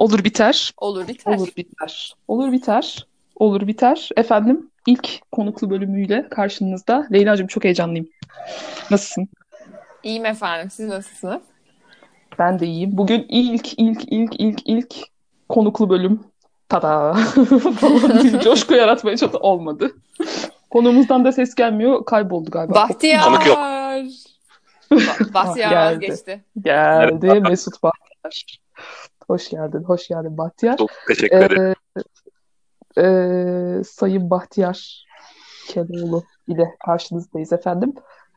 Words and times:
Olur 0.00 0.24
biter. 0.24 0.72
Olur 0.78 1.08
biter. 1.08 1.32
Olur 1.36 1.48
biter. 1.56 2.14
Olur 2.28 2.52
biter. 2.52 3.06
Olur 3.36 3.66
biter. 3.66 4.08
Efendim 4.16 4.70
ilk 4.86 5.20
konuklu 5.32 5.70
bölümüyle 5.70 6.28
karşınızda. 6.28 7.06
Leyla'cığım 7.12 7.46
çok 7.46 7.64
heyecanlıyım. 7.64 8.08
Nasılsın? 8.90 9.28
İyiyim 10.02 10.26
efendim. 10.26 10.70
Siz 10.70 10.88
nasılsınız? 10.88 11.42
Ben 12.38 12.58
de 12.60 12.66
iyiyim. 12.66 12.90
Bugün 12.92 13.26
ilk 13.28 13.78
ilk 13.78 14.04
ilk 14.12 14.40
ilk 14.40 14.60
ilk 14.66 14.94
konuklu 15.48 15.90
bölüm. 15.90 16.20
Tada! 16.68 17.14
falan 17.80 18.24
bir 18.24 18.40
coşku 18.44 18.74
yaratmaya 18.74 19.16
çok 19.16 19.34
olmadı. 19.44 19.90
Konuğumuzdan 20.70 21.24
da 21.24 21.32
ses 21.32 21.54
gelmiyor. 21.54 22.04
Kayboldu 22.04 22.50
galiba. 22.50 22.74
Bahtiyar. 22.74 23.24
Konuk 23.24 23.46
yok. 23.46 23.58
Ba- 23.58 25.34
Bahtiyar 25.34 25.70
Geldi. 25.70 25.94
vazgeçti. 25.94 26.44
Geldi 26.62 27.40
Mesut 27.40 27.82
Bahtiyar. 27.82 28.60
Hoş 29.30 29.48
geldin. 29.48 29.82
Hoş 29.82 30.08
geldin 30.08 30.38
Bahtiyar. 30.38 30.76
Çok 30.76 30.90
teşekkür 31.08 31.36
ederim. 31.36 31.74
Ee, 32.96 33.02
e, 33.02 33.84
Sayın 33.84 34.30
Bahtiyar 34.30 35.06
Keloğlu 35.68 36.24
ile 36.48 36.74
karşınızdayız 36.86 37.52
efendim. 37.52 37.94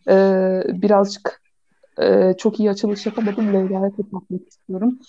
Ee, 0.07 0.61
birazcık 0.67 1.41
e, 2.01 2.33
çok 2.37 2.59
iyi 2.59 2.69
açılış 2.69 3.05
yapamadım. 3.05 3.53
Leyla'ya 3.53 3.91
kapatmak 3.91 4.47
istiyorum. 4.47 4.99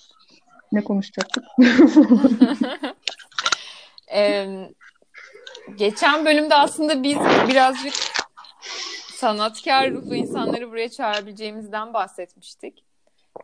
Ne 0.73 0.85
konuşacaktık? 0.85 1.45
Ee, 4.15 4.47
geçen 5.77 6.27
bölümde 6.27 6.55
aslında 6.55 7.03
biz 7.03 7.19
birazcık 7.49 7.95
sanatkar 9.15 9.91
ruhlu 9.91 10.15
insanları 10.15 10.71
buraya 10.71 10.89
çağırabileceğimizden 10.89 11.95
bahsetmiştik. 11.95 12.85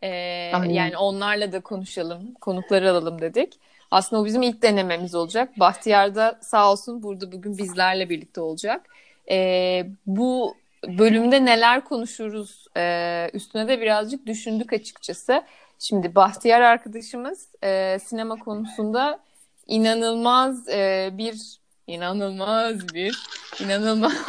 Aynen. 0.03 0.75
yani 0.75 0.97
onlarla 0.97 1.53
da 1.53 1.61
konuşalım, 1.61 2.35
konukları 2.35 2.91
alalım 2.91 3.21
dedik. 3.21 3.59
Aslında 3.91 4.23
o 4.23 4.25
bizim 4.25 4.43
ilk 4.43 4.63
denememiz 4.63 5.15
olacak. 5.15 5.59
Bahtiyar 5.59 6.15
da 6.15 6.39
sağ 6.43 6.73
olsun 6.73 7.03
burada 7.03 7.33
bugün 7.33 7.59
bizlerle 7.59 8.09
birlikte 8.09 8.41
olacak. 8.41 8.87
Ee, 9.31 9.87
bu 10.07 10.57
bölümde 10.89 11.45
neler 11.45 11.85
konuşuruz 11.85 12.67
ee, 12.77 13.31
üstüne 13.33 13.69
de 13.69 13.81
birazcık 13.81 14.27
düşündük 14.27 14.73
açıkçası. 14.73 15.43
Şimdi 15.79 16.15
Bahtiyar 16.15 16.61
arkadaşımız 16.61 17.49
e, 17.65 17.99
sinema 17.99 18.37
konusunda 18.37 19.21
inanılmaz 19.67 20.69
e, 20.69 21.11
bir 21.13 21.61
inanılmaz 21.87 22.95
bir 22.95 23.19
inanılmaz 23.61 24.13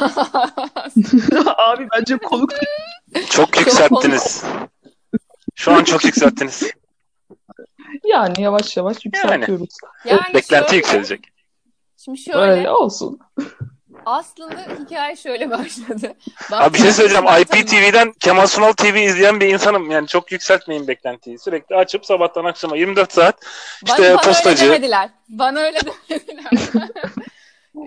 Abi 1.56 1.88
bence 1.92 2.16
konuk 2.16 2.50
Çok 3.30 3.58
yükselttiniz. 3.58 4.44
Şu 5.54 5.72
an 5.72 5.84
çok 5.84 6.04
yükselttiniz. 6.04 6.62
yani 8.04 8.42
yavaş 8.42 8.76
yavaş 8.76 9.04
yükseltiyoruz. 9.04 9.76
yani 10.04 10.20
Beklenti 10.34 10.64
şöyle, 10.64 10.76
yükselecek. 10.76 11.28
Şimdi 12.04 12.18
şöyle 12.18 12.38
Öyle 12.38 12.70
olsun. 12.70 13.18
aslında 14.06 14.56
hikaye 14.80 15.16
şöyle 15.16 15.50
başladı. 15.50 16.14
Abi 16.52 16.74
bir 16.74 16.78
şey 16.78 16.92
söyleyeceğim. 16.92 17.26
IPTV'den 17.40 18.12
Kemal 18.12 18.46
Sunal 18.46 18.72
TV 18.72 18.96
izleyen 18.96 19.40
bir 19.40 19.54
insanım. 19.54 19.90
Yani 19.90 20.06
çok 20.06 20.32
yükseltmeyin 20.32 20.88
beklentiyi. 20.88 21.38
Sürekli 21.38 21.76
açıp 21.76 22.06
sabahtan 22.06 22.44
akşama 22.44 22.76
24 22.76 23.12
saat 23.12 23.36
Bana, 23.88 23.96
işte 23.96 24.14
bana 24.14 24.20
postacı, 24.20 24.64
öyle 24.64 24.74
demediler. 24.74 25.10
Bana 25.28 25.60
öyle 25.60 25.78
demediler. 26.10 26.50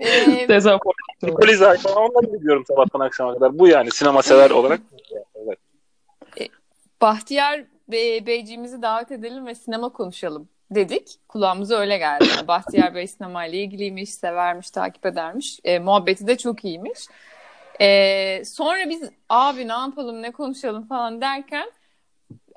Ee, 0.02 0.48
Dezenformasyon. 0.48 1.40
Polizay 1.40 1.76
falan 1.78 1.96
onları 1.96 2.32
biliyorum 2.32 2.64
sabahtan 2.68 3.00
akşama 3.00 3.34
kadar. 3.34 3.58
Bu 3.58 3.68
yani 3.68 3.90
sinema 3.90 4.22
sever 4.22 4.50
olarak. 4.50 4.80
Bahtiyar 7.06 7.64
Bey, 7.88 8.26
Beyciğimizi 8.26 8.82
davet 8.82 9.12
edelim 9.12 9.46
ve 9.46 9.54
sinema 9.54 9.88
konuşalım 9.88 10.48
dedik. 10.70 11.08
Kulağımıza 11.28 11.76
öyle 11.76 11.98
geldi. 11.98 12.24
Yani 12.36 12.48
Bahtiyar 12.48 12.94
Bey 12.94 13.06
sinemayla 13.06 13.58
ilgiliymiş, 13.58 14.10
severmiş, 14.10 14.70
takip 14.70 15.06
edermiş. 15.06 15.60
E, 15.64 15.78
muhabbeti 15.78 16.26
de 16.26 16.38
çok 16.38 16.64
iyiymiş. 16.64 16.98
E, 17.80 18.44
sonra 18.44 18.90
biz 18.90 19.10
abi 19.28 19.68
ne 19.68 19.72
yapalım, 19.72 20.22
ne 20.22 20.32
konuşalım 20.32 20.86
falan 20.88 21.20
derken 21.20 21.70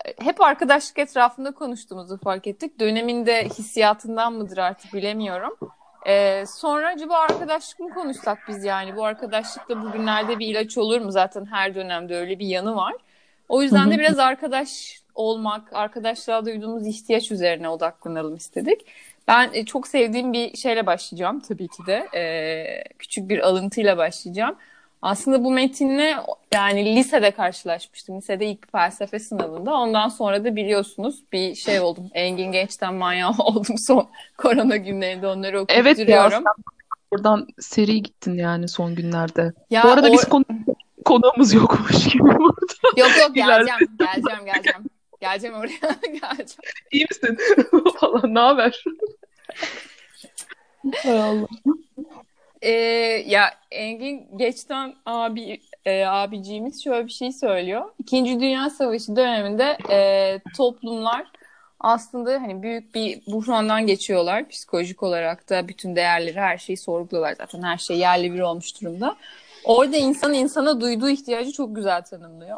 e, 0.05 0.25
hep 0.25 0.41
arkadaşlık 0.41 0.99
etrafında 0.99 1.51
konuştuğumuzu 1.51 2.17
fark 2.17 2.47
ettik. 2.47 2.79
Döneminde 2.79 3.43
hissiyatından 3.43 4.33
mıdır 4.33 4.57
artık 4.57 4.93
bilemiyorum. 4.93 5.57
E, 6.07 6.45
sonra 6.45 6.87
acaba 6.87 7.17
arkadaşlık 7.17 7.79
mı 7.79 7.93
konuşsak 7.93 8.37
biz 8.47 8.63
yani? 8.63 8.95
Bu 8.95 9.05
arkadaşlık 9.05 9.69
da 9.69 9.81
bugünlerde 9.81 10.39
bir 10.39 10.47
ilaç 10.47 10.77
olur 10.77 11.01
mu? 11.01 11.11
Zaten 11.11 11.45
her 11.45 11.75
dönemde 11.75 12.15
öyle 12.15 12.39
bir 12.39 12.47
yanı 12.47 12.75
var. 12.75 12.93
O 13.49 13.61
yüzden 13.61 13.87
Hı 13.87 13.91
de 13.91 13.99
biraz 13.99 14.19
arkadaş 14.19 14.99
olmak, 15.15 15.73
arkadaşlığa 15.73 16.45
duyduğumuz 16.45 16.87
ihtiyaç 16.87 17.31
üzerine 17.31 17.69
odaklanalım 17.69 18.35
istedik. 18.35 18.85
Ben 19.27 19.49
e, 19.53 19.65
çok 19.65 19.87
sevdiğim 19.87 20.33
bir 20.33 20.57
şeyle 20.57 20.85
başlayacağım 20.85 21.39
tabii 21.39 21.67
ki 21.67 21.85
de. 21.87 22.07
E, 22.19 22.83
küçük 22.99 23.29
bir 23.29 23.39
alıntıyla 23.47 23.97
başlayacağım. 23.97 24.55
Aslında 25.01 25.43
bu 25.43 25.51
metinle 25.51 26.15
yani 26.53 26.95
lisede 26.95 27.31
karşılaşmıştım. 27.31 28.17
Lisede 28.17 28.45
ilk 28.45 28.71
felsefe 28.71 29.19
sınavında. 29.19 29.73
Ondan 29.73 30.09
sonra 30.09 30.43
da 30.43 30.55
biliyorsunuz 30.55 31.23
bir 31.33 31.55
şey 31.55 31.79
oldum. 31.79 32.09
Engin 32.13 32.51
Genç'ten 32.51 32.93
manyağı 32.93 33.31
oldum 33.39 33.77
son 33.77 34.09
korona 34.37 34.75
günlerinde 34.77 35.27
onları 35.27 35.61
okuyup 35.61 35.69
Evet 35.69 35.97
duruyorum. 35.97 36.31
sen 36.31 36.63
buradan 37.13 37.47
seri 37.59 38.03
gittin 38.03 38.33
yani 38.33 38.67
son 38.67 38.95
günlerde. 38.95 39.53
Ya 39.69 39.83
Bu 39.83 39.87
arada 39.89 40.07
o- 40.09 40.13
biz 40.13 40.25
konu 40.25 40.45
konuğumuz 41.09 41.53
yokmuş 41.53 42.07
gibi 42.07 42.23
burada. 42.23 42.75
Yok 42.97 43.11
yok 43.19 43.35
geleceğim, 43.35 43.79
geleceğim, 43.99 44.45
geleceğim. 44.45 44.83
Geleceğim 45.21 45.55
oraya, 45.55 45.95
geleceğim. 46.03 46.61
İyi 46.91 47.05
misin? 47.05 47.37
falan 47.99 48.35
ne 48.35 48.39
haber? 48.39 48.83
Hay 51.03 51.21
Allah. 51.21 51.47
Ee, 52.61 52.71
ya 53.27 53.51
Engin 53.71 54.37
Geçten 54.37 54.95
abi 55.05 55.61
e, 55.85 56.05
abiciğimiz 56.05 56.83
şöyle 56.83 57.05
bir 57.05 57.11
şey 57.11 57.31
söylüyor. 57.31 57.85
İkinci 57.99 58.39
Dünya 58.39 58.69
Savaşı 58.69 59.15
döneminde 59.15 59.77
e, 59.89 60.39
toplumlar 60.57 61.25
aslında 61.79 62.31
hani 62.31 62.63
büyük 62.63 62.95
bir 62.95 63.21
buhrandan 63.27 63.87
geçiyorlar 63.87 64.49
psikolojik 64.49 65.03
olarak 65.03 65.49
da 65.49 65.67
bütün 65.67 65.95
değerleri 65.95 66.39
her 66.39 66.57
şeyi 66.57 66.77
sorguluyorlar 66.77 67.35
zaten 67.35 67.61
her 67.61 67.77
şey 67.77 67.97
yerli 67.97 68.33
bir 68.33 68.39
olmuş 68.39 68.81
durumda. 68.81 69.15
Orada 69.63 69.97
insan 69.97 70.33
insana 70.33 70.81
duyduğu 70.81 71.09
ihtiyacı 71.09 71.51
çok 71.51 71.75
güzel 71.75 72.01
tanımlıyor. 72.01 72.57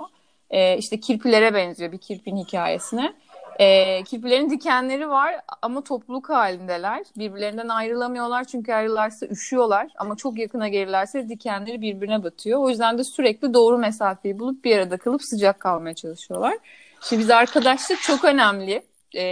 E, 0.49 0.77
işte 0.77 0.99
kirpilere 0.99 1.53
benziyor 1.53 1.91
bir 1.91 1.97
kirpin 1.97 2.37
hikayesine. 2.37 3.13
E, 3.59 4.03
kirpilerin 4.03 4.49
dikenleri 4.49 5.09
var 5.09 5.35
ama 5.61 5.83
topluluk 5.83 6.29
halindeler. 6.29 7.03
Birbirlerinden 7.17 7.67
ayrılamıyorlar 7.67 8.43
çünkü 8.43 8.73
ayrılarsa 8.73 9.25
üşüyorlar 9.25 9.87
ama 9.97 10.15
çok 10.15 10.39
yakına 10.39 10.67
gelirlerse 10.67 11.29
dikenleri 11.29 11.81
birbirine 11.81 12.23
batıyor. 12.23 12.59
O 12.59 12.69
yüzden 12.69 12.97
de 12.97 13.03
sürekli 13.03 13.53
doğru 13.53 13.77
mesafeyi 13.77 14.39
bulup 14.39 14.63
bir 14.63 14.77
arada 14.77 14.97
kalıp 14.97 15.23
sıcak 15.23 15.59
kalmaya 15.59 15.93
çalışıyorlar. 15.93 16.57
Şimdi 17.01 17.21
biz 17.21 17.29
arkadaşlık 17.29 18.01
çok 18.01 18.25
önemli. 18.25 18.81
E, 19.13 19.23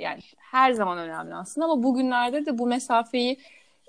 yani 0.00 0.20
her 0.38 0.72
zaman 0.72 0.98
önemli 0.98 1.34
aslında 1.34 1.64
ama 1.64 1.82
bugünlerde 1.82 2.46
de 2.46 2.58
bu 2.58 2.66
mesafeyi 2.66 3.38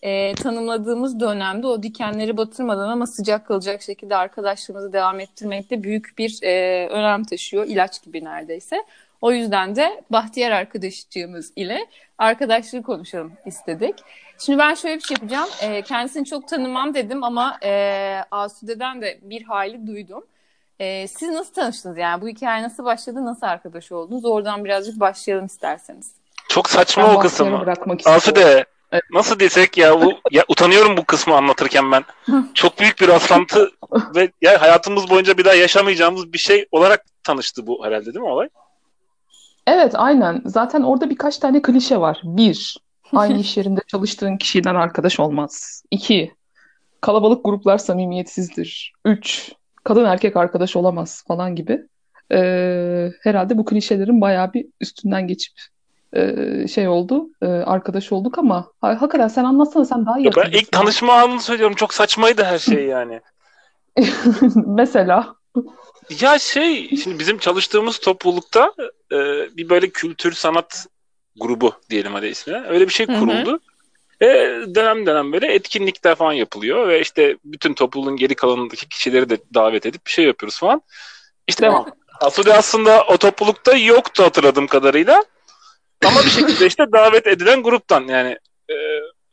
e, 0.06 0.36
tanımladığımız 0.36 1.20
dönemde 1.20 1.68
o 1.68 1.84
dikenleri 1.84 2.38
batırmadan 2.38 2.90
ama 2.90 3.08
sıcak 3.08 3.48
kalacak 3.48 3.82
şekilde 3.82 4.16
arkadaşlığımızı 4.16 4.94
devam 4.94 5.20
ettirmekte 5.20 5.84
büyük 5.84 6.18
bir 6.18 6.40
e, 6.44 6.88
önem 6.88 7.24
taşıyor. 7.24 7.66
ilaç 7.66 8.04
gibi 8.04 8.24
neredeyse. 8.24 8.86
O 9.22 9.32
yüzden 9.32 9.76
de 9.76 10.04
Bahtiyar 10.10 10.52
arkadaşçığımız 10.52 11.54
ile 11.56 11.80
arkadaşlığı 12.18 12.84
konuşalım 12.84 13.32
istedik. 13.46 13.96
Şimdi 14.40 14.60
ben 14.60 14.74
şöyle 14.74 14.96
bir 14.96 15.02
şey 15.02 15.16
yapacağım. 15.16 15.50
E, 15.62 15.82
kendisini 15.82 16.26
çok 16.26 16.48
tanımam 16.48 16.94
dedim 16.94 17.24
ama 17.24 17.58
e, 17.64 18.22
Asude'den 18.32 19.02
de 19.02 19.20
bir 19.22 19.44
hayli 19.44 19.88
duydum. 19.88 20.24
E, 20.80 21.08
siz 21.08 21.30
nasıl 21.30 21.54
tanıştınız 21.54 21.98
yani? 21.98 22.22
Bu 22.22 22.28
hikaye 22.28 22.64
nasıl 22.64 22.86
başladı? 22.86 23.26
Nasıl 23.26 23.48
arkadaş 23.48 23.92
oldunuz? 23.92 24.26
Oradan 24.26 24.66
birazcık 24.66 25.00
başlayalım 25.00 25.46
isterseniz. 25.46 26.12
Çok 26.50 26.70
saçma 26.70 27.04
Ben 27.04 27.16
o 27.16 27.26
istiyorum. 27.26 27.66
Asude. 28.06 28.75
Nasıl 29.14 29.40
desek 29.40 29.78
ya 29.78 30.02
bu 30.02 30.14
ya 30.32 30.44
utanıyorum 30.48 30.98
bu 30.98 31.06
kısmı 31.06 31.36
anlatırken 31.36 31.92
ben. 31.92 32.04
Çok 32.54 32.80
büyük 32.80 33.02
bir 33.02 33.08
rastlantı 33.08 33.72
ve 34.16 34.32
ya 34.42 34.62
hayatımız 34.62 35.10
boyunca 35.10 35.38
bir 35.38 35.46
daha 35.46 35.54
yaşamayacağımız 35.54 36.34
bir 36.34 36.38
şey 36.38 36.66
olarak 36.72 37.06
tanıştı 37.24 37.68
bu 37.68 37.86
herhalde 37.86 38.06
değil 38.06 38.26
mi 38.26 38.32
olay? 38.32 38.50
Evet, 39.68 39.92
aynen. 39.96 40.42
Zaten 40.46 40.82
orada 40.82 41.10
birkaç 41.10 41.38
tane 41.38 41.62
klişe 41.62 41.98
var. 41.98 42.22
Bir, 42.24 42.78
aynı 43.14 43.40
iş 43.40 43.58
yerinde 43.58 43.82
çalıştığın 43.88 44.38
kişiden 44.38 44.76
arkadaş 44.76 45.20
olmaz. 45.20 45.84
İki, 45.92 46.36
kalabalık 47.02 47.46
gruplar 47.46 47.78
samimiyetsizdir. 47.78 48.94
Üç, 49.06 49.52
kadın 49.84 50.06
erkek 50.06 50.38
arkadaş 50.38 50.76
olamaz 50.76 51.24
falan 51.28 51.56
gibi. 51.56 51.88
Ee, 52.32 53.10
herhalde 53.24 53.58
bu 53.58 53.66
klişelerin 53.66 54.22
bayağı 54.22 54.54
bir 54.54 54.66
üstünden 54.82 55.28
geçip 55.28 55.54
e, 56.14 56.68
şey 56.68 56.88
oldu, 56.88 57.30
e, 57.42 57.46
arkadaş 57.46 58.12
olduk 58.12 58.38
ama 58.38 58.72
ha- 58.82 59.02
hakikaten 59.02 59.28
sen 59.28 59.44
anlatsana 59.44 59.86
sen 59.86 60.06
daha 60.06 60.20
iyi 60.20 60.26
Ya 60.26 60.32
ben 60.36 60.52
ilk 60.52 60.72
tanışma 60.72 61.14
anını 61.14 61.42
söylüyorum. 61.42 61.76
Çok 61.76 61.94
saçmaydı 61.94 62.44
her 62.44 62.60
şey 62.60 62.86
yani. 62.86 63.22
Mesela. 64.66 65.36
Ya 66.20 66.40
şey 66.40 66.90
şimdi 66.98 67.20
bizim 67.20 67.38
çalıştığımız 67.38 68.00
toplulukta 68.00 68.74
e, 69.12 69.18
bir 69.58 69.70
böyle 69.70 69.90
kültür 69.90 70.32
sanat 70.32 70.88
grubu 71.36 71.74
diyelim 71.90 72.14
hadi 72.14 72.28
ismine. 72.28 72.64
Öyle 72.68 72.88
bir 72.88 72.94
şey 72.94 73.08
Hı 73.08 73.12
hı. 73.12 73.20
kuruldu. 73.20 73.60
Ve 74.22 74.62
dönem 74.76 75.06
dönem 75.06 75.34
böyle 75.34 75.54
etkinlikler 75.54 76.16
falan 76.16 76.34
yapılıyor 76.34 76.88
ve 76.88 77.02
işte 77.02 77.38
bütün 77.46 77.74
topluluğun 77.74 78.16
geri 78.18 78.36
kalanındaki 78.36 78.90
kişileri 78.90 79.30
de 79.30 79.38
davet 79.54 79.86
edip 79.86 80.06
bir 80.06 80.12
şey 80.12 80.26
yapıyoruz 80.26 80.60
falan. 80.60 80.82
İşte 81.48 81.64
Devam. 81.66 81.86
Asude 82.22 82.54
aslında 82.54 83.04
o 83.04 83.18
toplulukta 83.18 83.78
yoktu 83.78 84.24
hatırladığım 84.24 84.68
kadarıyla. 84.68 85.24
Ama 86.06 86.20
bir 86.20 86.30
şekilde 86.30 86.66
işte 86.66 86.92
davet 86.92 87.28
edilen 87.28 87.64
gruptan 87.64 88.08
yani 88.08 88.38
e, 88.70 88.76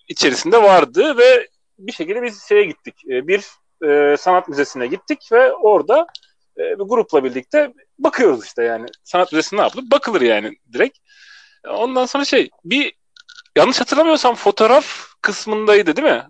içerisinde 0.09 0.63
vardı 0.63 1.19
ve 1.19 1.49
bir 1.79 1.93
şekilde 1.93 2.23
biz 2.23 2.43
şeye 2.49 2.65
gittik. 2.65 2.95
E, 3.11 3.29
bir 3.29 3.45
e, 3.89 4.17
sanat 4.17 4.49
müzesine 4.49 4.87
gittik 4.87 5.29
ve 5.33 5.53
orada 5.53 6.07
e, 6.59 6.61
bir 6.61 6.85
grupla 6.85 7.25
birlikte 7.25 7.73
bakıyoruz 7.99 8.45
işte 8.45 8.63
yani. 8.65 8.87
Sanat 9.05 9.33
müzesi 9.33 9.57
ne 9.57 9.61
yapılır? 9.61 9.85
Bakılır 9.91 10.21
yani 10.21 10.53
direkt. 10.73 10.99
Ondan 11.69 12.07
sonra 12.07 12.25
şey 12.25 12.51
bir 12.65 12.93
yanlış 13.57 13.81
hatırlamıyorsam 13.81 14.35
fotoğraf 14.35 15.07
kısmındaydı 15.23 15.97
değil 15.97 16.09
mi? 16.09 16.27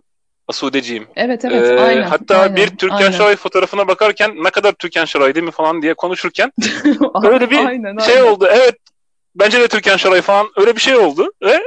Asudeciğim. 0.48 1.06
Evet 1.16 1.44
evet 1.44 1.70
Ee, 1.70 1.80
aynen. 1.82 2.02
hatta 2.02 2.38
aynen, 2.38 2.56
bir 2.56 2.76
Türkan 2.76 2.96
aynen. 2.96 3.10
Şoray 3.10 3.36
fotoğrafına 3.36 3.88
bakarken 3.88 4.44
ne 4.44 4.50
kadar 4.50 4.72
Türkan 4.72 5.04
Şoray 5.04 5.34
değil 5.34 5.46
mi 5.46 5.50
falan 5.50 5.82
diye 5.82 5.94
konuşurken 5.94 6.52
öyle 7.24 7.50
bir 7.50 7.66
Aynen, 7.66 7.98
şey 7.98 8.18
aynen. 8.18 8.32
oldu. 8.32 8.48
Evet 8.50 8.76
bence 9.34 9.60
de 9.60 9.68
Türkan 9.68 9.96
Şoray 9.96 10.20
falan 10.20 10.48
öyle 10.56 10.76
bir 10.76 10.80
şey 10.80 10.96
oldu 10.96 11.32
ve 11.42 11.62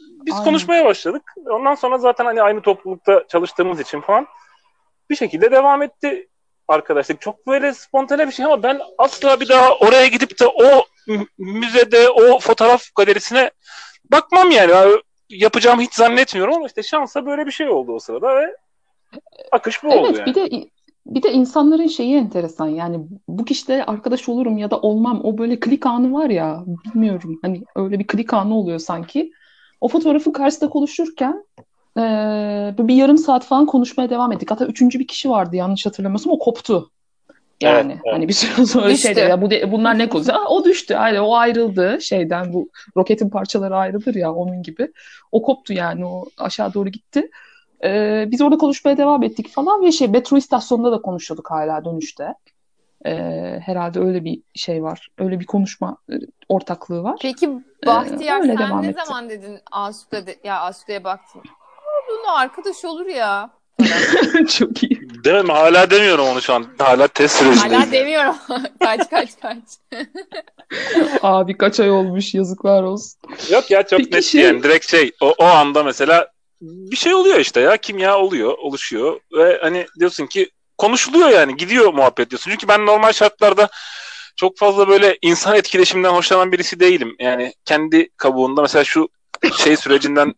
biz 0.00 0.34
Aynen. 0.34 0.44
konuşmaya 0.44 0.84
başladık. 0.84 1.22
Ondan 1.50 1.74
sonra 1.74 1.98
zaten 1.98 2.24
hani 2.24 2.42
aynı 2.42 2.62
toplulukta 2.62 3.24
çalıştığımız 3.28 3.80
için 3.80 4.00
falan 4.00 4.26
bir 5.10 5.16
şekilde 5.16 5.50
devam 5.50 5.82
etti 5.82 6.28
arkadaşlık. 6.68 7.20
Çok 7.20 7.46
böyle 7.46 7.74
spontane 7.74 8.26
bir 8.26 8.32
şey 8.32 8.44
ama 8.44 8.62
ben 8.62 8.80
asla 8.98 9.40
bir 9.40 9.48
daha 9.48 9.74
oraya 9.74 10.06
gidip 10.06 10.40
de 10.40 10.46
o 10.46 10.84
mü- 11.06 11.26
müzede 11.38 12.08
o 12.10 12.38
fotoğraf 12.38 12.82
galerisine 12.96 13.50
bakmam 14.12 14.50
yani. 14.50 14.70
Ya, 14.72 14.86
Yapacağımı 15.30 15.82
hiç 15.82 15.94
zannetmiyorum 15.94 16.54
ama 16.54 16.66
işte 16.66 16.82
şansa 16.82 17.26
böyle 17.26 17.46
bir 17.46 17.50
şey 17.50 17.68
oldu 17.68 17.92
o 17.94 17.98
sırada 17.98 18.36
ve 18.36 18.56
akış 19.52 19.82
bu 19.84 19.88
oldu 19.88 20.06
Evet 20.10 20.18
yani. 20.18 20.26
bir 20.26 20.34
de 20.34 20.66
bir 21.06 21.22
de 21.22 21.32
insanların 21.32 21.86
şeyi 21.86 22.16
enteresan 22.16 22.66
yani 22.68 23.00
bu 23.28 23.44
kişiyle 23.44 23.84
arkadaş 23.86 24.28
olurum 24.28 24.58
ya 24.58 24.70
da 24.70 24.80
olmam 24.80 25.20
o 25.24 25.38
böyle 25.38 25.60
klik 25.60 25.86
anı 25.86 26.12
var 26.12 26.30
ya 26.30 26.64
bilmiyorum 26.66 27.38
hani 27.42 27.62
öyle 27.76 27.98
bir 27.98 28.06
klik 28.06 28.34
anı 28.34 28.54
oluyor 28.58 28.78
sanki. 28.78 29.30
O 29.80 29.88
fotoğrafın 29.88 30.32
karşısında 30.32 30.70
konuşurken 30.70 31.44
eee, 31.98 32.74
bir 32.78 32.94
yarım 32.94 33.18
saat 33.18 33.44
falan 33.44 33.66
konuşmaya 33.66 34.10
devam 34.10 34.32
ettik. 34.32 34.50
Hatta 34.50 34.66
üçüncü 34.66 34.98
bir 34.98 35.06
kişi 35.06 35.30
vardı 35.30 35.56
yanlış 35.56 35.86
hatırlamıyorsam 35.86 36.32
o 36.32 36.38
koptu. 36.38 36.90
Yani 37.60 37.92
Evet, 37.92 38.00
evet. 38.04 38.14
hani 38.14 38.28
bir 38.28 38.32
süre 38.32 38.66
sonra 38.66 38.90
Düştü. 38.90 39.02
şey 39.02 39.16
dedi, 39.16 39.30
ya 39.30 39.42
bu 39.42 39.50
de- 39.50 39.72
bunlar 39.72 39.98
ne 39.98 40.08
konuşuyor? 40.08 40.38
Aa, 40.44 40.48
o 40.48 40.64
düştü. 40.64 40.94
Hani 40.94 41.20
o 41.20 41.34
ayrıldı 41.34 41.98
şeyden 42.00 42.52
bu 42.52 42.68
roketin 42.96 43.30
parçaları 43.30 43.76
ayrılır 43.76 44.14
ya 44.14 44.32
onun 44.34 44.62
gibi. 44.62 44.92
O 45.32 45.42
koptu 45.42 45.72
yani 45.72 46.06
o 46.06 46.24
aşağı 46.38 46.74
doğru 46.74 46.88
gitti. 46.88 47.30
Ee, 47.84 48.24
biz 48.28 48.40
orada 48.42 48.58
konuşmaya 48.58 48.96
devam 48.96 49.22
ettik 49.22 49.48
falan 49.48 49.82
ve 49.82 49.92
şey 49.92 50.08
metro 50.08 50.36
istasyonunda 50.36 50.92
da 50.92 51.02
konuşuyorduk 51.02 51.50
hala 51.50 51.84
dönüşte. 51.84 52.34
Ee, 53.06 53.60
herhalde 53.64 54.00
öyle 54.00 54.24
bir 54.24 54.40
şey 54.54 54.82
var. 54.82 55.08
Öyle 55.18 55.40
bir 55.40 55.46
konuşma 55.46 55.96
e, 56.10 56.14
ortaklığı 56.48 57.02
var. 57.02 57.16
Peki 57.22 57.50
Bahtiyar 57.86 58.40
öyle 58.40 58.56
sen 58.56 58.68
devam 58.68 58.82
ne 58.82 58.88
etti. 58.88 59.00
zaman 59.06 59.30
dedin 59.30 59.58
Asude 59.72 60.26
de, 60.26 60.36
ya 60.44 60.60
Asude'ye 60.60 61.04
baktın. 61.04 61.42
Bununla 62.08 62.38
arkadaş 62.38 62.84
olur 62.84 63.06
ya. 63.06 63.50
Çok 64.48 64.82
iyi. 64.82 65.00
Demem 65.24 65.48
hala 65.48 65.90
demiyorum 65.90 66.26
onu 66.26 66.42
şu 66.42 66.54
an. 66.54 66.66
Hala 66.78 67.08
test 67.08 67.36
sürecindeyim. 67.36 67.74
Hala 67.82 67.92
demiyorum. 67.92 68.34
kaç 68.80 69.10
kaç 69.10 69.28
kaç. 69.42 69.62
Abi 71.22 71.56
kaç 71.58 71.80
ay 71.80 71.90
olmuş 71.90 72.34
yazıklar 72.34 72.82
olsun. 72.82 73.18
Yok 73.50 73.70
ya 73.70 73.82
çok 73.82 73.98
Peki 73.98 74.16
net 74.16 74.24
şey- 74.24 74.42
yani 74.42 74.62
direkt 74.62 74.90
şey 74.90 75.12
o, 75.22 75.34
o 75.38 75.44
anda 75.44 75.82
mesela 75.82 76.28
bir 76.60 76.96
şey 76.96 77.14
oluyor 77.14 77.38
işte 77.38 77.60
ya 77.60 77.76
kimya 77.76 78.18
oluyor 78.18 78.58
oluşuyor 78.58 79.20
ve 79.32 79.58
hani 79.62 79.86
diyorsun 80.00 80.26
ki 80.26 80.50
konuşuluyor 80.78 81.28
yani 81.28 81.56
gidiyor 81.56 81.92
muhabbet 81.92 82.30
diyorsun. 82.30 82.50
Çünkü 82.50 82.68
ben 82.68 82.86
normal 82.86 83.12
şartlarda 83.12 83.68
çok 84.36 84.58
fazla 84.58 84.88
böyle 84.88 85.18
insan 85.22 85.56
etkileşiminden 85.56 86.12
hoşlanan 86.12 86.52
birisi 86.52 86.80
değilim. 86.80 87.16
Yani 87.18 87.54
kendi 87.64 88.08
kabuğunda 88.16 88.62
mesela 88.62 88.84
şu 88.84 89.08
şey 89.64 89.76
sürecinden 89.76 90.34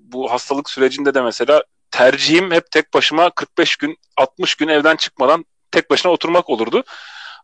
bu 0.00 0.32
hastalık 0.32 0.70
sürecinde 0.70 1.14
de 1.14 1.22
mesela 1.22 1.64
tercihim 1.90 2.50
hep 2.50 2.70
tek 2.70 2.94
başıma 2.94 3.30
45 3.30 3.76
gün 3.76 3.96
60 4.16 4.54
gün 4.54 4.68
evden 4.68 4.96
çıkmadan 4.96 5.44
tek 5.70 5.90
başına 5.90 6.12
oturmak 6.12 6.50
olurdu. 6.50 6.84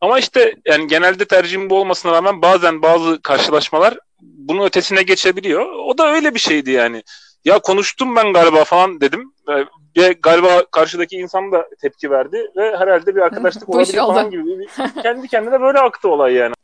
Ama 0.01 0.19
işte 0.19 0.55
yani 0.67 0.87
genelde 0.87 1.25
tercihim 1.25 1.71
bu 1.71 1.81
olmasına 1.81 2.13
rağmen 2.13 2.43
bazen 2.43 2.83
bazı 2.83 3.23
karşılaşmalar 3.23 3.99
bunun 4.21 4.65
ötesine 4.65 5.03
geçebiliyor. 5.03 5.67
O 5.73 5.99
da 5.99 6.13
öyle 6.13 6.35
bir 6.35 6.41
şeydi 6.41 6.71
yani. 6.71 7.03
Ya 7.47 7.59
konuştum 7.59 8.17
ben 8.17 8.33
galiba 8.33 8.65
falan 8.65 9.01
dedim. 9.01 9.33
Ve- 9.49 9.67
Ve 9.97 10.13
galiba 10.23 10.49
karşıdaki 10.71 11.17
insan 11.17 11.53
da 11.53 11.67
tepki 11.81 12.11
verdi 12.11 12.51
ve 12.57 12.77
herhalde 12.77 13.17
bir 13.17 13.21
arkadaşlık 13.21 13.69
olabilir 13.69 13.97
falan 13.99 14.31
gibi. 14.31 14.59
Bir- 14.59 15.03
kendi 15.03 15.29
kendine 15.29 15.61
böyle 15.61 15.79
aktı 15.79 16.09
olay 16.09 16.35
yani. 16.35 16.55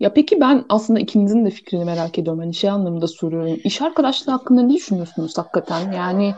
Ya 0.00 0.12
peki 0.12 0.40
ben 0.40 0.64
aslında 0.68 1.00
ikinizin 1.00 1.46
de 1.46 1.50
fikrini 1.50 1.84
merak 1.84 2.18
ediyorum. 2.18 2.40
Hani 2.40 2.54
şey 2.54 2.70
anlamında 2.70 3.06
soruyorum. 3.06 3.60
İş 3.64 3.82
arkadaşlığı 3.82 4.32
hakkında 4.32 4.62
ne 4.62 4.74
düşünüyorsunuz 4.74 5.38
hakikaten? 5.38 5.92
Yani 5.92 6.34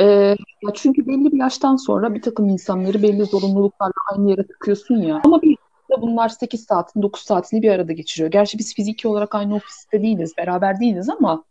e, 0.00 0.36
çünkü 0.74 1.06
belli 1.06 1.32
bir 1.32 1.38
yaştan 1.38 1.76
sonra 1.76 2.14
bir 2.14 2.22
takım 2.22 2.48
insanları 2.48 3.02
belli 3.02 3.24
zorunluluklarla 3.24 3.92
aynı 4.12 4.30
yere 4.30 4.46
tıkıyorsun 4.46 4.96
ya. 5.02 5.20
Ama 5.24 5.42
bir 5.42 5.56
de 5.90 6.02
bunlar 6.02 6.28
8 6.28 6.64
saatin 6.64 7.02
9 7.02 7.22
saatini 7.22 7.62
bir 7.62 7.70
arada 7.70 7.92
geçiriyor. 7.92 8.30
Gerçi 8.30 8.58
biz 8.58 8.74
fiziki 8.74 9.08
olarak 9.08 9.34
aynı 9.34 9.54
ofiste 9.54 10.02
değiliz, 10.02 10.32
beraber 10.38 10.80
değiliz 10.80 11.08
ama 11.08 11.44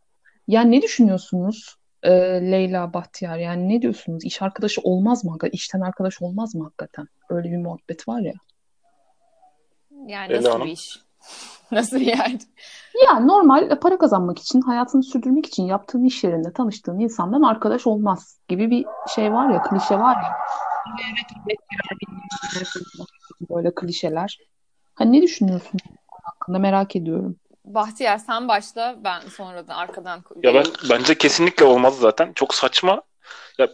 yani 0.48 0.72
ne 0.72 0.82
düşünüyorsunuz 0.82 1.76
e, 2.04 2.12
Leyla 2.52 2.94
Bahtiyar? 2.94 3.38
Yani 3.38 3.70
ne 3.70 3.82
diyorsunuz? 3.82 4.26
İş 4.26 4.42
arkadaşı 4.42 4.82
olmaz 4.82 5.26
mı? 5.26 5.38
İşten 5.52 5.82
arkadaş 5.82 6.22
olmaz 6.22 6.56
mı 6.56 6.64
hakikaten? 6.64 7.08
Öyle 7.30 7.52
bir 7.52 7.58
muhabbet 7.58 8.08
var 8.08 8.22
ya. 8.22 8.34
Yani 10.08 10.34
Ela 10.34 10.38
nasıl 10.38 10.50
Hanım. 10.52 10.68
bir 10.68 10.72
iş? 10.72 11.00
Nasıl 11.72 12.00
bir 12.00 12.06
yer? 12.06 12.32
Ya 13.06 13.20
normal 13.20 13.72
e, 13.72 13.80
para 13.80 13.98
kazanmak 13.98 14.40
için, 14.40 14.62
hayatını 14.62 15.04
sürdürmek 15.04 15.46
için 15.46 15.64
yaptığın 15.64 16.04
iş 16.04 16.24
yerinde 16.24 16.54
tanıştığın 16.54 17.00
insandan 17.00 17.42
arkadaş 17.42 17.88
olmaz 17.88 18.40
gibi 18.48 18.72
bir 18.72 18.86
şey 19.16 19.34
var 19.34 19.50
ya, 19.50 19.62
klişe 19.62 20.00
var 20.00 20.16
ya. 20.16 20.38
Böyle 23.50 23.76
klişeler. 23.76 24.40
Hani 24.94 25.18
ne 25.18 25.22
düşünüyorsun 25.22 25.80
hakkında 26.24 26.60
merak 26.60 26.96
ediyorum. 26.96 27.36
Bahtiyar 27.74 28.18
sen 28.18 28.48
başla 28.48 28.96
ben 29.04 29.20
sonradan 29.20 29.76
arkadan 29.76 30.24
Ya 30.44 30.54
ben 30.54 30.66
bence 30.90 31.16
kesinlikle 31.16 31.66
olmaz 31.66 32.00
zaten. 32.00 32.34
Çok 32.34 32.56
saçma. 32.56 33.02
Ya, 33.58 33.68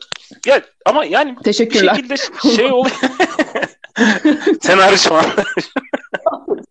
ya 0.46 0.62
ama 0.86 1.06
yani 1.06 1.38
bir 1.38 1.44
Teşekkürler. 1.44 1.96
şekilde 1.96 2.16
şey 2.56 2.72
oluyor. 2.72 2.96
Sen 4.62 4.78
hariç 4.78 5.02
falan. 5.02 5.26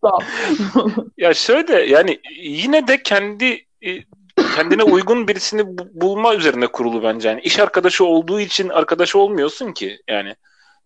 Sağ 0.01 0.09
ol. 0.17 0.23
Ya 1.17 1.35
şöyle 1.35 1.83
yani 1.83 2.21
yine 2.43 2.89
de 2.89 3.03
kendi 3.03 3.67
e, 3.87 3.99
kendine 4.57 4.83
uygun 4.83 5.29
birisini 5.29 5.79
bu- 5.79 5.89
bulma 6.01 6.35
üzerine 6.35 6.67
kurulu 6.67 7.03
bence. 7.03 7.29
Yani 7.29 7.41
iş 7.41 7.59
arkadaşı 7.59 8.05
olduğu 8.05 8.41
için 8.41 8.69
arkadaş 8.69 9.17
olmuyorsun 9.17 9.73
ki 9.73 9.99
yani. 10.09 10.37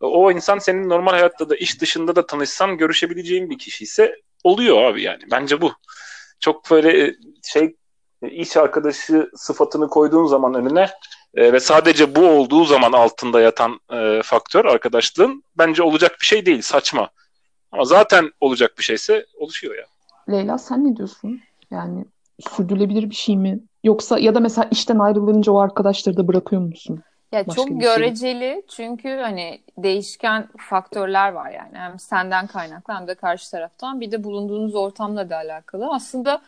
O 0.01 0.33
insan 0.33 0.59
senin 0.59 0.89
normal 0.89 1.13
hayatta 1.13 1.49
da 1.51 1.57
iş 1.57 1.81
dışında 1.81 2.17
da 2.17 2.27
tanışsan 2.27 2.77
görüşebileceğin 2.79 3.51
bir 3.51 3.59
kişi 3.59 3.85
ise 3.85 4.17
oluyor 4.45 4.85
abi 4.85 5.03
yani. 5.03 5.23
Bence 5.31 5.61
bu. 5.61 5.73
Çok 6.41 6.71
böyle 6.71 7.07
e, 7.07 7.17
şey 7.43 7.77
e, 8.23 8.29
iş 8.29 8.57
arkadaşı 8.57 9.31
sıfatını 9.37 9.89
koyduğun 9.89 10.27
zaman 10.27 10.55
önüne 10.55 10.91
e, 11.35 11.53
ve 11.53 11.61
sadece 11.61 12.17
bu 12.17 12.29
olduğu 12.29 12.65
zaman 12.65 12.93
altında 12.93 13.41
yatan 13.41 13.81
e, 13.93 14.21
faktör 14.25 14.65
arkadaşlığın 14.65 15.43
bence 15.59 15.83
olacak 15.83 16.17
bir 16.21 16.27
şey 16.27 16.47
değil. 16.47 16.63
Saçma. 16.63 17.11
Ama 17.73 17.85
zaten 17.85 18.31
olacak 18.41 18.75
bir 18.79 18.85
şeyse 18.85 19.27
oluşuyor 19.35 19.75
ya. 19.75 19.85
Leyla 20.31 20.59
sen 20.59 20.85
ne 20.85 20.97
diyorsun? 20.97 21.41
Yani 21.71 22.05
sürdürülebilir 22.51 23.11
bir 23.11 23.15
şey 23.15 23.37
mi? 23.37 23.61
Yoksa 23.85 24.19
ya 24.19 24.35
da 24.35 24.41
mesela 24.41 24.69
işten 24.71 24.99
ayrılınca 24.99 25.53
o 25.53 25.59
arkadaşları 25.59 26.17
da 26.17 26.29
bırakıyor 26.29 26.63
musun? 26.63 27.03
Ya 27.33 27.47
Başka 27.47 27.55
çok 27.55 27.69
şey. 27.69 27.79
göreceli 27.79 28.63
çünkü 28.69 29.09
hani 29.09 29.61
değişken 29.79 30.49
faktörler 30.59 31.33
var 31.33 31.51
yani. 31.51 31.79
Hem 31.79 31.99
senden 31.99 32.47
kaynaklı 32.47 32.95
hem 32.95 33.07
de 33.07 33.15
karşı 33.15 33.51
taraftan. 33.51 34.01
Bir 34.01 34.11
de 34.11 34.25
bulunduğunuz 34.25 34.75
ortamla 34.75 35.31
da 35.31 35.37
alakalı. 35.37 35.89
Aslında 35.95 36.43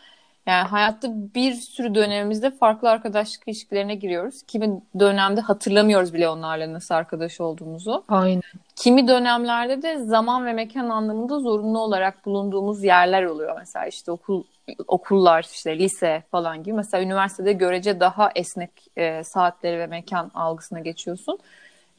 yani 0.45 0.67
hayatta 0.67 1.07
bir 1.35 1.53
sürü 1.53 1.95
dönemimizde 1.95 2.51
farklı 2.51 2.89
arkadaşlık 2.89 3.47
ilişkilerine 3.47 3.95
giriyoruz. 3.95 4.43
Kimi 4.47 4.81
dönemde 4.99 5.41
hatırlamıyoruz 5.41 6.13
bile 6.13 6.29
onlarla 6.29 6.73
nasıl 6.73 6.95
arkadaş 6.95 7.41
olduğumuzu. 7.41 8.03
Aynen. 8.09 8.41
Kimi 8.75 9.07
dönemlerde 9.07 9.81
de 9.81 9.97
zaman 9.97 10.45
ve 10.45 10.53
mekan 10.53 10.89
anlamında 10.89 11.39
zorunlu 11.39 11.79
olarak 11.79 12.25
bulunduğumuz 12.25 12.83
yerler 12.83 13.23
oluyor. 13.23 13.57
Mesela 13.59 13.85
işte 13.85 14.11
okul 14.11 14.43
okullar, 14.87 15.47
işte 15.53 15.79
lise 15.79 16.23
falan 16.31 16.63
gibi. 16.63 16.75
Mesela 16.75 17.03
üniversitede 17.03 17.53
görece 17.53 17.99
daha 17.99 18.31
esnek 18.35 18.71
e, 18.97 19.23
saatleri 19.23 19.79
ve 19.79 19.87
mekan 19.87 20.31
algısına 20.33 20.79
geçiyorsun. 20.79 21.39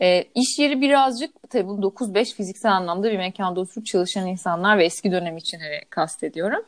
E, 0.02 0.24
iş 0.34 0.58
yeri 0.58 0.80
birazcık 0.80 1.50
tabii 1.50 1.68
bu 1.68 1.72
9-5 1.72 2.34
fiziksel 2.34 2.72
anlamda 2.72 3.10
bir 3.10 3.18
mekanda 3.18 3.60
oturup 3.60 3.86
çalışan 3.86 4.26
insanlar 4.26 4.78
ve 4.78 4.84
eski 4.84 5.12
dönem 5.12 5.36
için 5.36 5.58
hani 5.58 5.80
kastediyorum. 5.90 6.64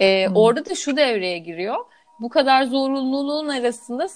E, 0.00 0.26
hmm. 0.26 0.36
Orada 0.36 0.66
da 0.66 0.74
şu 0.74 0.96
devreye 0.96 1.38
giriyor. 1.38 1.76
Bu 2.20 2.28
kadar 2.28 2.62
zorunluluğun 2.64 3.48
arasında 3.48 4.08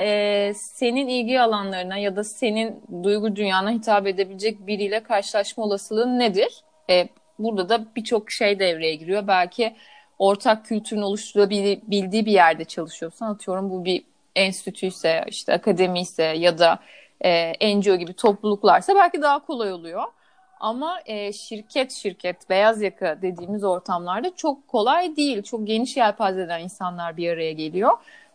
e, 0.00 0.52
senin 0.54 1.08
ilgi 1.08 1.40
alanlarına 1.40 1.98
ya 1.98 2.16
da 2.16 2.24
senin 2.24 2.82
duygu 3.02 3.36
dünyana 3.36 3.70
hitap 3.70 4.06
edebilecek 4.06 4.66
biriyle 4.66 5.02
karşılaşma 5.02 5.64
olasılığın 5.64 6.18
nedir? 6.18 6.62
E, 6.90 7.08
burada 7.38 7.68
da 7.68 7.86
birçok 7.96 8.30
şey 8.30 8.58
devreye 8.58 8.94
giriyor. 8.94 9.26
Belki 9.26 9.76
ortak 10.18 10.64
kültürün 10.64 11.02
oluşturabildiği 11.02 12.26
bir 12.26 12.32
yerde 12.32 12.64
çalışıyorsan 12.64 13.34
atıyorum 13.34 13.70
bu 13.70 13.84
bir 13.84 14.04
enstitüyse 14.36 15.24
işte 15.28 15.52
akademi 15.52 16.00
ise 16.00 16.22
ya 16.22 16.58
da 16.58 16.78
e, 17.24 17.76
NGO 17.76 17.96
gibi 17.96 18.12
topluluklarsa 18.12 18.94
belki 18.94 19.22
daha 19.22 19.38
kolay 19.46 19.72
oluyor. 19.72 20.02
Ama 20.60 20.98
e, 21.06 21.32
şirket 21.32 21.92
şirket 21.92 22.50
beyaz 22.50 22.82
yaka 22.82 23.22
dediğimiz 23.22 23.64
ortamlarda 23.64 24.36
çok 24.36 24.68
kolay 24.68 25.16
değil. 25.16 25.42
Çok 25.42 25.66
geniş 25.66 25.96
yelpazeden 25.96 26.60
insanlar 26.60 27.16
bir 27.16 27.32
araya 27.32 27.52
geliyor. 27.52 27.92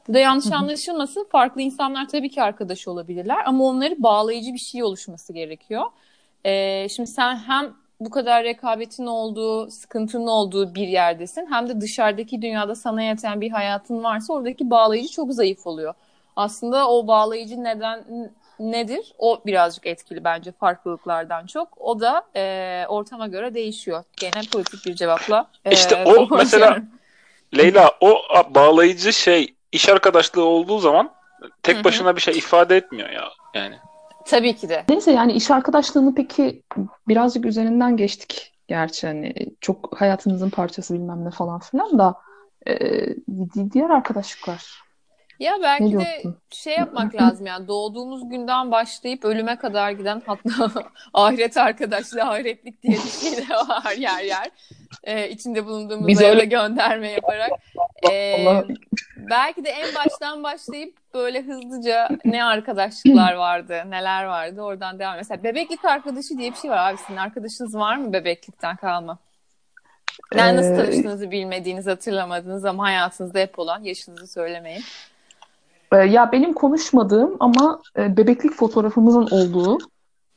Bu 0.08 0.14
da 0.14 0.20
yanlış 0.20 0.52
anlaşılmasın. 0.52 1.28
Farklı 1.32 1.62
insanlar 1.62 2.08
tabii 2.08 2.30
ki 2.30 2.44
arkadaş 2.44 2.88
olabilirler 2.88 3.38
ama 3.46 3.64
onları 3.64 4.04
bağlayıcı 4.04 4.54
bir 4.54 4.60
şey 4.60 4.84
oluşması 4.84 5.34
gerekiyor. 5.34 5.86
E, 6.46 6.90
şimdi 6.90 7.10
sen 7.10 7.36
hem 7.36 7.74
bu 8.06 8.10
kadar 8.10 8.44
rekabetin 8.44 9.06
olduğu, 9.06 9.72
sıkıntının 9.72 10.28
olduğu 10.28 10.76
bir 10.76 10.88
yerdesin. 10.88 11.48
Hem 11.52 11.70
de 11.70 11.82
dışarıdaki 11.82 12.42
dünyada 12.42 12.76
sana 12.76 13.02
yeten 13.02 13.42
bir 13.42 13.52
hayatın 13.52 14.04
varsa 14.04 14.34
oradaki 14.34 14.70
bağlayıcı 14.70 15.12
çok 15.12 15.34
zayıf 15.34 15.68
oluyor. 15.68 15.94
Aslında 16.36 16.90
o 16.90 17.08
bağlayıcı 17.08 17.64
neden 17.64 18.04
nedir? 18.60 19.14
O 19.18 19.42
birazcık 19.46 19.86
etkili 19.86 20.24
bence 20.24 20.52
farklılıklardan 20.52 21.46
çok. 21.46 21.82
O 21.82 22.00
da 22.00 22.24
e, 22.36 22.86
ortama 22.88 23.28
göre 23.28 23.54
değişiyor. 23.54 24.04
Gene 24.18 24.42
politik 24.52 24.86
bir 24.86 24.96
cevapla. 24.96 25.48
E, 25.66 25.72
işte 25.72 26.04
o 26.06 26.28
mesela 26.38 26.82
Leyla 27.58 27.92
o 28.02 28.22
bağlayıcı 28.50 29.14
şey 29.14 29.56
iş 29.72 29.90
arkadaşlığı 29.90 30.44
olduğu 30.44 30.80
zaman 30.80 31.12
tek 31.64 31.86
başına 31.86 32.16
bir 32.16 32.22
şey 32.22 32.38
ifade 32.38 32.78
etmiyor 32.78 33.10
ya 33.10 33.30
yani. 33.54 33.76
Tabii 34.26 34.56
ki 34.56 34.70
de. 34.70 34.84
Neyse 34.90 35.12
yani 35.12 35.34
iş 35.34 35.52
arkadaşlığını 35.52 36.16
peki 36.16 36.64
birazcık 37.08 37.46
üzerinden 37.46 37.98
geçtik. 37.98 38.54
Gerçi 38.68 39.08
hani 39.08 39.34
çok 39.62 40.02
hayatınızın 40.02 40.50
parçası 40.50 40.94
bilmem 40.94 41.26
ne 41.26 41.32
falan 41.32 41.60
filan 41.60 42.00
da 42.00 42.16
e, 42.68 42.74
diğer 43.74 43.90
arkadaşlıklar. 43.90 44.83
Ya 45.40 45.54
belki 45.64 46.00
de 46.00 46.24
şey 46.50 46.76
yapmak 46.76 47.16
lazım 47.16 47.46
yani 47.46 47.68
doğduğumuz 47.68 48.30
günden 48.30 48.72
başlayıp 48.72 49.26
ölüme 49.26 49.56
kadar 49.56 49.92
giden 49.92 50.22
hatta 50.26 50.72
ahiret 51.14 51.58
arkadaşlığı 51.58 52.24
ahiretlik 52.24 52.84
diye 52.84 52.94
bir 52.94 53.30
şey 53.30 53.38
de 53.38 53.54
var 53.54 53.92
yer 53.98 54.24
yer. 54.24 54.50
Ee, 55.04 55.30
içinde 55.30 55.66
bulunduğumuz 55.66 56.08
Biz 56.08 56.22
öyle 56.22 56.46
gönderme 56.46 57.12
yaparak. 57.12 57.52
Ee, 58.12 58.64
belki 59.18 59.66
de 59.66 59.70
en 59.70 59.96
baştan 59.96 60.44
başlayıp 60.44 60.98
böyle 61.14 61.42
hızlıca 61.42 62.10
ne 62.26 62.44
arkadaşlıklar 62.44 63.34
vardı, 63.34 63.84
neler 63.90 64.24
vardı 64.24 64.62
oradan 64.62 65.00
devam. 65.00 65.16
Mesela 65.16 65.44
bebeklik 65.44 65.86
arkadaşı 65.86 66.38
diye 66.38 66.52
bir 66.52 66.56
şey 66.56 66.72
var 66.72 66.90
abi. 66.90 66.98
Sizin 66.98 67.18
arkadaşınız 67.18 67.76
var 67.76 67.96
mı 67.96 68.14
bebeklikten 68.14 68.76
kalma? 68.76 69.18
Yani 70.36 70.58
nasıl 70.58 70.72
ee, 70.72 70.76
tanıştığınızı 70.76 71.32
bilmediğiniz, 71.32 71.88
hatırlamadığınız 71.88 72.66
ama 72.66 72.84
hayatınızda 72.84 73.40
hep 73.40 73.60
olan, 73.60 73.84
yaşınızı 73.84 74.28
söylemeyin. 74.28 74.84
Ee, 75.94 75.98
ya 75.98 76.32
benim 76.32 76.54
konuşmadığım 76.54 77.38
ama 77.40 77.82
e, 77.98 78.18
bebeklik 78.18 78.54
fotoğrafımızın 78.54 79.28
olduğu 79.32 79.78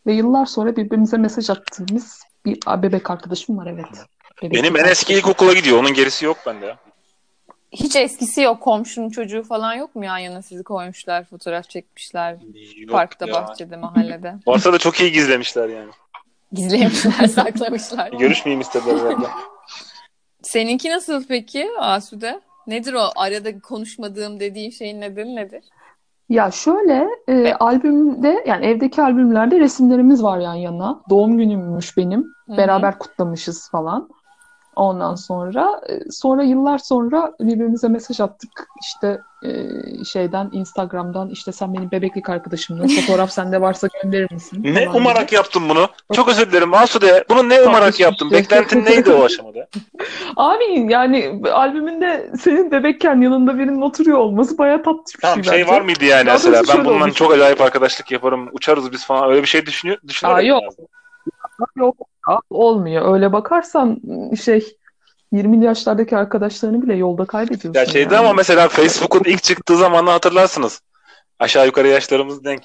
ve 0.07 0.13
yıllar 0.13 0.47
sonra 0.47 0.77
birbirimize 0.77 1.17
mesaj 1.17 1.51
attığımız 1.51 2.21
bir 2.45 2.59
bebek 2.83 3.11
arkadaşım 3.11 3.59
var 3.59 3.67
evet. 3.67 3.87
Bebeklik 4.43 4.65
benim 4.65 4.77
en 4.77 4.85
eski 4.85 5.15
ilkokula 5.15 5.53
gidiyor. 5.53 5.79
Onun 5.79 5.95
gerisi 5.95 6.25
yok 6.25 6.37
bende. 6.47 6.77
Hiç 7.73 7.97
eskisi 7.97 8.41
yok. 8.41 8.61
Komşunun 8.61 9.11
çocuğu 9.11 9.43
falan 9.43 9.75
yok 9.75 9.95
mu 9.95 10.05
yan 10.05 10.19
yana 10.19 10.43
sizi 10.43 10.63
koymuşlar, 10.63 11.25
fotoğraf 11.25 11.71
çekmişler. 11.71 12.37
Yok 12.77 12.91
parkta, 12.91 13.27
ya. 13.27 13.35
bahçede, 13.35 13.77
mahallede. 13.77 14.35
Varsa 14.47 14.73
da 14.73 14.79
çok 14.79 15.01
iyi 15.01 15.13
gizlemişler 15.13 15.69
yani. 15.69 15.91
Gizlemişler, 16.53 17.27
saklamışlar. 17.35 18.13
Görüşmeyeyim 18.13 18.61
istediler 18.61 18.97
herhalde. 18.97 19.27
Seninki 20.43 20.91
nasıl 20.91 21.25
peki 21.27 21.69
Asude? 21.79 22.41
Nedir 22.67 22.95
o 22.95 23.11
arada 23.17 23.61
konuşmadığım 23.61 24.41
dediğin 24.41 24.71
şeyin 24.71 25.01
nedeni 25.01 25.37
nedir? 25.37 25.65
Ya 26.29 26.51
şöyle 26.51 27.09
e, 27.29 27.53
albümde 27.53 28.45
yani 28.47 28.67
evdeki 28.67 29.03
albümlerde 29.03 29.61
resimlerimiz 29.61 30.23
var 30.23 30.39
yan 30.39 30.55
yana. 30.55 31.03
Doğum 31.11 31.39
günümmüş 31.39 31.97
benim. 31.97 32.21
Hı-hı. 32.47 32.57
Beraber 32.57 32.99
kutlamışız 32.99 33.71
falan. 33.71 34.09
Ondan 34.77 35.15
sonra 35.15 35.81
e, 35.89 36.11
sonra 36.11 36.43
yıllar 36.43 36.79
sonra 36.79 37.33
birbirimize 37.41 37.89
mesaj 37.89 38.21
attık. 38.21 38.69
İşte 38.83 39.21
e, 39.43 39.51
şeyden 40.05 40.49
Instagram'dan 40.53 41.31
işte 41.31 41.53
sen 41.53 41.75
benim 41.75 41.91
bebeklik 41.91 42.31
arkadaşımdın. 42.31 42.89
Fotoğraf 42.89 43.31
sende 43.33 43.61
varsa 43.61 43.89
gönderir 44.03 44.33
misin? 44.33 44.61
Ne 44.65 44.85
falan 44.85 44.97
umarak 44.97 45.31
diye. 45.31 45.37
yaptın 45.37 45.69
bunu? 45.69 45.89
Çok 46.13 46.29
özür 46.29 46.51
dilerim 46.51 46.75
Asude. 46.75 47.25
Bunu 47.29 47.49
ne 47.49 47.61
umarak 47.61 48.01
yaptın? 48.01 48.31
Beklentin 48.31 48.85
neydi 48.85 49.13
o 49.13 49.25
aşamada? 49.25 49.69
Abi 50.37 50.93
yani 50.93 51.41
albümünde 51.53 52.31
senin 52.41 52.71
bebekken 52.71 53.21
yanında 53.21 53.59
birinin 53.59 53.81
oturuyor 53.81 54.19
olması 54.19 54.59
bayağı 54.59 54.83
tatlı 54.83 55.15
bir 55.17 55.21
tamam, 55.23 55.45
şey, 55.45 55.55
şey 55.55 55.69
var 55.69 55.81
mıydı 55.81 56.05
yani 56.05 56.25
mesela? 56.25 56.63
Ben 56.69 56.85
bundan 56.85 57.01
olmuş. 57.01 57.15
çok 57.15 57.33
acayip 57.33 57.61
arkadaşlık 57.61 58.13
yaparım. 58.13 58.49
Uçarız 58.53 58.93
biz 58.93 59.07
falan. 59.07 59.31
Öyle 59.31 59.43
bir 59.43 59.49
şey 59.49 59.67
düşünüyor, 59.67 59.99
düşünerek 60.09 60.37
Aa, 60.37 60.43
yok. 60.43 60.63
Lazım. 60.63 60.85
Yok 61.77 61.97
olmuyor. 62.51 63.15
Öyle 63.15 63.33
bakarsan 63.33 64.01
şey 64.45 64.77
20 65.33 65.65
yaşlardaki 65.65 66.17
arkadaşlarını 66.17 66.83
bile 66.83 66.95
yolda 66.95 67.25
kaybediyorsun. 67.25 67.81
Ya 67.81 67.87
şeydi 67.87 68.15
yani. 68.15 68.27
ama 68.27 68.33
mesela 68.33 68.69
Facebook'un 68.69 69.23
ilk 69.25 69.43
çıktığı 69.43 69.77
zamanı 69.77 70.11
hatırlarsınız. 70.11 70.83
Aşağı 71.39 71.67
yukarı 71.67 71.89
yaşlarımız 71.89 72.45
denk. 72.45 72.63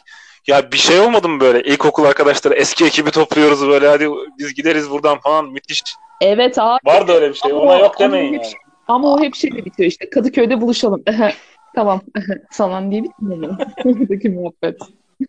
Ya 0.48 0.72
bir 0.72 0.78
şey 0.78 1.00
olmadı 1.00 1.30
mı 1.30 1.40
böyle? 1.40 1.62
İlkokul 1.64 2.06
arkadaşları 2.06 2.54
eski 2.54 2.86
ekibi 2.86 3.12
topluyoruz 3.12 3.68
böyle 3.68 3.88
hadi 3.88 4.08
biz 4.38 4.54
gideriz 4.54 4.90
buradan 4.90 5.20
falan 5.20 5.46
müthiş. 5.52 5.84
Evet 6.22 6.60
abi. 6.60 6.80
Vardı 6.86 7.12
öyle 7.12 7.30
bir 7.30 7.34
şey. 7.34 7.52
Ama 7.52 7.62
Ona 7.62 7.80
yok 7.80 8.00
demeyin 8.00 8.34
yani. 8.34 8.46
ama 8.88 9.14
o 9.14 9.22
hep 9.22 9.36
şeyle 9.36 9.66
bitiyor 9.66 9.90
işte. 9.90 10.10
Kadıköy'de 10.10 10.62
buluşalım. 10.62 11.04
tamam. 11.76 12.02
falan 12.52 12.92
diye 12.92 13.04
bitmiyor. 13.04 13.58
Buradaki 13.86 14.30
muhabbet. 14.40 14.80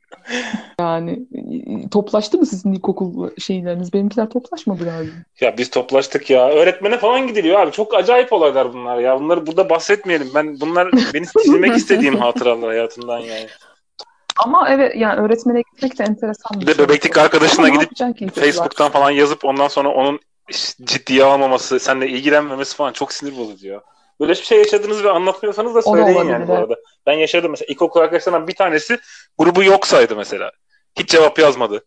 Yani 0.80 1.26
toplaştı 1.90 2.38
mı 2.38 2.46
sizin 2.46 2.72
ilkokul 2.72 3.30
şeyleriniz? 3.38 3.92
Benimkiler 3.92 4.30
toplaşmadı 4.30 4.84
galiba. 4.84 5.12
Ya 5.40 5.58
biz 5.58 5.70
toplaştık 5.70 6.30
ya. 6.30 6.48
Öğretmene 6.48 6.98
falan 6.98 7.26
gidiliyor 7.26 7.60
abi. 7.60 7.72
Çok 7.72 7.94
acayip 7.94 8.32
olaylar 8.32 8.72
bunlar 8.72 8.98
ya. 8.98 9.20
Bunları 9.20 9.46
burada 9.46 9.70
bahsetmeyelim. 9.70 10.30
Ben 10.34 10.60
bunlar 10.60 10.92
beni 11.14 11.26
silmek 11.26 11.76
istediğim 11.76 12.16
hatıralar 12.16 12.68
hayatımdan 12.68 13.18
yani. 13.18 13.46
Ama 14.44 14.68
evet 14.68 14.96
yani 14.96 15.20
öğretmene 15.20 15.62
gitmek 15.72 15.98
de 15.98 16.04
enteresan. 16.04 16.60
Bir 16.60 16.66
de 16.66 16.74
şey. 16.74 16.84
bebeklik 16.84 17.18
arkadaşına 17.18 17.66
Ama 17.66 17.84
gidip 17.84 18.34
Facebook'tan 18.34 18.90
falan 18.90 19.10
yazıp 19.10 19.44
ondan 19.44 19.68
sonra 19.68 19.88
onun 19.88 20.20
ciddiye 20.84 21.24
almaması, 21.24 21.80
seninle 21.80 22.08
ilgilenmemesi 22.08 22.76
falan 22.76 22.92
çok 22.92 23.12
sinir 23.12 23.36
bozucu 23.36 23.68
ya. 23.68 23.80
Böyle 24.20 24.32
bir 24.32 24.36
şey 24.36 24.58
yaşadınız 24.58 25.04
ve 25.04 25.10
anlatmıyorsanız 25.10 25.74
da 25.74 25.82
söyleyin 25.82 26.28
yani 26.28 26.48
bu 26.48 26.52
arada. 26.52 26.76
Ben 27.06 27.12
yaşadım 27.12 27.50
mesela 27.50 27.72
ilkokul 27.72 28.00
arkadaşlarından 28.00 28.48
bir 28.48 28.54
tanesi 28.54 28.98
grubu 29.38 29.64
yok 29.64 29.86
saydı 29.86 30.16
mesela. 30.16 30.50
Hiç 30.98 31.08
cevap 31.08 31.38
yazmadı. 31.38 31.84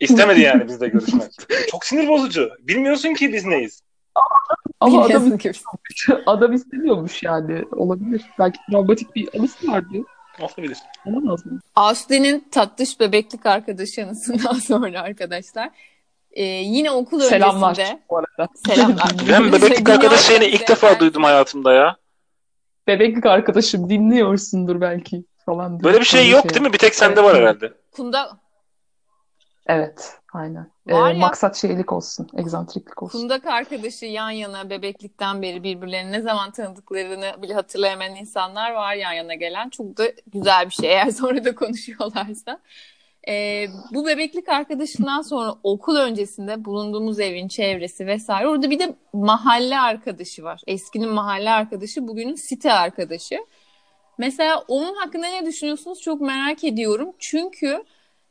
İstemedi 0.00 0.40
yani 0.40 0.68
bizle 0.68 0.88
görüşmek. 0.88 1.30
Çok 1.70 1.84
sinir 1.84 2.08
bozucu. 2.08 2.50
Bilmiyorsun 2.60 3.14
ki 3.14 3.32
biz 3.32 3.44
neyiz. 3.44 3.82
Ama 4.80 5.04
adam, 5.04 5.26
istemiyormuş. 5.26 6.08
adam 6.26 6.52
istemiyormuş 6.52 7.22
yani. 7.22 7.64
Olabilir. 7.72 8.22
Belki 8.38 8.58
travmatik 8.70 9.14
bir 9.14 9.28
anısı 9.38 9.72
vardı. 9.72 9.96
Olabilir. 10.40 10.78
Olamaz 11.06 11.46
mı? 11.46 11.60
Aslı'nın 11.74 12.44
tatlış 12.50 13.00
bebeklik 13.00 13.46
arkadaşı 13.46 14.04
anısından 14.04 14.52
sonra 14.68 15.00
arkadaşlar 15.00 15.70
ee, 16.32 16.44
yine 16.44 16.90
okul 16.90 17.20
Selamlar 17.20 17.70
öncesinde. 17.70 18.02
bu 18.10 18.18
arada. 18.18 18.48
Selamlar. 18.66 19.12
Ben 19.28 19.52
bebeklik 19.52 19.88
arkadaş 19.88 20.20
şeyini 20.20 20.44
ilk 20.44 20.68
defa 20.68 21.00
duydum 21.00 21.24
hayatımda 21.24 21.72
ya. 21.72 21.96
Bebeklik 22.86 23.26
arkadaşım 23.26 23.90
dinliyorsundur 23.90 24.80
belki 24.80 25.24
falan. 25.46 25.82
Böyle 25.82 26.00
bir 26.00 26.04
şey 26.04 26.30
yok 26.30 26.42
şey. 26.42 26.50
değil 26.50 26.66
mi? 26.66 26.72
Bir 26.72 26.78
tek 26.78 26.94
sende 26.94 27.20
evet. 27.20 27.24
var 27.24 27.36
herhalde. 27.36 27.72
Kunda 27.92 28.42
Evet, 29.66 30.12
aynen. 30.32 30.70
Ee, 30.88 30.94
ya, 30.94 31.14
maksat 31.14 31.56
şeylik 31.56 31.92
olsun, 31.92 32.28
egzantriklik 32.36 33.02
olsun. 33.02 33.20
Kundak 33.20 33.46
arkadaşı 33.46 34.06
yan 34.06 34.30
yana 34.30 34.70
bebeklikten 34.70 35.42
beri 35.42 35.62
birbirlerini 35.62 36.12
ne 36.12 36.20
zaman 36.20 36.50
tanıdıklarını 36.50 37.42
bile 37.42 37.54
hatırlayamayan 37.54 38.16
insanlar 38.16 38.72
var 38.72 38.94
yan 38.94 39.12
yana 39.12 39.34
gelen. 39.34 39.68
Çok 39.68 39.98
da 39.98 40.04
güzel 40.26 40.66
bir 40.66 40.70
şey 40.70 40.90
eğer 40.90 41.10
sonra 41.20 41.44
da 41.44 41.54
konuşuyorlarsa. 41.54 42.58
E, 43.28 43.66
bu 43.90 44.06
bebeklik 44.06 44.48
arkadaşından 44.48 45.22
sonra 45.22 45.54
okul 45.62 45.96
öncesinde 45.96 46.64
bulunduğumuz 46.64 47.20
evin 47.20 47.48
çevresi 47.48 48.06
vesaire. 48.06 48.48
Orada 48.48 48.70
bir 48.70 48.78
de 48.78 48.94
mahalle 49.12 49.80
arkadaşı 49.80 50.44
var. 50.44 50.60
Eskinin 50.66 51.08
mahalle 51.08 51.50
arkadaşı, 51.50 52.08
bugünün 52.08 52.34
site 52.34 52.72
arkadaşı. 52.72 53.38
Mesela 54.18 54.64
onun 54.68 54.94
hakkında 54.94 55.26
ne 55.26 55.46
düşünüyorsunuz 55.46 56.00
çok 56.00 56.20
merak 56.20 56.64
ediyorum. 56.64 57.12
Çünkü 57.18 57.84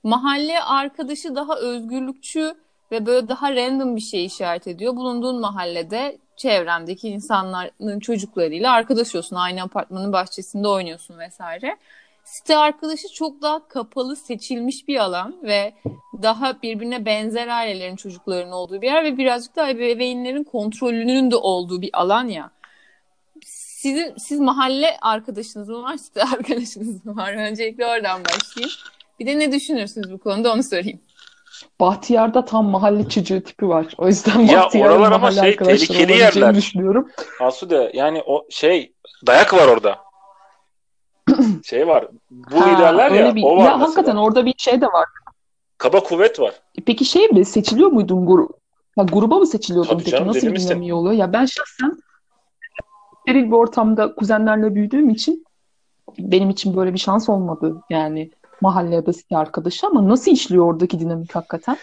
mahalle 0.03 0.63
arkadaşı 0.63 1.35
daha 1.35 1.57
özgürlükçü 1.57 2.55
ve 2.91 3.05
böyle 3.05 3.27
daha 3.27 3.55
random 3.55 3.95
bir 3.95 4.01
şey 4.01 4.25
işaret 4.25 4.67
ediyor. 4.67 4.95
Bulunduğun 4.95 5.39
mahallede 5.39 6.17
çevremdeki 6.37 7.09
insanların 7.09 7.99
çocuklarıyla 7.99 8.71
arkadaş 8.71 9.15
olsun. 9.15 9.35
Aynı 9.35 9.61
apartmanın 9.61 10.13
bahçesinde 10.13 10.67
oynuyorsun 10.67 11.19
vesaire. 11.19 11.77
Site 12.23 12.57
arkadaşı 12.57 13.13
çok 13.13 13.41
daha 13.41 13.67
kapalı, 13.67 14.15
seçilmiş 14.15 14.87
bir 14.87 14.97
alan 14.97 15.35
ve 15.43 15.73
daha 16.21 16.61
birbirine 16.61 17.05
benzer 17.05 17.47
ailelerin 17.47 17.95
çocuklarının 17.95 18.51
olduğu 18.51 18.81
bir 18.81 18.87
yer 18.87 19.03
ve 19.03 19.17
birazcık 19.17 19.55
da 19.55 19.69
ebeveynlerin 19.69 20.43
kontrolünün 20.43 21.31
de 21.31 21.35
olduğu 21.35 21.81
bir 21.81 21.89
alan 21.93 22.27
ya. 22.27 22.51
Sizin 23.45 24.13
siz 24.17 24.39
mahalle 24.39 24.97
arkadaşınız 25.01 25.69
mı 25.69 25.83
var, 25.83 25.97
site 25.97 26.23
arkadaşınız 26.33 27.05
mı 27.05 27.15
var? 27.15 27.33
Öncelikle 27.33 27.85
oradan 27.85 28.21
başlayayım. 28.25 28.75
Bir 29.19 29.25
de 29.25 29.39
ne 29.39 29.51
düşünürsünüz 29.51 30.11
bu 30.11 30.17
konuda 30.17 30.53
onu 30.53 30.63
söyleyeyim. 30.63 31.01
Bahtiyar'da 31.79 32.45
tam 32.45 32.65
mahalle 32.65 33.09
çocuğu 33.09 33.43
tipi 33.43 33.67
var. 33.69 33.85
O 33.97 34.07
yüzden 34.07 34.39
Ya 34.39 34.59
Bahtiyar'ın 34.59 34.93
oralar 34.93 35.07
ama 35.07 35.17
mahalle 35.17 35.39
şey, 35.39 35.49
arkadaşları 35.49 35.87
tehlikeli 35.87 36.17
yerler. 36.19 36.55
düşünüyorum. 36.55 37.09
Asude 37.39 37.91
yani 37.93 38.23
o 38.25 38.45
şey 38.49 38.93
dayak 39.27 39.53
var 39.53 39.67
orada. 39.67 40.10
şey 41.63 41.87
var. 41.87 42.07
Bu 42.31 42.61
Ha, 42.61 42.65
liderler 42.69 43.11
ya 43.11 43.35
bir... 43.35 43.43
o 43.43 43.57
var 43.57 43.65
ya 43.65 43.77
mesela. 43.77 43.79
hakikaten 43.81 44.15
orada 44.15 44.45
bir 44.45 44.53
şey 44.57 44.81
de 44.81 44.85
var. 44.85 45.05
Kaba 45.77 45.99
kuvvet 46.03 46.39
var. 46.39 46.53
Peki 46.85 47.05
şey 47.05 47.27
mi 47.27 47.45
seçiliyor 47.45 47.89
muydun 47.91 48.25
grup? 48.25 48.51
Ha, 48.97 49.03
gruba 49.03 49.39
mı 49.39 49.47
seçiliyordun 49.47 49.89
Tabii 49.89 49.99
peki? 50.03 50.11
canım, 50.11 50.27
Nasıl 50.27 50.47
bir 50.47 50.59
dinamiği 50.59 50.93
oluyor? 50.93 51.13
Ya 51.15 51.33
ben 51.33 51.45
şahsen 51.45 51.97
steril 53.21 53.45
bir 53.45 53.51
ortamda 53.51 54.15
kuzenlerle 54.15 54.75
büyüdüğüm 54.75 55.09
için 55.09 55.45
benim 56.19 56.49
için 56.49 56.75
böyle 56.75 56.93
bir 56.93 56.99
şans 56.99 57.29
olmadı. 57.29 57.81
Yani 57.89 58.31
mahalle 58.61 58.95
ya 58.95 59.05
da 59.05 59.13
site 59.13 59.37
arkadaşı 59.37 59.87
ama 59.87 60.07
nasıl 60.09 60.31
işliyor 60.31 60.65
oradaki 60.65 60.99
dinamik 60.99 61.35
hakikaten? 61.35 61.77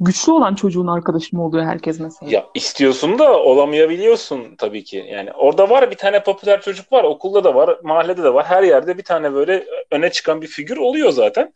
Güçlü 0.00 0.32
olan 0.32 0.54
çocuğun 0.54 0.86
arkadaşı 0.86 1.36
mı 1.36 1.44
oluyor 1.44 1.64
herkes 1.64 2.00
mesela? 2.00 2.32
Ya 2.32 2.46
istiyorsun 2.54 3.18
da 3.18 3.38
olamayabiliyorsun 3.42 4.56
tabii 4.56 4.84
ki. 4.84 5.06
Yani 5.08 5.32
orada 5.32 5.70
var 5.70 5.90
bir 5.90 5.96
tane 5.96 6.22
popüler 6.22 6.60
çocuk 6.60 6.92
var. 6.92 7.04
Okulda 7.04 7.44
da 7.44 7.54
var, 7.54 7.78
mahallede 7.82 8.22
de 8.22 8.34
var. 8.34 8.46
Her 8.46 8.62
yerde 8.62 8.98
bir 8.98 9.02
tane 9.02 9.34
böyle 9.34 9.66
öne 9.90 10.10
çıkan 10.10 10.42
bir 10.42 10.46
figür 10.46 10.76
oluyor 10.76 11.10
zaten. 11.10 11.52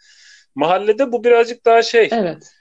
Mahallede 0.54 1.12
bu 1.12 1.24
birazcık 1.24 1.64
daha 1.64 1.82
şey. 1.82 2.08
Evet. 2.12 2.52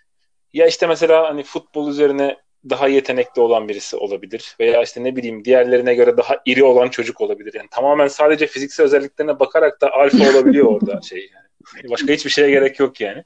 Ya 0.53 0.67
işte 0.67 0.87
mesela 0.87 1.29
hani 1.29 1.43
futbol 1.43 1.89
üzerine 1.89 2.37
daha 2.69 2.87
yetenekli 2.87 3.41
olan 3.41 3.69
birisi 3.69 3.97
olabilir. 3.97 4.55
Veya 4.59 4.83
işte 4.83 5.03
ne 5.03 5.15
bileyim 5.15 5.45
diğerlerine 5.45 5.95
göre 5.95 6.17
daha 6.17 6.37
iri 6.45 6.63
olan 6.63 6.89
çocuk 6.89 7.21
olabilir. 7.21 7.53
Yani 7.53 7.67
tamamen 7.71 8.07
sadece 8.07 8.47
fiziksel 8.47 8.85
özelliklerine 8.85 9.39
bakarak 9.39 9.81
da 9.81 9.91
alfa 9.93 10.29
olabiliyor 10.31 10.65
orada 10.65 11.01
şey 11.09 11.29
yani. 11.33 11.91
Başka 11.91 12.13
hiçbir 12.13 12.29
şeye 12.29 12.49
gerek 12.49 12.79
yok 12.79 13.01
yani. 13.01 13.23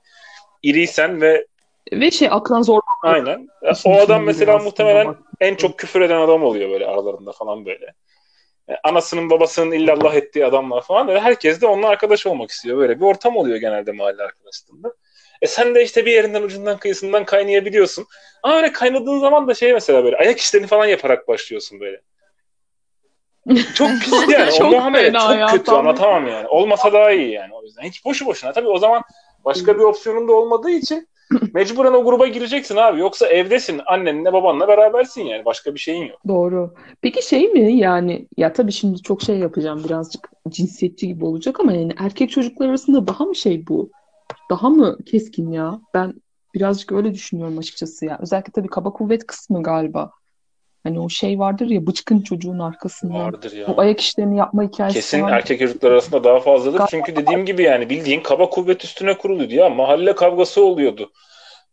İriysen 0.63 1.21
ve 1.21 1.45
Ve 1.92 2.12
şey 2.12 2.27
akran 2.32 2.62
zor. 2.62 2.80
aynen. 3.04 3.50
O 3.86 4.00
adam 4.00 4.24
mesela 4.24 4.58
muhtemelen 4.58 5.15
en 5.39 5.56
çok 5.56 5.80
küfür 5.80 6.01
eden 6.01 6.22
adam 6.22 6.44
oluyor 6.44 6.70
böyle 6.70 6.86
aralarında 6.86 7.32
falan 7.32 7.65
böyle. 7.65 7.94
Yani 8.68 8.80
anasının 8.84 9.30
babasının 9.30 9.72
illallah 9.72 10.15
ettiği 10.15 10.46
adamlar 10.46 10.82
falan 10.82 11.08
böyle 11.08 11.20
herkes 11.20 11.62
de 11.62 11.68
onunla 11.68 11.88
arkadaş 11.88 12.27
olmak 12.27 12.51
istiyor. 12.51 12.77
Böyle 12.77 13.00
bir 13.00 13.06
ortam 13.06 13.38
oluyor 13.38 13.58
genelde 13.58 13.92
mahalle 13.92 14.24
arkadaşlığında. 14.24 14.94
E 15.42 15.48
sen 15.48 15.75
de 15.75 15.84
işte 15.84 16.06
bir 16.06 16.12
yerinden 16.12 16.42
ucundan 16.42 16.77
kıyısından 16.77 17.25
kaynayabiliyorsun. 17.25 18.06
Ama 18.44 18.58
öyle 18.58 18.72
kaynadığın 18.72 19.20
zaman 19.20 19.48
da 19.48 19.54
şey 19.54 19.74
mesela 19.74 20.04
böyle 20.04 20.18
ayak 20.18 20.39
işlerini 20.39 20.68
falan 20.68 20.86
yaparak 20.86 21.27
başlıyorsun 21.27 21.80
böyle. 21.80 22.01
Çok 23.75 23.89
pis 24.01 24.30
yani. 24.30 24.51
Çok 24.58 24.74
o 24.74 24.92
fena 24.94 25.20
çok 25.20 25.39
ya, 25.39 25.48
kötü 25.48 25.63
tam- 25.63 25.80
anlatamam 25.80 26.27
yani. 26.27 26.48
Olmasa 26.48 26.94
daha 26.94 27.12
iyi 27.12 27.32
yani 27.32 27.54
o 27.54 27.63
yüzden. 27.63 27.84
Hiç 27.84 28.06
boşu 28.06 28.25
boşuna. 28.25 28.54
Tabii 28.54 28.68
o 28.68 28.77
zaman 28.77 29.04
başka 29.46 29.75
bir 29.75 29.84
opsiyonun 29.84 30.27
da 30.27 30.34
olmadığı 30.34 30.70
için 30.70 31.08
mecburen 31.53 31.94
o 31.94 32.05
gruba 32.05 32.27
gireceksin 32.27 32.75
abi. 32.75 33.00
Yoksa 33.00 33.27
evdesin 33.27 33.82
annenle 33.86 34.34
babanla 34.34 34.67
berabersin 34.67 35.22
yani. 35.22 35.46
Başka 35.46 35.74
bir 35.74 35.79
şeyin 35.79 36.05
yok. 36.05 36.20
Doğru. 36.27 36.74
Peki 37.01 37.27
şey 37.27 37.48
mi 37.48 37.77
yani 37.77 38.27
ya 38.38 38.53
tabii 38.53 38.72
şimdi 38.72 39.01
çok 39.01 39.22
şey 39.22 39.38
yapacağım 39.39 39.84
birazcık 39.84 40.29
cinsiyetçi 40.50 41.08
gibi 41.08 41.25
olacak 41.25 41.60
ama 41.60 41.74
yani 41.74 41.94
erkek 42.00 42.32
çocuklar 42.32 42.70
arasında 42.70 43.08
daha 43.08 43.25
mı 43.25 43.36
şey 43.36 43.67
bu? 43.67 43.89
Daha 44.50 44.70
mı 44.70 44.98
keskin 45.05 45.51
ya? 45.51 45.79
Ben 45.94 46.14
birazcık 46.55 46.92
öyle 46.92 47.14
düşünüyorum 47.14 47.57
açıkçası 47.57 48.05
ya. 48.05 48.18
Özellikle 48.22 48.51
tabii 48.51 48.68
kaba 48.68 48.94
kuvvet 48.94 49.27
kısmı 49.27 49.64
galiba. 49.64 50.11
Hani 50.85 51.00
o 51.00 51.09
şey 51.09 51.39
vardır 51.39 51.69
ya 51.69 51.87
bıçkın 51.87 52.21
çocuğun 52.21 52.59
arkasından. 52.59 53.19
Vardır 53.19 53.51
ya. 53.51 53.67
Bu 53.67 53.81
ayak 53.81 54.00
işlerini 54.00 54.37
yapma 54.37 54.63
hikayesi 54.63 54.95
Kesin 54.95 55.21
falan. 55.21 55.33
erkek 55.33 55.59
çocuklar 55.59 55.91
arasında 55.91 56.24
daha 56.24 56.39
fazladır. 56.39 56.77
Galiba. 56.77 56.87
Çünkü 56.91 57.15
dediğim 57.15 57.45
gibi 57.45 57.63
yani 57.63 57.89
bildiğin 57.89 58.21
kaba 58.21 58.50
kuvvet 58.50 58.83
üstüne 58.83 59.17
kuruluydu 59.17 59.53
ya. 59.53 59.69
Mahalle 59.69 60.15
kavgası 60.15 60.65
oluyordu. 60.65 61.11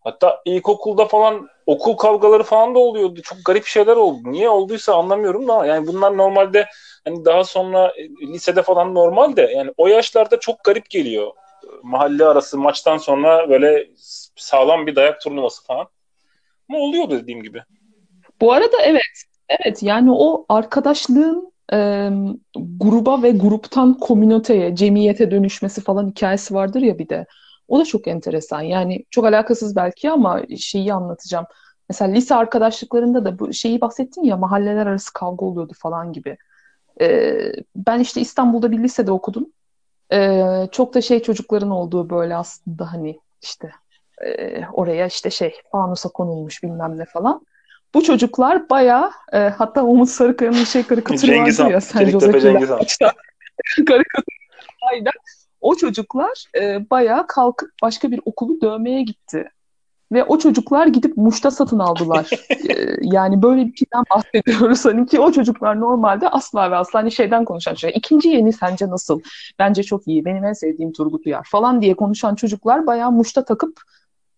Hatta 0.00 0.42
ilkokulda 0.44 1.04
falan 1.04 1.48
okul 1.66 1.96
kavgaları 1.96 2.42
falan 2.42 2.74
da 2.74 2.78
oluyordu. 2.78 3.22
Çok 3.22 3.38
garip 3.44 3.66
şeyler 3.66 3.96
oldu. 3.96 4.20
Niye 4.24 4.48
olduysa 4.48 4.94
anlamıyorum 4.94 5.48
da 5.48 5.66
yani 5.66 5.86
bunlar 5.86 6.16
normalde 6.16 6.66
hani 7.04 7.24
daha 7.24 7.44
sonra 7.44 7.92
e, 7.96 8.26
lisede 8.26 8.62
falan 8.62 8.94
normal 8.94 9.36
de 9.36 9.52
yani 9.56 9.70
o 9.76 9.86
yaşlarda 9.86 10.40
çok 10.40 10.64
garip 10.64 10.90
geliyor. 10.90 11.32
Mahalle 11.82 12.24
arası 12.24 12.58
maçtan 12.58 12.96
sonra 12.96 13.50
böyle 13.50 13.90
sağlam 14.36 14.86
bir 14.86 14.96
dayak 14.96 15.20
turnuvası 15.20 15.64
falan. 15.64 15.86
Ama 16.70 16.78
oluyordu 16.78 17.20
dediğim 17.22 17.42
gibi. 17.42 17.62
Bu 18.42 18.52
arada 18.52 18.76
evet, 18.84 19.22
evet 19.48 19.82
yani 19.82 20.10
o 20.12 20.46
arkadaşlığın 20.48 21.52
e, 21.72 22.10
gruba 22.56 23.22
ve 23.22 23.30
gruptan 23.30 23.98
komüniteye, 23.98 24.76
cemiyete 24.76 25.30
dönüşmesi 25.30 25.80
falan 25.80 26.08
hikayesi 26.08 26.54
vardır 26.54 26.80
ya 26.80 26.98
bir 26.98 27.08
de. 27.08 27.26
O 27.68 27.78
da 27.78 27.84
çok 27.84 28.08
enteresan. 28.08 28.60
Yani 28.60 29.04
çok 29.10 29.24
alakasız 29.24 29.76
belki 29.76 30.10
ama 30.10 30.42
şeyi 30.58 30.94
anlatacağım. 30.94 31.46
Mesela 31.88 32.12
lise 32.12 32.34
arkadaşlıklarında 32.34 33.24
da 33.24 33.38
bu 33.38 33.52
şeyi 33.52 33.80
bahsettin 33.80 34.24
ya 34.24 34.36
mahalleler 34.36 34.86
arası 34.86 35.12
kavga 35.12 35.46
oluyordu 35.46 35.72
falan 35.78 36.12
gibi. 36.12 36.36
E, 37.00 37.38
ben 37.76 38.00
işte 38.00 38.20
İstanbul'da 38.20 38.70
bir 38.70 38.78
lisede 38.78 39.12
okudum. 39.12 39.46
E, 40.12 40.42
çok 40.72 40.94
da 40.94 41.00
şey 41.00 41.22
çocukların 41.22 41.70
olduğu 41.70 42.10
böyle 42.10 42.36
aslında 42.36 42.92
hani 42.92 43.20
işte 43.42 43.70
e, 44.26 44.60
oraya 44.72 45.06
işte 45.06 45.30
şey 45.30 45.54
fanusa 45.72 46.08
konulmuş 46.08 46.62
bilmem 46.62 46.98
ne 46.98 47.04
falan. 47.04 47.42
Bu 47.94 48.02
çocuklar 48.02 48.70
bayağı 48.70 49.10
e, 49.32 49.38
hatta 49.38 49.82
Umut 49.82 50.08
Sarıkaya'nın 50.08 50.64
şey 50.64 50.82
karikatürü 50.82 51.26
Cengiz 51.26 51.60
vardır 51.60 51.64
Han. 51.64 51.70
ya 51.70 51.80
Sen 51.80 51.98
Çeliktepe 51.98 52.26
Joseph'le 52.26 52.42
Cengiz 52.42 52.70
Han. 52.70 52.76
maçta 52.78 53.12
karikatür. 53.86 54.36
Aynen. 54.90 55.12
O 55.60 55.74
çocuklar 55.74 56.44
e, 56.60 56.90
bayağı 56.90 57.26
kalkıp 57.26 57.70
başka 57.82 58.10
bir 58.10 58.20
okulu 58.24 58.60
dövmeye 58.60 59.02
gitti. 59.02 59.48
Ve 60.12 60.24
o 60.24 60.38
çocuklar 60.38 60.86
gidip 60.86 61.16
muşta 61.16 61.50
satın 61.50 61.78
aldılar. 61.78 62.30
E, 62.68 62.96
yani 63.02 63.42
böyle 63.42 63.66
bir 63.66 63.76
şeyden 63.76 64.04
bahsediyoruz. 64.10 64.84
Hani 64.84 65.06
ki 65.06 65.20
o 65.20 65.32
çocuklar 65.32 65.80
normalde 65.80 66.28
asla 66.28 66.70
ve 66.70 66.76
asla 66.76 66.98
hani 66.98 67.12
şeyden 67.12 67.44
konuşan 67.44 67.74
çocuklar. 67.74 67.94
İkinci 67.94 68.28
yeni 68.28 68.52
sence 68.52 68.88
nasıl? 68.88 69.20
Bence 69.58 69.82
çok 69.82 70.08
iyi. 70.08 70.24
Benim 70.24 70.44
en 70.44 70.52
sevdiğim 70.52 70.92
Turgut 70.92 71.26
Uyar 71.26 71.46
falan 71.50 71.82
diye 71.82 71.94
konuşan 71.94 72.34
çocuklar 72.34 72.86
bayağı 72.86 73.12
muşta 73.12 73.44
takıp 73.44 73.80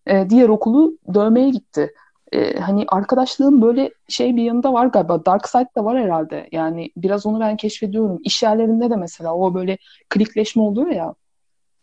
e, 0.07 0.29
diğer 0.29 0.49
okulu 0.49 0.97
dövmeye 1.13 1.49
gitti. 1.49 1.93
E, 2.31 2.59
hani 2.59 2.85
arkadaşlığın 2.87 3.61
böyle 3.61 3.93
şey 4.07 4.35
bir 4.35 4.43
yanında 4.43 4.73
var 4.73 4.85
galiba. 4.85 5.25
Dark 5.25 5.49
side 5.49 5.69
da 5.75 5.85
var 5.85 5.99
herhalde. 5.99 6.49
Yani 6.51 6.91
biraz 6.97 7.25
onu 7.25 7.39
ben 7.39 7.57
keşfediyorum. 7.57 8.19
İş 8.23 8.43
yerlerinde 8.43 8.89
de 8.89 8.95
mesela 8.95 9.35
o 9.35 9.53
böyle 9.53 9.77
klikleşme 10.09 10.63
oluyor 10.63 10.89
ya. 10.89 11.15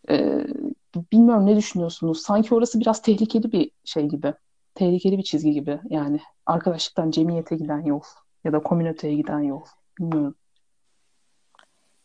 E, 0.09 0.45
bilmiyorum 1.11 1.45
ne 1.45 1.55
düşünüyorsunuz? 1.55 2.21
Sanki 2.21 2.55
orası 2.55 2.79
biraz 2.79 3.01
tehlikeli 3.01 3.51
bir 3.51 3.71
şey 3.85 4.05
gibi. 4.05 4.33
Tehlikeli 4.75 5.17
bir 5.17 5.23
çizgi 5.23 5.51
gibi. 5.51 5.79
Yani 5.89 6.19
arkadaşlıktan 6.45 7.11
cemiyete 7.11 7.55
giden 7.55 7.81
yol 7.81 8.01
ya 8.43 8.53
da 8.53 8.59
komüniteye 8.59 9.15
giden 9.15 9.39
yol. 9.39 9.61
Bilmiyorum. 9.99 10.35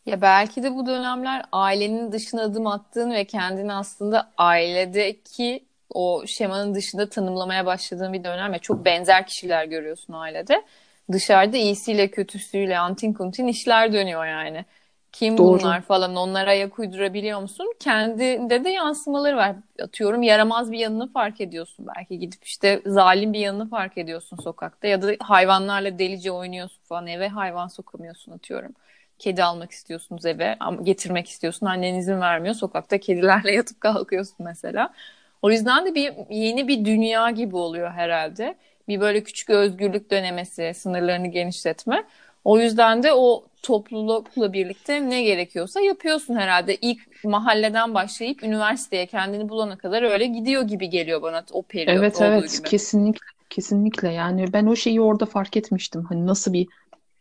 Ya 0.05 0.21
belki 0.21 0.63
de 0.63 0.75
bu 0.75 0.85
dönemler 0.85 1.45
ailenin 1.51 2.11
dışına 2.11 2.41
adım 2.41 2.67
attığın 2.67 3.11
ve 3.11 3.25
kendini 3.25 3.73
aslında 3.73 4.31
ailedeki 4.37 5.68
o 5.93 6.23
şemanın 6.27 6.75
dışında 6.75 7.09
tanımlamaya 7.09 7.65
başladığın 7.65 8.13
bir 8.13 8.23
dönem 8.23 8.53
ve 8.53 8.59
çok 8.59 8.85
benzer 8.85 9.27
kişiler 9.27 9.65
görüyorsun 9.65 10.13
ailede. 10.13 10.63
Dışarıda 11.11 11.57
iyisiyle 11.57 12.11
kötüsüyle 12.11 12.77
antin 12.77 13.13
kuntin 13.13 13.47
işler 13.47 13.93
dönüyor 13.93 14.25
yani. 14.25 14.65
Kim 15.11 15.37
Doğru. 15.37 15.59
bunlar 15.59 15.81
falan 15.81 16.15
onlara 16.15 16.49
ayak 16.49 16.79
uydurabiliyor 16.79 17.41
musun? 17.41 17.73
Kendinde 17.79 18.63
de 18.63 18.69
yansımaları 18.69 19.37
var. 19.37 19.55
Atıyorum 19.81 20.23
yaramaz 20.23 20.71
bir 20.71 20.79
yanını 20.79 21.11
fark 21.11 21.41
ediyorsun 21.41 21.87
belki 21.97 22.19
gidip 22.19 22.43
işte 22.43 22.81
zalim 22.85 23.33
bir 23.33 23.39
yanını 23.39 23.69
fark 23.69 23.97
ediyorsun 23.97 24.37
sokakta 24.37 24.87
ya 24.87 25.01
da 25.01 25.11
hayvanlarla 25.19 25.99
delice 25.99 26.31
oynuyorsun 26.31 26.83
falan 26.83 27.07
eve 27.07 27.27
hayvan 27.27 27.67
sokamıyorsun 27.67 28.31
atıyorum. 28.31 28.71
Kedi 29.19 29.43
almak 29.43 29.71
istiyorsunuz 29.71 30.25
eve 30.25 30.57
getirmek 30.83 31.27
istiyorsun 31.29 31.65
annen 31.65 31.93
izin 31.93 32.21
vermiyor 32.21 32.55
sokakta 32.55 32.97
kedilerle 32.97 33.51
yatıp 33.55 33.81
kalkıyorsun 33.81 34.37
mesela. 34.39 34.93
O 35.41 35.51
yüzden 35.51 35.85
de 35.85 35.95
bir 35.95 36.13
yeni 36.29 36.67
bir 36.67 36.85
dünya 36.85 37.29
gibi 37.31 37.55
oluyor 37.55 37.91
herhalde. 37.91 38.55
Bir 38.87 38.99
böyle 38.99 39.23
küçük 39.23 39.49
özgürlük 39.49 40.11
dönemesi, 40.11 40.71
sınırlarını 40.75 41.27
genişletme. 41.27 42.03
O 42.43 42.59
yüzden 42.59 43.03
de 43.03 43.13
o 43.13 43.45
toplulukla 43.61 44.53
birlikte 44.53 45.09
ne 45.09 45.23
gerekiyorsa 45.23 45.81
yapıyorsun 45.81 46.35
herhalde. 46.35 46.75
İlk 46.75 47.23
mahalleden 47.23 47.93
başlayıp 47.93 48.43
üniversiteye 48.43 49.05
kendini 49.05 49.49
bulana 49.49 49.77
kadar 49.77 50.03
öyle 50.03 50.25
gidiyor 50.25 50.61
gibi 50.63 50.89
geliyor 50.89 51.21
bana 51.21 51.45
o 51.51 51.61
periyot 51.63 52.07
Evet 52.07 52.15
olduğu 52.15 52.45
evet 52.45 52.45
gibi. 52.45 52.65
kesinlikle. 52.65 53.19
Kesinlikle 53.49 54.09
yani 54.13 54.53
ben 54.53 54.65
o 54.65 54.75
şeyi 54.75 55.01
orada 55.01 55.25
fark 55.25 55.57
etmiştim. 55.57 56.03
Hani 56.05 56.27
nasıl 56.27 56.53
bir 56.53 56.67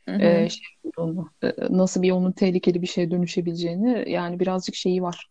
Hı 0.08 0.14
hı. 0.16 0.44
e, 0.44 0.50
şey 0.50 0.66
olduğunu, 0.98 1.30
nasıl 1.70 2.02
bir 2.02 2.10
onun 2.12 2.32
tehlikeli 2.32 2.82
bir 2.82 2.86
şeye 2.86 3.10
dönüşebileceğini 3.10 4.10
yani 4.12 4.40
birazcık 4.40 4.74
şeyi 4.74 5.02
var. 5.02 5.28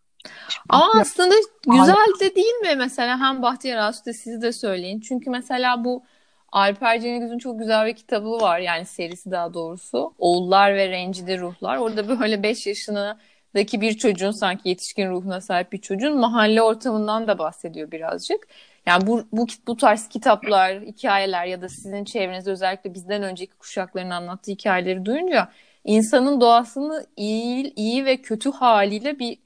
Ama 0.70 0.92
Ya, 0.96 1.02
aslında 1.02 1.36
güzel 1.68 2.20
de 2.20 2.36
değil 2.36 2.54
mi 2.62 2.76
mesela 2.78 3.20
hem 3.20 3.42
Bahtiyar 3.42 3.78
Asude 3.78 4.14
siz 4.14 4.42
de 4.42 4.52
söyleyin. 4.52 5.00
Çünkü 5.00 5.30
mesela 5.30 5.84
bu 5.84 6.04
Alper 6.52 7.02
Cenegiz'in 7.02 7.38
çok 7.38 7.60
güzel 7.60 7.86
bir 7.86 7.96
kitabı 7.96 8.32
var 8.32 8.60
yani 8.60 8.86
serisi 8.86 9.32
daha 9.32 9.54
doğrusu. 9.54 10.14
Oğullar 10.20 10.76
ve 10.76 10.90
Rencide 10.90 11.38
Ruhlar. 11.40 11.78
Orada 11.78 12.20
böyle 12.20 12.44
5 12.44 12.68
yaşındaki 12.68 13.82
bir 13.82 13.98
çocuğun 13.98 14.32
sanki 14.32 14.70
yetişkin 14.70 15.10
ruhuna 15.10 15.42
sahip 15.42 15.72
bir 15.72 15.78
çocuğun 15.78 16.18
mahalle 16.18 16.62
ortamından 16.62 17.28
da 17.28 17.40
bahsediyor 17.40 17.92
birazcık. 17.92 18.48
Yani 18.86 19.08
bu, 19.08 19.24
bu, 19.32 19.48
bu 19.68 19.78
tarz 19.78 20.10
kitaplar, 20.10 20.82
hikayeler 20.82 21.46
ya 21.46 21.62
da 21.62 21.70
sizin 21.70 22.04
çevrenizde 22.04 22.52
özellikle 22.52 22.94
bizden 22.94 23.24
önceki 23.24 23.54
kuşakların 23.56 24.10
anlattığı 24.10 24.52
hikayeleri 24.52 25.06
duyunca 25.06 25.50
insanın 25.84 26.42
doğasını 26.42 27.06
iyi, 27.18 27.74
iyi 27.76 28.06
ve 28.06 28.18
kötü 28.18 28.52
haliyle 28.52 29.20
bir 29.20 29.38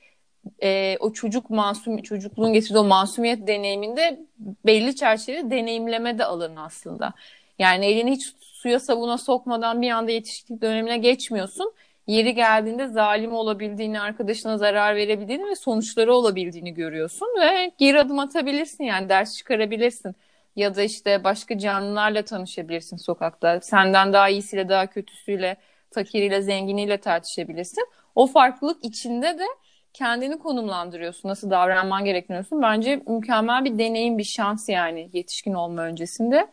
e, 0.63 0.97
o 0.99 1.13
çocuk 1.13 1.49
masum 1.49 1.97
çocukluğun 2.01 2.54
getirdiği 2.54 2.77
o 2.77 2.84
masumiyet 2.84 3.47
deneyiminde 3.47 4.19
belli 4.65 4.95
çerçevede 4.95 5.51
deneyimleme 5.51 6.17
de 6.17 6.25
alın 6.25 6.56
aslında. 6.56 7.13
Yani 7.60 7.86
elini 7.86 8.12
hiç 8.12 8.34
suya 8.41 8.80
sabuna 8.80 9.17
sokmadan 9.17 9.82
bir 9.82 9.89
anda 9.91 10.12
yetişkinlik 10.12 10.62
dönemine 10.62 10.97
geçmiyorsun. 10.97 11.73
Yeri 12.08 12.36
geldiğinde 12.36 12.88
zalim 12.88 13.34
olabildiğini, 13.34 14.01
arkadaşına 14.01 14.58
zarar 14.58 14.95
verebildiğini 14.95 15.49
ve 15.49 15.56
sonuçları 15.56 16.13
olabildiğini 16.13 16.73
görüyorsun 16.73 17.27
ve 17.41 17.71
geri 17.77 17.99
adım 17.99 18.19
atabilirsin 18.19 18.84
yani 18.84 19.10
ders 19.10 19.38
çıkarabilirsin. 19.38 20.15
Ya 20.56 20.75
da 20.75 20.82
işte 20.82 21.23
başka 21.23 21.58
canlılarla 21.58 22.21
tanışabilirsin 22.25 22.97
sokakta. 22.97 23.62
Senden 23.62 24.13
daha 24.13 24.30
iyisiyle, 24.30 24.69
daha 24.69 24.88
kötüsüyle, 24.88 25.58
fakiriyle, 25.91 26.41
zenginiyle 26.41 26.97
tartışabilirsin. 26.97 27.88
O 28.15 28.27
farklılık 28.27 28.86
içinde 28.86 29.39
de 29.39 29.45
kendini 29.93 30.39
konumlandırıyorsun. 30.39 31.30
Nasıl 31.30 31.49
davranman 31.49 32.06
gerektiğini 32.06 32.43
Bence 32.51 33.01
mükemmel 33.08 33.65
bir 33.65 33.77
deneyim, 33.80 34.17
bir 34.17 34.23
şans 34.23 34.69
yani 34.69 35.10
yetişkin 35.13 35.54
olma 35.54 35.82
öncesinde 35.82 36.47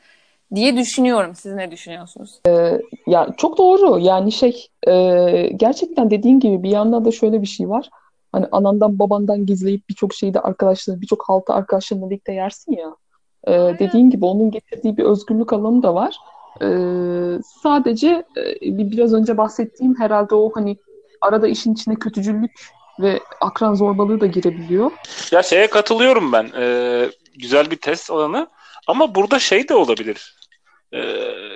diye 0.55 0.77
düşünüyorum. 0.77 1.35
Siz 1.35 1.55
ne 1.55 1.71
düşünüyorsunuz? 1.71 2.41
Ya 3.07 3.29
çok 3.37 3.59
doğru. 3.59 3.99
Yani 3.99 4.33
şey 4.33 4.67
e, 4.89 4.93
gerçekten 5.57 6.11
dediğin 6.11 6.41
gibi 6.41 6.63
bir 6.63 6.71
yandan 6.71 7.05
da 7.05 7.11
şöyle 7.11 7.43
bir 7.43 7.47
şey 7.47 7.69
var. 7.69 7.91
Hani 8.33 8.47
anandan 8.53 8.99
babandan 8.99 9.47
gizleyip 9.47 9.89
birçok 9.89 10.15
şeyi 10.15 10.35
de 10.35 10.41
arkadaşların, 10.41 11.03
birçok 11.03 11.29
halta 11.29 11.55
arkadaşlarınla 11.55 12.11
birlikte 12.11 12.33
yersin 12.33 12.73
ya. 12.73 12.97
E, 13.47 13.79
dediğin 13.79 14.11
gibi 14.11 14.25
onun 14.25 14.51
getirdiği 14.51 14.97
bir 14.97 15.05
özgürlük 15.05 15.53
alanı 15.53 15.83
da 15.83 15.95
var. 15.95 16.17
E, 16.63 16.69
sadece 17.63 18.25
e, 18.37 18.79
biraz 18.93 19.15
önce 19.15 19.39
bahsettiğim 19.39 19.99
herhalde 19.99 20.35
o 20.35 20.51
hani 20.55 20.77
arada 21.21 21.49
işin 21.49 21.75
içine 21.75 21.95
kötücüllük 21.95 22.78
ve 22.99 23.21
akran 23.41 23.75
zorbalığı 23.75 24.21
da 24.21 24.27
girebiliyor. 24.27 24.91
Ya 25.33 25.43
şeye 25.43 25.67
katılıyorum 25.67 26.33
ben. 26.33 26.51
Ee, 26.59 27.11
güzel 27.37 27.71
bir 27.71 27.77
test 27.77 28.11
alanı. 28.11 28.49
Ama 28.87 29.15
burada 29.15 29.39
şey 29.39 29.69
de 29.69 29.75
olabilir. 29.75 30.35
Ee, 30.93 30.99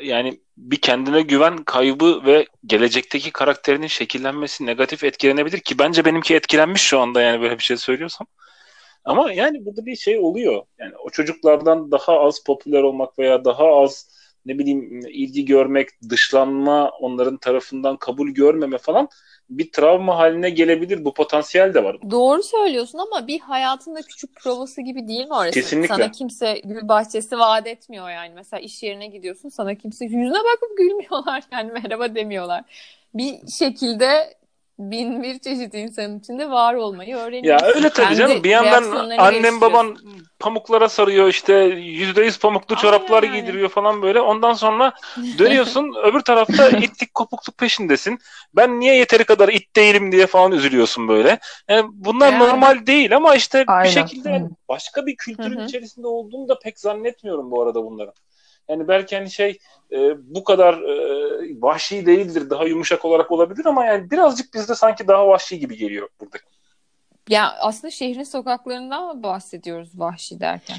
yani 0.02 0.40
bir 0.57 0.81
kendine 0.81 1.22
güven 1.22 1.57
kaybı 1.57 2.26
ve 2.26 2.46
gelecekteki 2.66 3.31
karakterinin 3.31 3.87
şekillenmesi 3.87 4.66
negatif 4.66 5.05
etkilenebilir 5.05 5.61
ki 5.61 5.78
bence 5.78 6.05
benimki 6.05 6.35
etkilenmiş 6.35 6.83
şu 6.83 7.00
anda 7.00 7.22
yani 7.22 7.42
böyle 7.42 7.59
bir 7.59 7.62
şey 7.62 7.76
söylüyorsam. 7.76 8.26
Ama 9.05 9.33
yani 9.33 9.64
burada 9.64 9.87
bir 9.87 9.96
şey 9.96 10.18
oluyor. 10.18 10.62
Yani 10.78 10.92
o 11.05 11.11
çocuklardan 11.11 11.90
daha 11.90 12.20
az 12.20 12.44
popüler 12.44 12.83
olmak 12.83 13.18
veya 13.18 13.44
daha 13.44 13.66
az 13.66 14.21
ne 14.46 14.59
bileyim 14.59 15.00
ilgi 15.07 15.44
görmek, 15.44 15.88
dışlanma, 16.09 16.90
onların 16.90 17.37
tarafından 17.37 17.96
kabul 17.96 18.28
görmeme 18.28 18.78
falan 18.78 19.09
bir 19.50 19.72
travma 19.72 20.18
haline 20.18 20.50
gelebilir. 20.50 21.05
Bu 21.05 21.14
potansiyel 21.14 21.74
de 21.74 21.85
var. 21.85 21.96
Doğru 22.11 22.42
söylüyorsun 22.42 22.98
ama 22.98 23.26
bir 23.26 23.40
hayatında 23.40 24.02
küçük 24.02 24.37
provası 24.37 24.83
gibi 24.83 25.09
değil 25.09 25.26
mi 25.26 25.35
orası? 25.35 25.50
Kesinlikle. 25.50 25.94
Sana 25.94 26.11
kimse 26.11 26.61
gül 26.64 26.88
bahçesi 26.88 27.38
vaat 27.38 27.66
etmiyor 27.66 28.11
yani. 28.11 28.33
Mesela 28.35 28.61
iş 28.61 28.83
yerine 28.83 29.07
gidiyorsun 29.07 29.48
sana 29.48 29.74
kimse 29.74 30.05
yüzüne 30.05 30.38
bakıp 30.38 30.78
gülmüyorlar 30.78 31.42
yani 31.52 31.72
merhaba 31.72 32.14
demiyorlar. 32.14 32.64
Bir 33.14 33.48
şekilde 33.59 34.35
bin 34.90 35.22
bir 35.22 35.38
çeşit 35.38 35.74
insanın 35.74 36.18
içinde 36.18 36.50
var 36.50 36.74
olmayı 36.74 37.16
öğreniyorsun. 37.16 37.66
Ya 37.66 37.74
öyle 37.74 37.90
tabii 37.90 38.06
Kendi 38.06 38.18
canım. 38.18 38.44
Bir 38.44 38.50
yandan 38.50 39.08
annem 39.18 39.60
baban 39.60 39.96
pamuklara 40.38 40.88
sarıyor 40.88 41.28
işte 41.28 41.54
yüzde 41.78 42.22
yüz 42.22 42.38
pamuklu 42.38 42.76
çoraplar 42.76 43.22
yani. 43.22 43.36
giydiriyor 43.36 43.68
falan 43.68 44.02
böyle. 44.02 44.20
Ondan 44.20 44.52
sonra 44.52 44.92
dönüyorsun 45.38 45.94
öbür 46.04 46.20
tarafta 46.20 46.68
itlik 46.68 47.14
kopukluk 47.14 47.58
peşindesin. 47.58 48.18
Ben 48.56 48.80
niye 48.80 48.96
yeteri 48.96 49.24
kadar 49.24 49.48
it 49.48 49.76
değilim 49.76 50.12
diye 50.12 50.26
falan 50.26 50.52
üzülüyorsun 50.52 51.08
böyle. 51.08 51.38
Yani 51.68 51.90
bunlar 51.92 52.32
yani. 52.32 52.44
normal 52.44 52.86
değil 52.86 53.16
ama 53.16 53.34
işte 53.34 53.64
Aynen. 53.66 53.84
bir 53.84 53.90
şekilde 53.90 54.42
başka 54.68 55.06
bir 55.06 55.16
kültürün 55.16 55.56
Hı-hı. 55.56 55.64
içerisinde 55.64 56.06
olduğunu 56.06 56.48
da 56.48 56.58
pek 56.58 56.80
zannetmiyorum 56.80 57.50
bu 57.50 57.62
arada 57.62 57.84
bunların. 57.84 58.14
Yani 58.68 58.88
belki 58.88 59.16
hani 59.16 59.31
şey 59.31 59.59
e, 59.92 59.96
bu 60.35 60.44
kadar 60.44 60.75
e, 60.75 61.61
vahşi 61.61 62.07
değildir, 62.07 62.51
daha 62.51 62.64
yumuşak 62.64 63.05
olarak 63.05 63.31
olabilir 63.31 63.66
ama 63.66 63.85
yani 63.85 64.11
birazcık 64.11 64.55
bizde 64.55 64.75
sanki 64.75 65.09
daha 65.09 65.29
vahşi 65.29 65.59
gibi 65.59 65.77
geliyor 65.77 66.09
burada. 66.20 66.38
Ya 67.29 67.55
aslında 67.61 67.90
şehrin 67.90 68.22
sokaklarından 68.22 69.22
bahsediyoruz 69.22 70.01
vahşi 70.01 70.40
derken. 70.40 70.77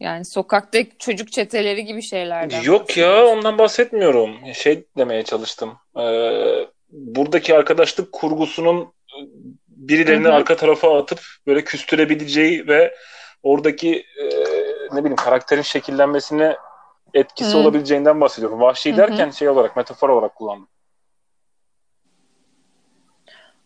Yani 0.00 0.24
sokakta 0.24 0.78
çocuk 0.98 1.32
çeteleri 1.32 1.84
gibi 1.84 2.02
şeylerden. 2.02 2.62
Yok 2.62 2.96
ya 2.96 3.26
ondan 3.26 3.58
bahsetmiyorum. 3.58 4.30
Şey 4.54 4.84
demeye 4.98 5.22
çalıştım. 5.22 5.72
Ee, 6.00 6.66
buradaki 6.90 7.54
arkadaşlık 7.54 8.12
kurgusunun 8.12 8.92
birilerini 9.68 10.26
Hı-hı. 10.26 10.34
arka 10.34 10.56
tarafa 10.56 10.98
atıp 10.98 11.20
böyle 11.46 11.64
küstürebileceği 11.64 12.68
ve 12.68 12.94
oradaki 13.42 13.96
e, 13.96 14.24
ne 14.92 14.98
bileyim 14.98 15.16
karakterin 15.16 15.62
şekillenmesine 15.62 16.56
etkisi 17.14 17.56
Hı. 17.56 17.60
olabileceğinden 17.60 18.20
bahsediyorum. 18.20 18.60
Vahşi 18.60 18.90
Hı-hı. 18.90 18.98
derken 18.98 19.30
şey 19.30 19.48
olarak, 19.48 19.76
metafor 19.76 20.08
olarak 20.08 20.34
kullandım. 20.34 20.68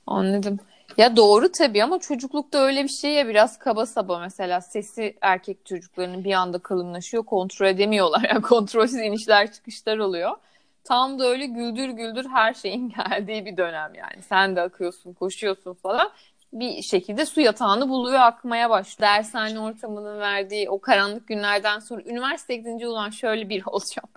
Anladım. 0.07 0.59
Ya 0.97 1.17
doğru 1.17 1.53
tabii 1.53 1.85
ama 1.85 1.99
çocuklukta 1.99 2.59
öyle 2.59 2.85
bir 2.85 2.89
şey 2.89 3.13
ya 3.13 3.29
biraz 3.29 3.59
kaba 3.59 3.87
saba 3.87 4.19
mesela 4.19 4.61
sesi 4.61 5.17
erkek 5.21 5.67
çocuklarının 5.67 6.25
bir 6.25 6.33
anda 6.33 6.59
kalınlaşıyor 6.59 7.23
kontrol 7.23 7.67
edemiyorlar. 7.67 8.23
Yani 8.31 8.43
kontrolsüz 8.43 8.99
inişler 9.01 9.53
çıkışlar 9.53 9.99
oluyor. 9.99 10.37
Tam 10.85 11.19
da 11.19 11.27
öyle 11.27 11.47
güldür 11.47 11.89
güldür 11.89 12.27
her 12.29 12.55
şeyin 12.55 12.89
geldiği 12.97 13.45
bir 13.47 13.57
dönem 13.57 13.95
yani. 13.95 14.23
Sen 14.29 14.57
de 14.57 14.61
akıyorsun, 14.61 15.13
koşuyorsun 15.13 15.75
falan 15.75 16.11
bir 16.55 16.83
şekilde 16.83 17.27
su 17.27 17.41
yatağını 17.41 17.89
buluyor 17.89 18.21
akmaya 18.21 18.71
başlıyor. 18.71 19.11
Dershane 19.11 19.61
ortamının 19.61 20.19
verdiği 20.19 20.71
o 20.71 20.81
karanlık 20.81 21.27
günlerden 21.29 21.79
sonra 21.79 22.03
üniversite 22.03 22.57
gidince 22.57 22.89
ulan 22.89 23.11
şöyle 23.11 23.49
bir 23.49 23.63
olacağım. 23.67 24.09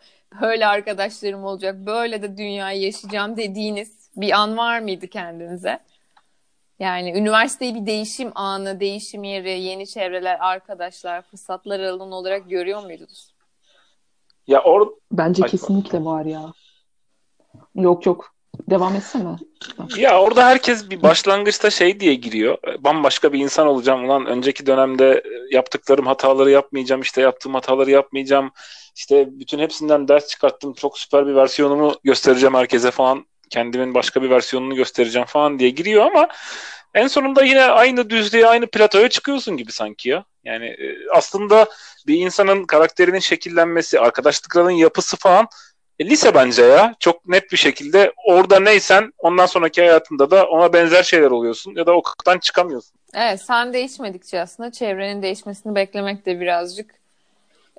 Böyle 0.42 0.68
arkadaşlarım 0.68 1.44
olacak. 1.44 1.76
Böyle 1.76 2.22
de 2.22 2.38
dünyayı 2.38 2.82
yaşayacağım 2.82 3.38
dediğiniz 3.38 4.10
bir 4.16 4.32
an 4.32 4.58
var 4.58 4.80
mıydı 4.80 5.08
kendinize? 5.08 5.80
Yani 6.80 7.12
üniversiteyi 7.12 7.76
bir 7.76 7.86
değişim 7.86 8.32
anı, 8.36 8.80
değişim 8.80 9.24
yeri, 9.24 9.62
yeni 9.62 9.88
çevreler, 9.88 10.38
arkadaşlar, 10.40 11.22
fırsatlar 11.22 11.80
alanı 11.80 12.16
olarak 12.16 12.50
görüyor 12.50 12.84
muydunuz? 12.84 13.34
Ya 14.48 14.64
or 14.64 14.94
Bence 15.12 15.44
Ay, 15.44 15.50
kesinlikle 15.50 16.06
var 16.06 16.26
ya. 16.26 16.54
Yok 17.76 18.06
yok. 18.06 18.37
Devam 18.70 18.96
etsene. 18.96 19.36
Ya 19.98 20.22
orada 20.22 20.46
herkes 20.46 20.90
bir 20.90 21.02
başlangıçta 21.02 21.70
şey 21.70 22.00
diye 22.00 22.16
giriyor. 22.16 22.58
Bambaşka 22.80 23.34
bir 23.34 23.40
insan 23.40 23.68
olacağım 23.68 24.06
ulan. 24.06 24.26
Önceki 24.26 24.66
dönemde 24.66 25.24
yaptıklarım 25.52 26.08
hataları 26.08 26.52
yapmayacağım. 26.52 27.02
işte 27.02 27.22
yaptığım 27.22 27.54
hataları 27.54 27.92
yapmayacağım. 27.92 28.52
İşte 28.96 29.28
bütün 29.32 29.60
hepsinden 29.60 30.08
ders 30.08 30.28
çıkarttım. 30.28 30.74
Çok 30.74 31.00
süper 31.00 31.28
bir 31.28 31.36
versiyonumu 31.36 31.96
göstereceğim 32.04 32.56
herkese 32.56 32.92
falan. 32.92 33.26
Kendimin 33.50 33.94
başka 33.94 34.22
bir 34.22 34.30
versiyonunu 34.30 34.76
göstereceğim 34.76 35.28
falan 35.28 35.60
diye 35.60 35.70
giriyor 35.70 36.06
ama 36.06 36.28
en 36.94 37.08
sonunda 37.08 37.44
yine 37.44 37.64
aynı 37.64 38.10
düzlüğe, 38.10 38.48
aynı 38.48 38.68
platoya 38.68 39.10
çıkıyorsun 39.10 39.58
gibi 39.58 39.72
sanki 39.72 40.10
ya. 40.10 40.26
Yani 40.44 40.66
e, 40.66 41.10
aslında 41.14 41.66
bir 42.08 42.20
insanın 42.20 42.64
karakterinin 42.66 43.20
şekillenmesi, 43.20 44.00
arkadaşlıkların 44.00 44.70
yapısı 44.70 45.18
falan 45.18 45.48
e, 46.00 46.06
lise 46.06 46.36
bence 46.36 46.64
ya. 46.64 46.96
Çok 47.00 47.28
net 47.28 47.52
bir 47.52 47.58
şekilde 47.58 48.14
orada 48.26 48.60
neysen 48.60 49.14
ondan 49.18 49.46
sonraki 49.46 49.82
hayatında 49.82 50.32
da 50.32 50.46
ona 50.46 50.74
benzer 50.74 51.04
şeyler 51.04 51.32
oluyorsun 51.32 51.76
ya 51.76 51.86
da 51.86 51.94
o 51.94 52.02
kıktan 52.02 52.40
çıkamıyorsun. 52.40 52.98
Evet 53.14 53.42
sen 53.42 53.74
değişmedikçe 53.74 54.42
aslında 54.42 54.72
çevrenin 54.72 55.22
değişmesini 55.22 55.76
beklemek 55.76 56.26
de 56.26 56.40
birazcık 56.40 56.98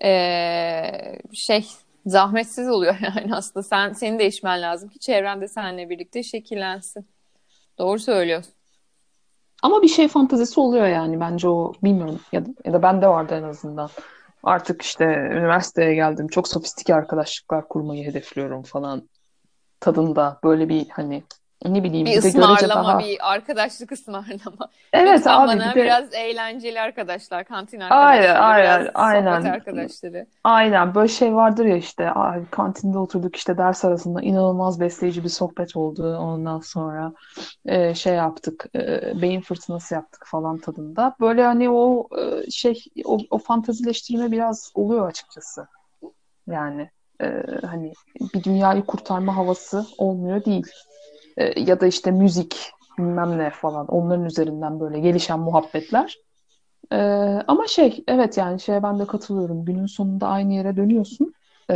ee, 0.05 1.19
şey 1.33 1.67
zahmetsiz 2.07 2.69
oluyor 2.69 2.97
yani 3.03 3.35
aslında 3.35 3.63
sen 3.63 3.93
senin 3.93 4.19
değişmen 4.19 4.63
lazım 4.63 4.89
ki 4.89 4.99
çevren 4.99 5.41
de 5.41 5.49
seninle 5.49 5.91
birlikte 5.91 6.23
şekillensin. 6.23 7.07
Doğru 7.79 7.99
söylüyorsun. 7.99 8.53
Ama 9.63 9.83
bir 9.83 9.89
şey 9.89 10.09
fantazisi 10.09 10.61
oluyor 10.61 10.87
yani 10.87 11.21
bence 11.21 11.49
o 11.49 11.73
bilmiyorum 11.83 12.21
ya 12.33 12.47
da, 12.47 12.51
ya 12.65 12.73
da 12.73 12.83
bende 12.83 13.09
vardı 13.09 13.35
en 13.35 13.43
azından. 13.43 13.91
Artık 14.43 14.83
işte 14.83 15.05
üniversiteye 15.05 15.95
geldim. 15.95 16.29
Çok 16.29 16.49
sofistike 16.49 16.95
arkadaşlıklar 16.95 17.69
kurmayı 17.69 18.05
hedefliyorum 18.05 18.63
falan 18.63 19.09
tadında 19.81 20.41
böyle 20.45 20.69
bir 20.69 20.89
hani 20.89 21.25
ne 21.65 21.85
bileyim 21.85 22.07
Bir 22.07 22.19
ısmarlama, 22.19 22.85
daha 22.85 22.99
bir 22.99 23.33
arkadaşlık 23.33 23.93
ısmarlama. 23.93 24.69
evet 24.93 25.19
Lütfen 25.19 25.33
abi 25.33 25.49
bana 25.49 25.71
bir 25.71 25.81
de 25.81 25.85
biraz 25.85 26.15
eğlenceli 26.15 26.81
arkadaşlar, 26.81 27.45
kantin 27.45 27.81
arkadaşları, 27.81 28.39
aynen 28.39 28.63
biraz 28.63 28.81
sohbet 28.87 28.97
aynen 28.97 29.43
arkadaşları. 29.45 30.27
aynen 30.45 30.95
böyle 30.95 31.09
şey 31.09 31.35
vardır 31.35 31.65
ya 31.65 31.77
işte 31.77 32.11
abi 32.15 32.47
kantinde 32.51 32.99
oturduk 32.99 33.37
işte 33.37 33.59
ders 33.59 33.85
arasında 33.85 34.23
inanılmaz 34.23 34.81
besleyici 34.81 35.25
bir 35.25 35.29
sohbet 35.29 35.77
oldu 35.77 36.17
ondan 36.17 36.61
sonra 36.61 37.13
e, 37.67 37.95
şey 37.95 38.15
yaptık 38.15 38.67
e, 38.75 39.13
beyin 39.23 39.41
fırtınası 39.41 39.95
yaptık 39.95 40.23
falan 40.27 40.59
tadında 40.59 41.17
böyle 41.21 41.45
hani 41.45 41.71
o 41.71 42.09
e, 42.19 42.51
şey 42.51 42.85
o, 43.05 43.19
o 43.31 43.39
fantazileştirme 43.39 44.31
biraz 44.33 44.73
oluyor 44.75 45.09
açıkçası 45.09 45.67
yani 46.49 46.91
e, 47.23 47.45
hani 47.67 47.93
bir 48.35 48.45
dünyayı 48.45 48.85
kurtarma 48.85 49.37
havası 49.37 49.87
olmuyor 49.99 50.45
değil 50.45 50.67
E, 51.39 51.61
ya 51.61 51.81
da 51.81 51.87
işte 51.87 52.11
müzik 52.11 52.73
bilmem 52.99 53.39
ne 53.39 53.51
falan 53.51 53.87
onların 53.87 54.25
üzerinden 54.25 54.81
böyle 54.81 55.01
gelişen 55.01 55.41
muhabbetler 55.41 56.19
ee, 56.93 56.97
ama 57.49 57.67
şey 57.67 58.05
evet 58.09 58.37
yani 58.37 58.61
şeye 58.61 58.83
ben 58.83 58.99
de 58.99 59.07
katılıyorum. 59.07 59.65
Günün 59.65 59.87
sonunda 59.87 60.29
aynı 60.29 60.55
yere 60.55 60.77
dönüyorsun 60.77 61.35
ee, 61.71 61.75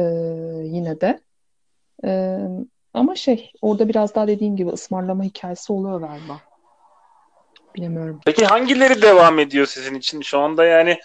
yine 0.64 1.00
de. 1.00 1.20
Ee, 2.04 2.38
ama 2.94 3.16
şey 3.16 3.52
orada 3.62 3.88
biraz 3.88 4.14
daha 4.14 4.28
dediğim 4.28 4.56
gibi 4.56 4.70
ısmarlama 4.70 5.24
hikayesi 5.24 5.72
oluyor 5.72 6.00
galiba. 6.00 6.40
Bilemiyorum. 7.76 8.20
Peki 8.26 8.46
hangileri 8.46 9.02
devam 9.02 9.38
ediyor 9.38 9.66
sizin 9.66 9.94
için? 9.94 10.20
Şu 10.20 10.38
anda 10.38 10.64
yani 10.64 10.98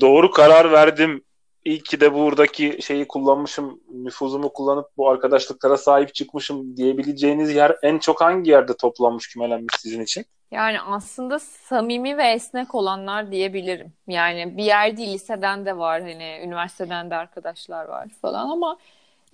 doğru 0.00 0.30
karar 0.30 0.72
verdim. 0.72 1.24
İyi 1.64 1.82
ki 1.82 2.00
de 2.00 2.14
buradaki 2.14 2.78
şeyi 2.82 3.08
kullanmışım, 3.08 3.80
nüfuzumu 3.92 4.52
kullanıp 4.52 4.86
bu 4.96 5.08
arkadaşlıklara 5.08 5.76
sahip 5.76 6.14
çıkmışım 6.14 6.76
diyebileceğiniz 6.76 7.54
yer 7.54 7.76
en 7.82 7.98
çok 7.98 8.20
hangi 8.20 8.50
yerde 8.50 8.76
toplanmış, 8.76 9.28
kümelenmiş 9.28 9.74
sizin 9.78 10.02
için? 10.02 10.24
Yani 10.50 10.80
aslında 10.80 11.38
samimi 11.38 12.16
ve 12.16 12.24
esnek 12.24 12.74
olanlar 12.74 13.32
diyebilirim. 13.32 13.92
Yani 14.06 14.56
bir 14.56 14.64
yer 14.64 14.96
değil, 14.96 15.14
liseden 15.14 15.66
de 15.66 15.78
var, 15.78 16.02
hani 16.02 16.40
üniversiteden 16.44 17.10
de 17.10 17.14
arkadaşlar 17.14 17.84
var 17.84 18.08
falan 18.22 18.50
ama 18.50 18.76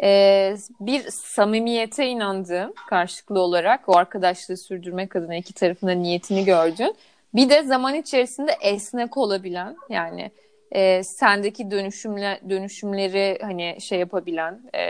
e, 0.02 0.56
bir 0.80 1.02
samimiyete 1.10 2.06
inandığım 2.06 2.72
karşılıklı 2.88 3.40
olarak 3.40 3.88
o 3.88 3.96
arkadaşlığı 3.96 4.56
sürdürmek 4.56 5.16
adına 5.16 5.36
iki 5.36 5.54
tarafında 5.54 5.92
niyetini 5.92 6.44
gördün. 6.44 6.94
Bir 7.34 7.50
de 7.50 7.62
zaman 7.62 7.94
içerisinde 7.94 8.56
esnek 8.60 9.16
olabilen 9.16 9.76
yani 9.90 10.30
e, 10.72 11.02
sendeki 11.02 11.70
dönüşümle 11.70 12.40
dönüşümleri 12.48 13.38
hani 13.42 13.76
şey 13.81 13.98
yapabilen, 13.98 14.62
e, 14.74 14.83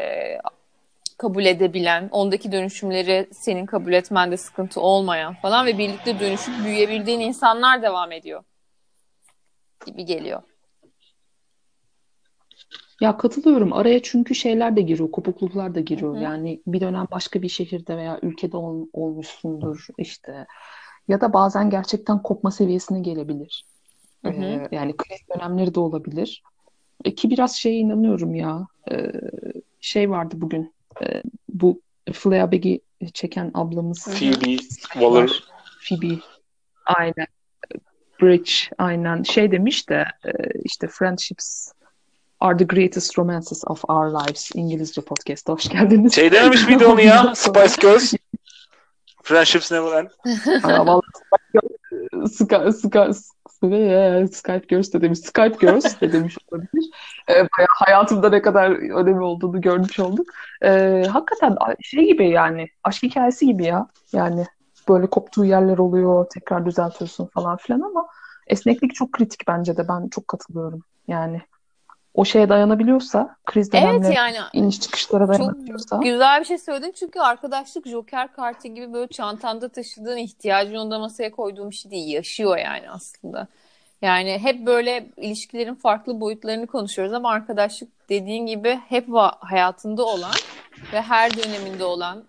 kabul 1.18 1.44
edebilen, 1.44 2.08
ondaki 2.12 2.52
dönüşümleri 2.52 3.28
senin 3.32 3.66
kabul 3.66 3.92
etmende 3.92 4.36
sıkıntı 4.36 4.80
olmayan 4.80 5.34
falan 5.34 5.66
ve 5.66 5.78
birlikte 5.78 6.20
dönüşüp 6.20 6.54
büyüyebildiğin 6.64 7.20
insanlar 7.20 7.82
devam 7.82 8.12
ediyor 8.12 8.44
gibi 9.86 10.04
geliyor. 10.04 10.42
Ya 13.00 13.16
katılıyorum. 13.16 13.72
Araya 13.72 14.02
çünkü 14.02 14.34
şeyler 14.34 14.76
de 14.76 14.80
giriyor, 14.82 15.10
kopukluklar 15.10 15.74
da 15.74 15.80
giriyor. 15.80 16.14
Hı 16.14 16.18
hı. 16.18 16.22
Yani 16.22 16.62
bir 16.66 16.80
dönem 16.80 17.06
başka 17.10 17.42
bir 17.42 17.48
şehirde 17.48 17.96
veya 17.96 18.18
ülkede 18.22 18.56
ol- 18.56 18.88
olmuşsundur 18.92 19.86
işte. 19.98 20.46
Ya 21.08 21.20
da 21.20 21.32
bazen 21.32 21.70
gerçekten 21.70 22.22
kopma 22.22 22.50
seviyesine 22.50 23.00
gelebilir. 23.00 23.64
Hı 24.24 24.28
hı. 24.28 24.68
Yani 24.72 24.96
kriz 24.96 25.18
dönemleri 25.34 25.74
de 25.74 25.80
olabilir. 25.80 26.42
E, 27.04 27.14
ki 27.14 27.30
biraz 27.30 27.56
şeye 27.56 27.78
inanıyorum 27.78 28.34
ya. 28.34 28.66
Şey 29.80 30.10
vardı 30.10 30.34
bugün. 30.38 30.74
Bu 31.48 31.80
Fleabag'i 32.12 32.80
çeken 33.14 33.50
ablamız. 33.54 34.04
Phoebe. 34.04 34.56
Waller 34.92 35.44
Phoebe. 35.88 36.14
Aynen. 36.86 37.26
Bridge. 38.22 38.52
Aynen. 38.78 39.22
Şey 39.22 39.52
demiş 39.52 39.88
de 39.88 40.04
işte 40.64 40.88
friendships 40.88 41.72
are 42.40 42.56
the 42.56 42.64
greatest 42.64 43.18
romances 43.18 43.64
of 43.66 43.84
our 43.88 44.10
lives. 44.10 44.50
İngilizce 44.54 45.00
podcast'a 45.00 45.52
hoş 45.52 45.68
geldiniz. 45.68 46.14
şey 46.14 46.32
dememiş 46.32 46.68
miydi 46.68 46.86
onu 46.86 47.00
ya? 47.00 47.32
Spice 47.36 47.74
Girls. 47.80 48.14
Friendships 49.22 49.70
Never 49.70 49.92
End. 49.92 50.08
Aa, 50.64 50.86
vallahi 50.86 51.02
Skype, 52.26 52.72
Skype, 52.72 53.12
Skype, 54.32 54.66
Girls 54.68 54.92
de 54.92 55.00
demiş. 55.02 55.18
Skype 55.18 55.56
Girls 55.60 56.00
de 56.00 56.12
demiş 56.12 56.38
olabilir. 56.50 56.90
Ee, 57.30 57.34
bayağı 57.34 57.68
hayatımda 57.68 58.30
ne 58.30 58.42
kadar 58.42 58.70
önemli 58.70 59.22
olduğunu 59.22 59.60
görmüş 59.60 60.00
olduk. 60.00 60.26
Ee, 60.62 61.04
hakikaten 61.10 61.56
şey 61.82 62.06
gibi 62.06 62.30
yani 62.30 62.68
aşk 62.84 63.02
hikayesi 63.02 63.46
gibi 63.46 63.64
ya. 63.64 63.86
Yani 64.12 64.46
böyle 64.88 65.06
koptuğu 65.06 65.44
yerler 65.44 65.78
oluyor, 65.78 66.26
tekrar 66.34 66.66
düzeltiyorsun 66.66 67.26
falan 67.26 67.56
filan 67.56 67.80
ama 67.80 68.06
esneklik 68.46 68.94
çok 68.94 69.12
kritik 69.12 69.48
bence 69.48 69.76
de. 69.76 69.88
Ben 69.88 70.08
çok 70.08 70.28
katılıyorum. 70.28 70.80
Yani 71.08 71.42
o 72.14 72.24
şeye 72.24 72.48
dayanabiliyorsa, 72.48 73.36
kriz 73.46 73.70
Evet 73.72 73.84
dönemleri, 73.84 74.14
yani 74.14 74.36
iniş 74.52 74.80
çıkışlara 74.80 75.26
çok 75.26 75.38
dayanabiliyorsa 75.38 75.96
güzel 75.96 76.40
bir 76.40 76.44
şey 76.44 76.58
söyledin 76.58 76.92
çünkü 76.96 77.20
arkadaşlık 77.20 77.88
joker 77.88 78.32
kartı 78.32 78.68
gibi 78.68 78.92
böyle 78.92 79.08
çantanda 79.08 79.68
taşıdığın 79.68 80.16
ihtiyacın 80.16 80.74
onda 80.74 80.98
masaya 80.98 81.30
koyduğun 81.30 81.70
bir 81.70 81.74
şey 81.74 81.90
değil. 81.90 82.08
Yaşıyor 82.08 82.56
yani 82.56 82.90
aslında. 82.90 83.46
Yani 84.02 84.38
hep 84.38 84.66
böyle 84.66 85.06
ilişkilerin 85.16 85.74
farklı 85.74 86.20
boyutlarını 86.20 86.66
konuşuyoruz 86.66 87.14
ama 87.14 87.30
arkadaşlık 87.30 88.08
dediğin 88.08 88.46
gibi 88.46 88.80
hep 88.88 89.06
hayatında 89.40 90.04
olan 90.04 90.34
ve 90.92 91.02
her 91.02 91.36
döneminde 91.36 91.84
olan 91.84 92.24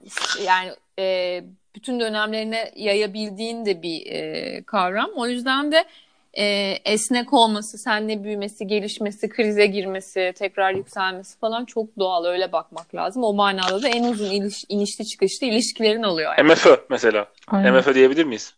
yani 0.45 0.71
e, 0.99 1.43
bütün 1.75 1.99
dönemlerine 1.99 2.71
yayabildiğin 2.75 3.65
de 3.65 3.81
bir 3.81 4.05
e, 4.05 4.63
kavram. 4.63 5.09
O 5.15 5.27
yüzden 5.27 5.71
de 5.71 5.85
e, 6.33 6.43
esnek 6.85 7.33
olması, 7.33 7.77
seninle 7.77 8.23
büyümesi, 8.23 8.67
gelişmesi, 8.67 9.29
krize 9.29 9.65
girmesi, 9.65 10.33
tekrar 10.37 10.71
yükselmesi 10.73 11.39
falan 11.39 11.65
çok 11.65 11.99
doğal. 11.99 12.25
Öyle 12.25 12.51
bakmak 12.51 12.95
lazım. 12.95 13.23
O 13.23 13.33
manada 13.33 13.81
da 13.81 13.87
en 13.87 14.03
uzun 14.03 14.31
iliş, 14.31 14.65
inişli 14.69 15.05
çıkışlı 15.05 15.47
ilişkilerin 15.47 16.03
oluyor 16.03 16.33
yani. 16.37 16.51
MFÖ 16.51 16.77
mesela. 16.89 17.27
aynen. 17.47 17.73
MFÖ 17.75 17.95
diyebilir 17.95 18.23
miyiz? 18.25 18.53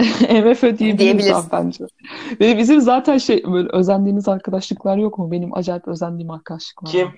MF 0.20 0.64
ödeyebiliriz 0.64 0.98
Diyebiliriz. 0.98 1.52
bence. 1.52 1.84
Ve 2.40 2.58
bizim 2.58 2.80
zaten 2.80 3.18
şey 3.18 3.44
böyle 3.44 3.68
özendiğimiz 3.72 4.28
arkadaşlıklar 4.28 4.96
yok 4.96 5.18
mu? 5.18 5.30
Benim 5.32 5.54
acayip 5.56 5.88
özendiğim 5.88 6.30
arkadaşlıklar 6.30 6.90
Kim? 6.92 7.06
var. 7.06 7.14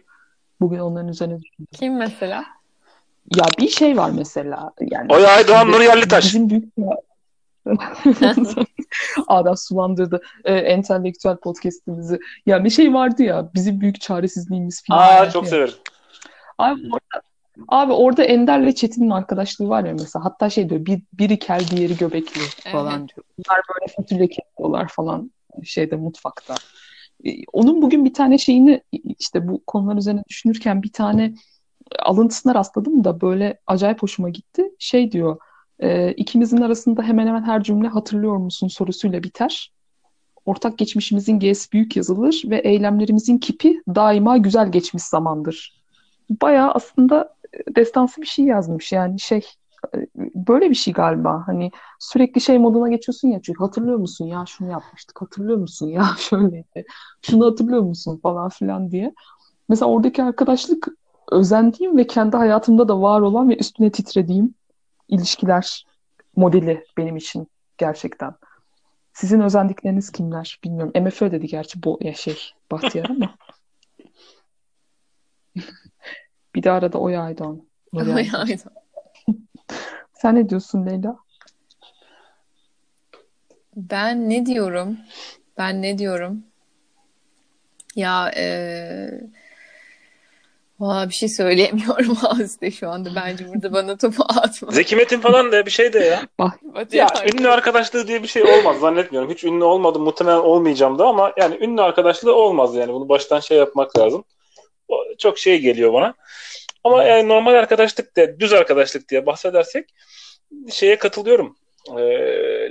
Bugün 0.60 0.78
onların 0.78 1.08
üzerine 1.08 1.40
düşündüm. 1.40 1.66
Kim 1.72 1.96
mesela? 1.96 2.44
Ya 3.36 3.44
bir 3.58 3.68
şey 3.68 3.96
var 3.96 4.10
mesela 4.10 4.72
yani 4.80 5.12
Oya 5.12 5.28
Aydoğan, 5.28 5.72
Nur 5.72 5.80
Yerlitaş. 5.80 6.24
bizim 6.24 6.50
büyük 6.50 6.76
Adam 9.28 9.56
sulandırdı 9.56 10.22
e, 10.44 10.54
entelektüel 10.54 11.36
podcast'imizi. 11.36 12.18
Ya 12.46 12.64
bir 12.64 12.70
şey 12.70 12.94
vardı 12.94 13.22
ya 13.22 13.50
bizim 13.54 13.80
büyük 13.80 14.00
çaresizliğimiz 14.00 14.82
filmi 14.82 15.00
Aa 15.00 15.30
çok 15.30 15.44
ya. 15.44 15.50
severim. 15.50 15.74
Abi 16.58 16.80
orada, 16.92 17.22
abi 17.68 17.92
orada 17.92 18.24
Ender'le 18.24 18.72
Çetin'in 18.72 19.10
arkadaşlığı 19.10 19.68
var 19.68 19.84
ya 19.84 19.92
mesela. 19.92 20.24
Hatta 20.24 20.50
şey 20.50 20.68
diyor 20.68 20.86
bir, 20.86 21.02
biri 21.12 21.38
kel 21.38 21.64
diğeri 21.70 21.96
göbekli 21.96 22.40
falan 22.72 22.98
Evet. 23.00 23.08
diyor. 23.16 23.24
Bunlar 23.38 23.60
böyle 23.74 23.92
fasulye 23.96 24.28
kesiyorlar 24.28 24.88
falan 24.88 25.30
şeyde 25.64 25.96
mutfakta. 25.96 26.54
E, 27.24 27.30
Onun 27.52 27.82
bugün 27.82 28.04
bir 28.04 28.14
tane 28.14 28.38
şeyini 28.38 28.82
işte 29.18 29.48
bu 29.48 29.62
konular 29.66 29.96
üzerine 29.96 30.22
düşünürken 30.28 30.82
bir 30.82 30.92
tane 30.92 31.34
alıntısına 31.98 32.54
rastladım 32.54 33.04
da 33.04 33.20
böyle 33.20 33.58
acayip 33.66 34.02
hoşuma 34.02 34.28
gitti. 34.28 34.70
Şey 34.78 35.12
diyor 35.12 35.36
e, 35.82 36.12
ikimizin 36.12 36.60
arasında 36.60 37.02
hemen 37.02 37.26
hemen 37.26 37.42
her 37.42 37.62
cümle 37.62 37.88
hatırlıyor 37.88 38.36
musun 38.36 38.68
sorusuyla 38.68 39.22
biter. 39.22 39.72
Ortak 40.46 40.78
geçmişimizin 40.78 41.38
G'si 41.38 41.72
büyük 41.72 41.96
yazılır 41.96 42.42
ve 42.46 42.58
eylemlerimizin 42.58 43.38
kipi 43.38 43.82
daima 43.94 44.36
güzel 44.36 44.72
geçmiş 44.72 45.02
zamandır. 45.02 45.82
Bayağı 46.42 46.70
aslında 46.72 47.34
e, 47.54 47.74
destansı 47.76 48.22
bir 48.22 48.26
şey 48.26 48.44
yazmış 48.44 48.92
yani 48.92 49.20
şey 49.20 49.42
e, 49.94 49.98
böyle 50.16 50.70
bir 50.70 50.74
şey 50.74 50.94
galiba 50.94 51.42
hani 51.46 51.70
sürekli 51.98 52.40
şey 52.40 52.58
moduna 52.58 52.88
geçiyorsun 52.88 53.28
ya 53.28 53.40
çünkü 53.42 53.58
hatırlıyor 53.58 53.98
musun 53.98 54.26
ya 54.26 54.44
şunu 54.46 54.70
yapmıştık 54.70 55.22
hatırlıyor 55.22 55.58
musun 55.58 55.88
ya 55.88 56.04
şöyleydi 56.18 56.84
şunu 57.22 57.46
hatırlıyor 57.46 57.82
musun 57.82 58.20
falan 58.22 58.48
filan 58.48 58.90
diye. 58.90 59.14
Mesela 59.68 59.90
oradaki 59.90 60.22
arkadaşlık 60.22 60.88
özendiğim 61.32 61.96
ve 61.96 62.06
kendi 62.06 62.36
hayatımda 62.36 62.88
da 62.88 63.00
var 63.00 63.20
olan 63.20 63.48
ve 63.48 63.56
üstüne 63.56 63.90
titrediğim 63.90 64.54
ilişkiler 65.08 65.86
modeli 66.36 66.84
benim 66.96 67.16
için 67.16 67.48
gerçekten. 67.78 68.34
Sizin 69.12 69.40
özendikleriniz 69.40 70.12
kimler 70.12 70.58
bilmiyorum. 70.64 71.02
MFÖ 71.02 71.32
dedi 71.32 71.46
gerçi 71.46 71.82
bu 71.82 71.98
ya 72.00 72.14
şey 72.14 72.52
Bahtiyar 72.70 73.10
ama. 73.10 73.36
Bir 76.54 76.62
de 76.62 76.70
arada 76.70 76.98
Oya 76.98 77.22
Aydoğan. 77.22 77.62
Yerlitaş. 77.92 78.32
Yani. 78.32 78.58
Sen 80.12 80.34
ne 80.34 80.48
diyorsun 80.48 80.86
Leyla? 80.86 81.16
Ben 83.76 84.30
ne 84.30 84.46
diyorum? 84.46 84.98
Ben 85.58 85.82
ne 85.82 85.98
diyorum? 85.98 86.44
Ya 87.96 88.30
e, 88.36 89.10
Valla 90.82 91.08
bir 91.08 91.14
şey 91.14 91.28
söyleyemiyorum 91.28 92.16
Aziz'de 92.24 92.70
şu 92.70 92.88
anda. 92.88 93.10
Bence 93.16 93.48
burada 93.48 93.72
bana 93.72 93.96
topu 93.96 94.22
atma. 94.28 94.72
Zeki 94.72 94.96
Metin 94.96 95.20
falan 95.20 95.52
da 95.52 95.66
bir 95.66 95.70
şey 95.70 95.92
de 95.92 95.98
ya. 95.98 96.22
ya 96.92 97.08
ünlü 97.32 97.48
arkadaşlığı 97.48 98.08
diye 98.08 98.22
bir 98.22 98.28
şey 98.28 98.42
olmaz 98.42 98.80
zannetmiyorum. 98.80 99.30
Hiç 99.30 99.44
ünlü 99.44 99.64
olmadım 99.64 100.02
muhtemelen 100.02 100.38
olmayacağım 100.38 100.98
da 100.98 101.06
ama 101.06 101.32
yani 101.36 101.56
ünlü 101.60 101.82
arkadaşlığı 101.82 102.34
olmaz 102.34 102.74
yani. 102.74 102.92
Bunu 102.92 103.08
baştan 103.08 103.40
şey 103.40 103.58
yapmak 103.58 103.98
lazım. 103.98 104.24
O 104.88 105.04
çok 105.18 105.38
şey 105.38 105.58
geliyor 105.58 105.92
bana. 105.92 106.14
Ama 106.84 107.04
yani 107.04 107.28
normal 107.28 107.54
arkadaşlık 107.54 108.16
diye, 108.16 108.40
düz 108.40 108.52
arkadaşlık 108.52 109.08
diye 109.08 109.26
bahsedersek 109.26 109.88
şeye 110.70 110.98
katılıyorum. 110.98 111.56
E, 111.96 112.02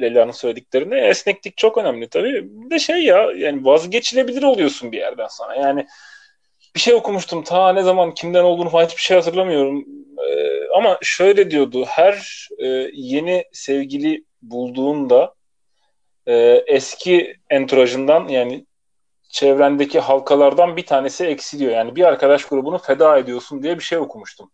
Leyla'nın 0.01 0.31
söylediklerine. 0.31 0.99
Esneklik 0.99 1.57
çok 1.57 1.77
önemli 1.77 2.07
tabii. 2.09 2.43
Bir 2.43 2.69
de 2.69 2.79
şey 2.79 3.03
ya 3.03 3.31
yani 3.35 3.65
vazgeçilebilir 3.65 4.43
oluyorsun 4.43 4.91
bir 4.91 4.97
yerden 4.97 5.27
sonra. 5.27 5.55
Yani 5.55 5.87
bir 6.75 6.79
şey 6.79 6.93
okumuştum 6.93 7.43
ta 7.43 7.73
ne 7.73 7.83
zaman 7.83 8.13
kimden 8.13 8.43
olduğunu 8.43 8.69
falan 8.69 8.85
hiçbir 8.85 9.01
şey 9.01 9.17
hatırlamıyorum. 9.17 9.85
Ee, 10.27 10.67
ama 10.77 10.97
şöyle 11.01 11.51
diyordu 11.51 11.85
her 11.85 12.47
e, 12.59 12.67
yeni 12.93 13.43
sevgili 13.51 14.23
bulduğunda 14.41 15.33
e, 16.27 16.63
eski 16.67 17.35
entourajından 17.49 18.27
yani 18.27 18.65
çevrendeki 19.29 19.99
halkalardan 19.99 20.77
bir 20.77 20.85
tanesi 20.85 21.25
eksiliyor. 21.25 21.71
Yani 21.71 21.95
bir 21.95 22.03
arkadaş 22.03 22.45
grubunu 22.45 22.77
feda 22.77 23.17
ediyorsun 23.17 23.63
diye 23.63 23.77
bir 23.77 23.83
şey 23.83 23.97
okumuştum. 23.97 24.51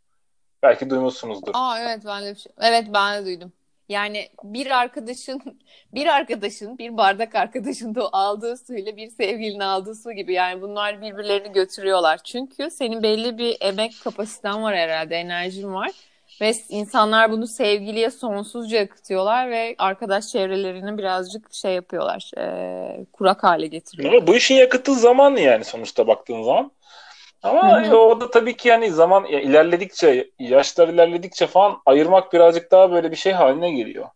Belki 0.63 0.89
duymuşsunuzdur. 0.89 1.51
Aa 1.53 1.79
evet 1.79 1.99
ben 2.05 2.25
de 2.25 2.35
bir 2.35 2.39
şey. 2.39 2.51
Evet 2.61 2.85
ben 2.93 3.21
de 3.21 3.25
duydum. 3.25 3.53
Yani 3.89 4.29
bir 4.43 4.71
arkadaşın 4.71 5.41
bir 5.93 6.07
arkadaşın 6.07 6.77
bir 6.77 6.97
bardak 6.97 7.35
arkadaşın 7.35 7.95
da 7.95 8.09
aldığı 8.11 8.57
suyla 8.57 8.97
bir 8.97 9.09
sevgilinin 9.09 9.59
aldığı 9.59 9.95
su 9.95 10.11
gibi 10.11 10.33
yani 10.33 10.61
bunlar 10.61 11.01
birbirlerini 11.01 11.53
götürüyorlar. 11.53 12.19
Çünkü 12.23 12.71
senin 12.71 13.03
belli 13.03 13.37
bir 13.37 13.57
emek 13.61 13.93
kapasiten 14.03 14.63
var 14.63 14.75
herhalde 14.75 15.15
enerjin 15.15 15.73
var 15.73 15.91
ve 16.41 16.53
insanlar 16.69 17.31
bunu 17.31 17.47
sevgiliye 17.47 18.11
sonsuzca 18.11 18.81
akıtıyorlar 18.81 19.49
ve 19.49 19.75
arkadaş 19.77 20.27
çevrelerini 20.27 20.97
birazcık 20.97 21.53
şey 21.53 21.73
yapıyorlar 21.73 22.31
e, 22.37 23.05
kurak 23.13 23.43
hale 23.43 23.67
getiriyorlar. 23.67 24.27
Bu 24.27 24.35
işin 24.35 24.55
yakıtı 24.55 24.93
zaman 24.95 25.35
yani 25.35 25.65
sonuçta 25.65 26.07
baktığın 26.07 26.43
zaman. 26.43 26.71
Ama 27.43 27.81
Hı-hı. 27.81 27.97
o 27.97 28.21
da 28.21 28.31
tabii 28.31 28.57
ki 28.57 28.67
yani 28.67 28.91
zaman 28.91 29.25
ya 29.25 29.39
ilerledikçe, 29.39 30.31
yaşlar 30.39 30.87
ilerledikçe 30.87 31.47
falan 31.47 31.77
ayırmak 31.85 32.33
birazcık 32.33 32.71
daha 32.71 32.91
böyle 32.91 33.11
bir 33.11 33.15
şey 33.15 33.33
haline 33.33 33.71
geliyor. 33.71 34.07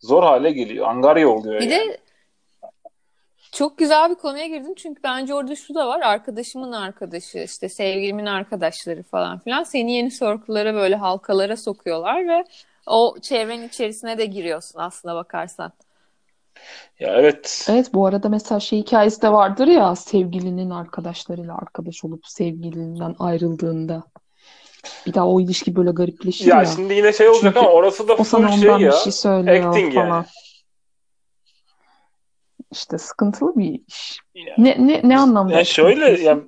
Zor 0.00 0.22
hale 0.22 0.50
geliyor. 0.50 0.86
Angarya 0.88 1.28
oluyor. 1.28 1.60
Bir 1.60 1.70
yani. 1.70 1.88
de 1.88 1.98
çok 3.52 3.78
güzel 3.78 4.10
bir 4.10 4.14
konuya 4.14 4.46
girdin 4.46 4.74
çünkü 4.74 5.02
bence 5.02 5.34
orada 5.34 5.56
şu 5.56 5.74
da 5.74 5.88
var. 5.88 6.00
Arkadaşımın 6.00 6.72
arkadaşı, 6.72 7.38
işte 7.38 7.68
sevgilimin 7.68 8.26
arkadaşları 8.26 9.02
falan 9.02 9.38
filan 9.38 9.62
seni 9.62 9.92
yeni 9.92 10.10
circle'lara 10.10 10.74
böyle 10.74 10.96
halkalara 10.96 11.56
sokuyorlar 11.56 12.28
ve 12.28 12.44
o 12.86 13.16
çevrenin 13.22 13.68
içerisine 13.68 14.18
de 14.18 14.26
giriyorsun 14.26 14.80
aslına 14.80 15.14
bakarsan. 15.14 15.72
Ya 17.00 17.14
evet. 17.16 17.66
Evet 17.70 17.94
bu 17.94 18.06
arada 18.06 18.28
mesela 18.28 18.60
şey 18.60 18.78
hikayesi 18.78 19.22
de 19.22 19.32
vardır 19.32 19.66
ya 19.66 19.96
sevgilinin 19.96 20.70
arkadaşlarıyla 20.70 21.56
arkadaş 21.56 22.04
olup 22.04 22.26
sevgilinden 22.26 23.14
ayrıldığında 23.18 24.04
bir 25.06 25.14
daha 25.14 25.28
o 25.28 25.40
ilişki 25.40 25.76
böyle 25.76 25.90
garipleşir 25.90 26.46
ya. 26.46 26.56
Ya 26.56 26.66
şimdi 26.66 26.94
yine 26.94 27.12
şey 27.12 27.28
olacak 27.28 27.42
Çünkü 27.42 27.58
ama 27.58 27.68
orası 27.68 28.08
da 28.08 28.16
full 28.16 28.48
şey 28.48 28.70
ya. 28.70 28.78
bir 28.78 28.92
şey 28.92 29.12
söylüyor 29.12 29.68
acting 29.68 29.94
falan. 29.94 30.06
Yani. 30.06 30.24
İşte 32.72 32.98
sıkıntılı 32.98 33.56
bir 33.56 33.80
iş. 33.88 34.18
Ya. 34.34 34.54
Ne 34.58 34.76
ne 34.86 35.00
ne 35.04 35.18
anlamda? 35.18 35.52
Yani 35.52 35.66
şöyle 35.66 36.22
yani 36.22 36.42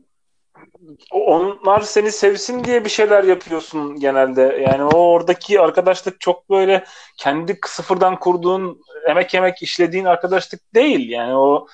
onlar 1.10 1.80
seni 1.80 2.12
sevsin 2.12 2.66
diye 2.66 2.84
bir 2.84 2.90
şeyler 2.90 3.24
yapıyorsun 3.24 4.00
genelde. 4.00 4.42
Yani 4.42 4.84
o 4.84 4.96
oradaki 4.96 5.60
arkadaşlık 5.60 6.20
çok 6.20 6.50
böyle 6.50 6.84
kendi 7.16 7.58
sıfırdan 7.66 8.18
kurduğun, 8.18 8.80
emek 9.08 9.34
emek 9.34 9.62
işlediğin 9.62 10.04
arkadaşlık 10.04 10.74
değil. 10.74 11.10
Yani 11.10 11.36
o 11.36 11.66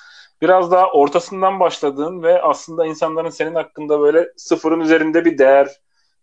biraz 0.43 0.71
daha 0.71 0.91
ortasından 0.91 1.61
başladığın 1.61 2.23
ve 2.23 2.43
aslında 2.43 2.87
insanların 2.87 3.31
senin 3.31 3.55
hakkında 3.55 4.01
böyle 4.01 4.29
sıfırın 4.37 4.81
üzerinde 4.81 5.25
bir 5.25 5.39
değer 5.39 5.69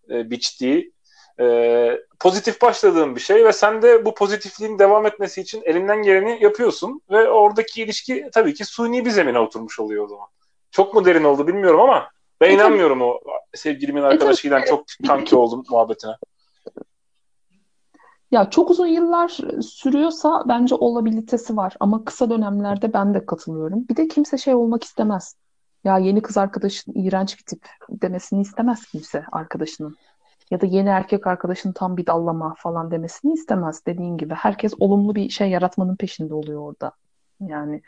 e, 0.10 0.30
biçtiği 0.30 0.94
e, 1.40 2.00
pozitif 2.20 2.62
başladığın 2.62 3.16
bir 3.16 3.22
şey 3.22 3.46
ve 3.46 3.54
sen 3.54 3.82
de 3.82 4.06
bu 4.06 4.14
pozitifliğin 4.14 4.80
devam 4.80 5.06
etmesi 5.06 5.42
için 5.42 5.62
elinden 5.66 6.02
geleni 6.02 6.44
yapıyorsun 6.44 7.02
ve 7.12 7.30
oradaki 7.30 7.82
ilişki 7.84 8.30
tabii 8.34 8.54
ki 8.54 8.66
suni 8.66 9.06
bir 9.06 9.10
zemine 9.10 9.40
oturmuş 9.40 9.80
oluyor 9.80 10.04
o 10.04 10.08
zaman. 10.08 10.28
Çok 10.72 10.94
mu 10.94 11.06
derin 11.06 11.24
oldu 11.24 11.48
bilmiyorum 11.48 11.82
ama 11.82 12.10
ben 12.42 12.50
e, 12.50 12.54
inanmıyorum 12.54 13.02
o 13.02 13.20
sevgilimin 13.54 14.02
e, 14.02 14.06
arkadaşıyla 14.06 14.66
çok 14.66 14.86
kanki 15.08 15.36
oldum 15.36 15.64
muhabbetine. 15.70 16.12
Ya 18.32 18.50
çok 18.50 18.70
uzun 18.70 18.88
yıllar 18.88 19.38
sürüyorsa 19.62 20.44
bence 20.48 20.76
olabilitesi 20.76 21.58
var 21.58 21.76
ama 21.80 22.06
kısa 22.06 22.30
dönemlerde 22.30 22.94
ben 22.94 23.14
de 23.14 23.26
katılıyorum. 23.26 23.88
Bir 23.90 23.96
de 23.96 24.08
kimse 24.08 24.38
şey 24.38 24.56
olmak 24.56 24.84
istemez. 24.84 25.36
Ya 25.84 25.98
yeni 25.98 26.22
kız 26.22 26.38
arkadaşın 26.38 26.94
iğrenç 26.96 27.40
bir 27.40 27.44
tip 27.44 27.68
demesini 27.90 28.42
istemez 28.42 28.86
kimse 28.86 29.24
arkadaşının. 29.32 29.96
Ya 30.52 30.62
da 30.62 30.66
yeni 30.66 30.90
erkek 30.90 31.28
arkadaşın 31.28 31.72
tam 31.72 31.98
bir 31.98 32.06
dallama 32.06 32.56
falan 32.58 32.92
demesini 32.92 33.34
istemez 33.34 33.86
dediğin 33.86 34.18
gibi. 34.18 34.34
Herkes 34.34 34.74
olumlu 34.80 35.16
bir 35.16 35.30
şey 35.30 35.50
yaratmanın 35.50 35.96
peşinde 35.96 36.34
oluyor 36.34 36.62
orada. 36.62 36.92
Yani 37.40 37.82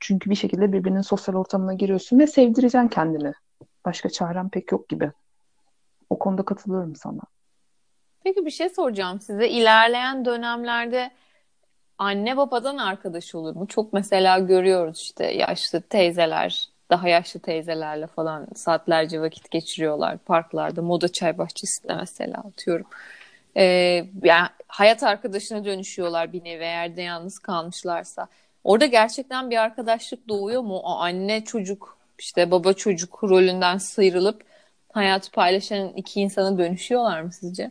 çünkü 0.00 0.30
bir 0.30 0.34
şekilde 0.34 0.72
birbirinin 0.72 1.00
sosyal 1.00 1.34
ortamına 1.34 1.74
giriyorsun 1.74 2.18
ve 2.18 2.26
sevdireceksin 2.26 2.88
kendini. 2.88 3.32
Başka 3.84 4.10
çarem 4.10 4.48
pek 4.48 4.72
yok 4.72 4.88
gibi. 4.88 5.12
O 6.10 6.18
konuda 6.18 6.42
katılıyorum 6.42 6.96
sana. 6.96 7.20
Peki 8.24 8.46
bir 8.46 8.50
şey 8.50 8.68
soracağım 8.68 9.20
size. 9.20 9.48
İlerleyen 9.48 10.24
dönemlerde 10.24 11.10
anne 11.98 12.36
babadan 12.36 12.76
arkadaş 12.76 13.34
olur 13.34 13.56
mu? 13.56 13.66
Çok 13.66 13.92
mesela 13.92 14.38
görüyoruz 14.38 14.98
işte 15.00 15.26
yaşlı 15.26 15.80
teyzeler, 15.80 16.68
daha 16.90 17.08
yaşlı 17.08 17.40
teyzelerle 17.40 18.06
falan 18.06 18.46
saatlerce 18.54 19.20
vakit 19.20 19.50
geçiriyorlar 19.50 20.18
parklarda, 20.18 20.82
moda 20.82 21.08
çay 21.12 21.38
bahçesinde 21.38 21.94
mesela 21.94 22.38
atıyorum. 22.38 22.86
Ee, 23.56 23.62
yani 24.22 24.48
hayat 24.68 25.02
arkadaşına 25.02 25.64
dönüşüyorlar 25.64 26.32
bir 26.32 26.44
nevi 26.44 26.62
eğer 26.62 26.96
de 26.96 27.02
yalnız 27.02 27.38
kalmışlarsa. 27.38 28.28
Orada 28.64 28.86
gerçekten 28.86 29.50
bir 29.50 29.56
arkadaşlık 29.56 30.28
doğuyor 30.28 30.62
mu? 30.62 30.76
O 30.76 30.90
anne 30.90 31.44
çocuk 31.44 31.99
işte 32.20 32.50
baba 32.50 32.72
çocuk 32.72 33.24
rolünden 33.24 33.78
sıyrılıp 33.78 34.44
hayatı 34.92 35.30
paylaşan 35.30 35.88
iki 35.88 36.20
insana 36.20 36.58
dönüşüyorlar 36.58 37.22
mı 37.22 37.32
sizce? 37.32 37.70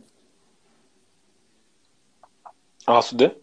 Asude? 2.86 3.38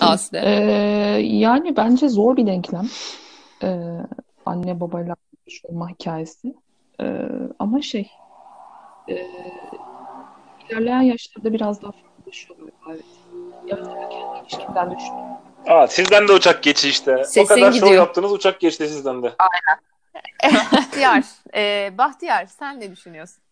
Asude. 0.00 0.40
Ee, 0.44 1.20
yani 1.20 1.76
bence 1.76 2.08
zor 2.08 2.36
bir 2.36 2.46
denklem. 2.46 2.88
Ee, 3.62 3.78
anne 4.46 4.80
babayla 4.80 5.16
olma 5.64 5.90
hikayesi. 5.90 6.54
Ee, 7.00 7.28
ama 7.58 7.82
şey 7.82 8.10
e, 9.08 9.26
ilerleyen 10.70 11.02
yaşlarda 11.02 11.52
biraz 11.52 11.82
daha 11.82 11.92
farklılaşıyor 11.92 12.58
galiba. 12.58 12.74
Evet. 12.88 13.04
Ya 13.68 13.76
kendi 14.10 14.40
ilişkimden 14.42 14.96
düşünüyorum. 14.96 15.33
Aa, 15.66 15.86
sizden 15.86 16.28
de 16.28 16.32
uçak 16.32 16.62
geçi 16.62 16.88
işte. 16.88 17.24
Sesin 17.24 17.40
o 17.40 17.46
kadar 17.46 17.66
gidiyor. 17.68 17.86
show 17.86 17.94
yaptınız 17.94 18.32
uçak 18.32 18.60
geçti 18.60 18.88
sizden 18.88 19.22
de. 19.22 19.32
Aynen. 19.38 19.80
Bahtiyar, 20.72 21.24
e, 21.54 21.92
Bahtiyar 21.98 22.46
sen 22.46 22.80
ne 22.80 22.92
düşünüyorsun? 22.92 23.42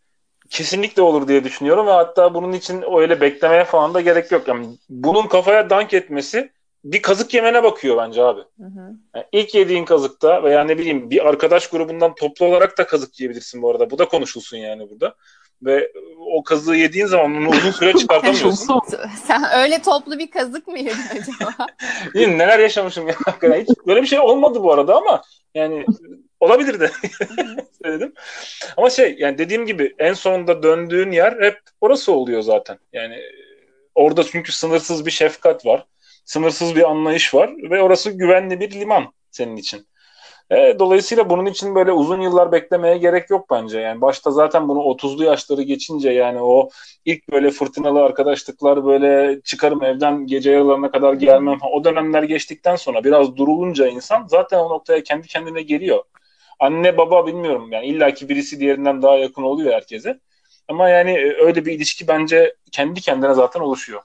Kesinlikle 0.50 1.02
olur 1.02 1.28
diye 1.28 1.44
düşünüyorum 1.44 1.86
ve 1.86 1.90
hatta 1.90 2.34
bunun 2.34 2.52
için 2.52 2.84
öyle 2.96 3.20
beklemeye 3.20 3.64
falan 3.64 3.94
da 3.94 4.00
gerek 4.00 4.32
yok. 4.32 4.48
Yani 4.48 4.66
bunun 4.88 5.26
kafaya 5.26 5.70
dank 5.70 5.94
etmesi 5.94 6.52
bir 6.84 7.02
kazık 7.02 7.34
yemene 7.34 7.62
bakıyor 7.62 7.96
bence 7.96 8.22
abi. 8.22 8.40
Hı 8.40 8.66
hı. 8.66 8.92
Yani 9.14 9.26
ilk 9.32 9.54
yediğin 9.54 9.84
kazıkta 9.84 10.42
veya 10.42 10.64
ne 10.64 10.78
bileyim 10.78 11.10
bir 11.10 11.28
arkadaş 11.28 11.70
grubundan 11.70 12.14
toplu 12.14 12.46
olarak 12.46 12.78
da 12.78 12.86
kazık 12.86 13.20
yiyebilirsin 13.20 13.62
bu 13.62 13.70
arada. 13.70 13.90
Bu 13.90 13.98
da 13.98 14.08
konuşulsun 14.08 14.56
yani 14.56 14.90
burada 14.90 15.14
ve 15.62 15.92
o 16.18 16.42
kazığı 16.42 16.74
yediğin 16.74 17.06
zaman 17.06 17.36
onu 17.36 17.48
uzun 17.48 17.70
süre 17.70 17.92
çıkartamıyorsun. 17.92 18.80
Sen 19.26 19.44
öyle 19.54 19.82
toplu 19.82 20.18
bir 20.18 20.30
kazık 20.30 20.68
mı 20.68 20.78
yedin 20.78 21.20
acaba? 21.20 21.66
Yine 22.14 22.38
neler 22.38 22.58
yaşamışım 22.58 23.08
ya. 23.08 23.14
Hiç 23.42 23.68
böyle 23.86 24.02
bir 24.02 24.06
şey 24.06 24.18
olmadı 24.18 24.62
bu 24.62 24.72
arada 24.72 24.96
ama 24.96 25.22
yani 25.54 25.86
olabilir 26.40 26.80
de 26.80 26.90
söyledim. 27.82 28.12
Ama 28.76 28.90
şey 28.90 29.16
yani 29.18 29.38
dediğim 29.38 29.66
gibi 29.66 29.94
en 29.98 30.12
sonunda 30.12 30.62
döndüğün 30.62 31.10
yer 31.10 31.32
hep 31.40 31.58
orası 31.80 32.12
oluyor 32.12 32.42
zaten. 32.42 32.78
Yani 32.92 33.20
orada 33.94 34.24
çünkü 34.24 34.52
sınırsız 34.52 35.06
bir 35.06 35.10
şefkat 35.10 35.66
var. 35.66 35.86
Sınırsız 36.24 36.76
bir 36.76 36.90
anlayış 36.90 37.34
var 37.34 37.50
ve 37.70 37.82
orası 37.82 38.10
güvenli 38.10 38.60
bir 38.60 38.70
liman 38.70 39.12
senin 39.30 39.56
için. 39.56 39.86
E, 40.52 40.78
dolayısıyla 40.78 41.30
bunun 41.30 41.46
için 41.46 41.74
böyle 41.74 41.92
uzun 41.92 42.20
yıllar 42.20 42.52
beklemeye 42.52 42.98
gerek 42.98 43.30
yok 43.30 43.50
bence. 43.50 43.80
Yani 43.80 44.00
başta 44.00 44.30
zaten 44.30 44.68
bunu 44.68 44.80
30'lu 44.80 45.24
yaşları 45.24 45.62
geçince 45.62 46.10
yani 46.10 46.42
o 46.42 46.68
ilk 47.04 47.28
böyle 47.32 47.50
fırtınalı 47.50 48.02
arkadaşlıklar 48.02 48.84
böyle 48.86 49.40
çıkarım 49.42 49.84
evden 49.84 50.26
gece 50.26 50.50
yarılarına 50.50 50.90
kadar 50.90 51.14
gelmem 51.14 51.58
o 51.72 51.84
dönemler 51.84 52.22
geçtikten 52.22 52.76
sonra 52.76 53.04
biraz 53.04 53.36
durulunca 53.36 53.86
insan 53.86 54.26
zaten 54.26 54.58
o 54.58 54.68
noktaya 54.70 55.02
kendi 55.02 55.28
kendine 55.28 55.62
geliyor. 55.62 56.04
Anne 56.60 56.96
baba 56.96 57.26
bilmiyorum 57.26 57.72
yani 57.72 57.86
illaki 57.86 58.28
birisi 58.28 58.60
diğerinden 58.60 59.02
daha 59.02 59.16
yakın 59.16 59.42
oluyor 59.42 59.72
herkese. 59.72 60.20
Ama 60.68 60.88
yani 60.88 61.10
e, 61.10 61.42
öyle 61.44 61.64
bir 61.66 61.72
ilişki 61.72 62.08
bence 62.08 62.54
kendi 62.72 63.00
kendine 63.00 63.34
zaten 63.34 63.60
oluşuyor. 63.60 64.02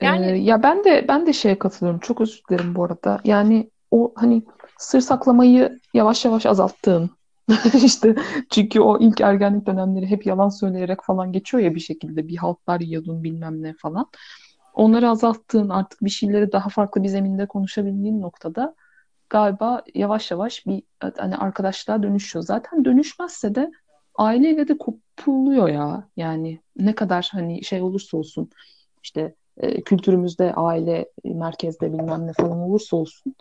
Yani 0.00 0.26
ee, 0.26 0.36
ya 0.36 0.62
ben 0.62 0.84
de 0.84 1.04
ben 1.08 1.26
de 1.26 1.32
şeye 1.32 1.58
katılıyorum. 1.58 2.00
Çok 2.00 2.20
özür 2.20 2.40
dilerim 2.50 2.74
bu 2.74 2.84
arada. 2.84 3.20
Yani 3.24 3.70
o 3.90 4.12
hani 4.16 4.42
sır 4.78 5.00
saklamayı 5.00 5.78
yavaş 5.94 6.24
yavaş 6.24 6.46
azalttığın 6.46 7.10
işte 7.84 8.14
çünkü 8.50 8.80
o 8.80 8.98
ilk 9.00 9.20
ergenlik 9.20 9.66
dönemleri 9.66 10.06
hep 10.06 10.26
yalan 10.26 10.48
söyleyerek 10.48 11.02
falan 11.02 11.32
geçiyor 11.32 11.62
ya 11.62 11.74
bir 11.74 11.80
şekilde 11.80 12.28
bir 12.28 12.36
haltlar 12.36 12.80
yiyordun 12.80 13.24
bilmem 13.24 13.62
ne 13.62 13.74
falan. 13.78 14.06
Onları 14.74 15.08
azalttığın 15.08 15.68
artık 15.68 16.04
bir 16.04 16.10
şeyleri 16.10 16.52
daha 16.52 16.68
farklı 16.68 17.02
bir 17.02 17.08
zeminde 17.08 17.46
konuşabildiğin 17.46 18.20
noktada 18.20 18.74
galiba 19.30 19.82
yavaş 19.94 20.30
yavaş 20.30 20.66
bir 20.66 20.82
hani 21.18 21.36
arkadaşlığa 21.36 22.02
dönüşüyor. 22.02 22.44
Zaten 22.44 22.84
dönüşmezse 22.84 23.54
de 23.54 23.70
aileyle 24.14 24.68
de 24.68 24.78
kopuluyor 24.78 25.68
ya. 25.68 26.08
Yani 26.16 26.60
ne 26.76 26.94
kadar 26.94 27.28
hani 27.32 27.64
şey 27.64 27.82
olursa 27.82 28.16
olsun 28.16 28.50
işte 29.02 29.34
e, 29.60 29.82
kültürümüzde 29.82 30.54
aile 30.54 31.06
merkezde 31.24 31.92
bilmem 31.92 32.26
ne 32.26 32.32
falan 32.32 32.58
olursa 32.58 32.96
olsun 32.96 33.36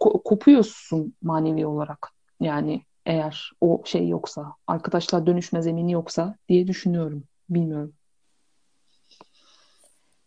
ko- 0.00 0.22
kopuyorsun 0.22 1.14
manevi 1.22 1.66
olarak. 1.66 2.12
Yani 2.40 2.82
eğer 3.06 3.52
o 3.60 3.82
şey 3.84 4.08
yoksa, 4.08 4.54
arkadaşlar 4.66 5.26
dönüşme 5.26 5.62
zemini 5.62 5.92
yoksa 5.92 6.34
diye 6.48 6.66
düşünüyorum. 6.66 7.24
Bilmiyorum. 7.50 7.92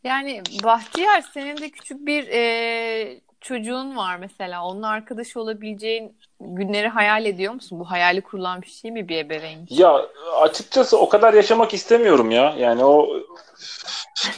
Yani 0.04 0.42
Bahtiyar 0.64 1.22
senin 1.22 1.58
de 1.58 1.70
küçük 1.70 2.06
bir 2.06 2.28
e, 2.28 3.22
çocuğun 3.42 3.96
var 3.96 4.18
mesela. 4.18 4.66
Onun 4.66 4.82
arkadaşı 4.82 5.40
olabileceğin 5.40 6.18
günleri 6.40 6.88
hayal 6.88 7.26
ediyor 7.26 7.54
musun? 7.54 7.80
Bu 7.80 7.92
hayali 7.92 8.22
kurulan 8.22 8.62
bir 8.62 8.68
şey 8.68 8.92
mi 8.92 9.10
bir 9.10 9.18
ebeveyn 9.18 9.66
için? 9.66 9.76
Ya 9.76 10.06
açıkçası 10.42 11.00
o 11.00 11.10
kadar 11.10 11.34
yaşamak 11.34 11.74
istemiyorum 11.74 12.32
ya. 12.32 12.56
Yani 12.58 12.84
o 12.84 13.08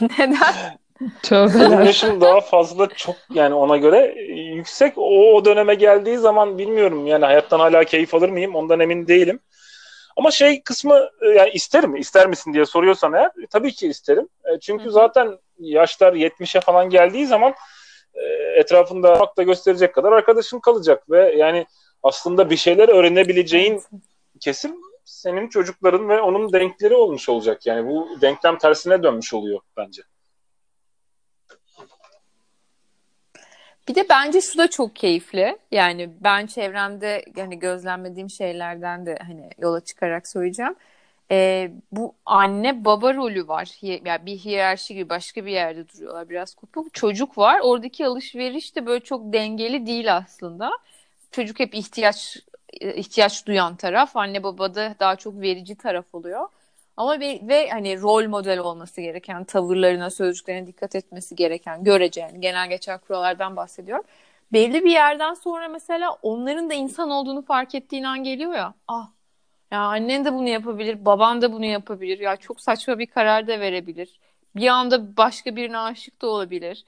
Neden? 0.00 0.78
Tövbeler. 1.22 1.86
yaşım 1.86 2.20
daha 2.20 2.40
fazla 2.40 2.88
çok 2.88 3.16
yani 3.34 3.54
ona 3.54 3.76
göre 3.76 4.14
yüksek. 4.54 4.98
O, 4.98 5.34
o 5.34 5.44
döneme 5.44 5.74
geldiği 5.74 6.18
zaman 6.18 6.58
bilmiyorum 6.58 7.06
yani 7.06 7.24
hayattan 7.24 7.58
hala 7.58 7.84
keyif 7.84 8.14
alır 8.14 8.28
mıyım 8.28 8.54
ondan 8.54 8.80
emin 8.80 9.06
değilim. 9.06 9.40
Ama 10.16 10.30
şey 10.30 10.62
kısmı 10.62 11.10
yani 11.36 11.50
isterim, 11.50 11.96
ister 11.96 12.26
misin 12.26 12.54
diye 12.54 12.66
soruyorsan 12.66 13.12
eğer 13.12 13.30
tabii 13.50 13.72
ki 13.72 13.88
isterim. 13.88 14.28
E, 14.44 14.60
çünkü 14.60 14.90
zaten 14.90 15.38
yaşlar 15.58 16.12
70'e 16.12 16.60
falan 16.60 16.90
geldiği 16.90 17.26
zaman 17.26 17.54
e, 18.14 18.22
etrafında 18.60 19.20
bak 19.20 19.36
da 19.36 19.42
gösterecek 19.42 19.94
kadar 19.94 20.12
arkadaşın 20.12 20.60
kalacak 20.60 21.10
ve 21.10 21.34
yani 21.36 21.66
aslında 22.02 22.50
bir 22.50 22.56
şeyler 22.56 22.88
öğrenebileceğin 22.88 23.82
kesim 24.40 24.76
senin 25.04 25.48
çocukların 25.48 26.08
ve 26.08 26.20
onun 26.20 26.52
denkleri 26.52 26.94
olmuş 26.94 27.28
olacak. 27.28 27.66
Yani 27.66 27.88
bu 27.88 28.08
denklem 28.20 28.58
tersine 28.58 29.02
dönmüş 29.02 29.34
oluyor 29.34 29.60
bence. 29.76 30.02
Bir 33.88 33.94
de 33.94 34.08
bence 34.08 34.40
şu 34.40 34.58
da 34.58 34.70
çok 34.70 34.96
keyifli. 34.96 35.58
Yani 35.72 36.10
ben 36.20 36.46
çevremde 36.46 37.24
hani 37.36 37.58
gözlemlediğim 37.58 38.30
şeylerden 38.30 39.06
de 39.06 39.18
hani 39.26 39.50
yola 39.58 39.80
çıkarak 39.80 40.28
söyleyeceğim. 40.28 40.74
Ee, 41.30 41.70
bu 41.92 42.14
anne 42.26 42.84
baba 42.84 43.14
rolü 43.14 43.48
var. 43.48 43.66
Hi 43.82 44.02
yani 44.04 44.26
bir 44.26 44.36
hiyerarşi 44.38 44.94
gibi 44.94 45.08
başka 45.08 45.46
bir 45.46 45.52
yerde 45.52 45.88
duruyorlar 45.88 46.30
biraz 46.30 46.54
kopuk. 46.54 46.94
Çocuk 46.94 47.38
var. 47.38 47.60
Oradaki 47.62 48.06
alışveriş 48.06 48.76
de 48.76 48.86
böyle 48.86 49.04
çok 49.04 49.32
dengeli 49.32 49.86
değil 49.86 50.16
aslında. 50.16 50.70
Çocuk 51.30 51.60
hep 51.60 51.74
ihtiyaç 51.74 52.36
ihtiyaç 52.80 53.46
duyan 53.46 53.76
taraf. 53.76 54.16
Anne 54.16 54.42
baba 54.42 54.74
da 54.74 54.94
daha 55.00 55.16
çok 55.16 55.40
verici 55.40 55.76
taraf 55.76 56.14
oluyor. 56.14 56.48
Ama 56.96 57.20
bir, 57.20 57.48
ve 57.48 57.70
hani 57.70 58.00
rol 58.00 58.28
model 58.28 58.58
olması 58.58 59.00
gereken, 59.00 59.44
tavırlarına, 59.44 60.10
sözcüklerine 60.10 60.66
dikkat 60.66 60.94
etmesi 60.94 61.36
gereken, 61.36 61.84
göreceğin, 61.84 62.40
genel 62.40 62.68
geçer 62.68 63.00
kurallardan 63.00 63.56
bahsediyorum. 63.56 64.04
Belli 64.52 64.84
bir 64.84 64.90
yerden 64.90 65.34
sonra 65.34 65.68
mesela 65.68 66.10
onların 66.22 66.70
da 66.70 66.74
insan 66.74 67.10
olduğunu 67.10 67.42
fark 67.42 67.74
ettiğin 67.74 68.04
an 68.04 68.24
geliyor 68.24 68.54
ya. 68.54 68.74
Ah 68.88 69.16
ya 69.70 69.80
annen 69.80 70.24
de 70.24 70.32
bunu 70.32 70.48
yapabilir, 70.48 71.04
baban 71.04 71.42
da 71.42 71.52
bunu 71.52 71.64
yapabilir. 71.64 72.18
Ya 72.18 72.36
çok 72.36 72.60
saçma 72.60 72.98
bir 72.98 73.06
karar 73.06 73.46
da 73.48 73.60
verebilir. 73.60 74.20
Bir 74.56 74.68
anda 74.68 75.16
başka 75.16 75.56
birine 75.56 75.78
aşık 75.78 76.22
da 76.22 76.26
olabilir. 76.26 76.84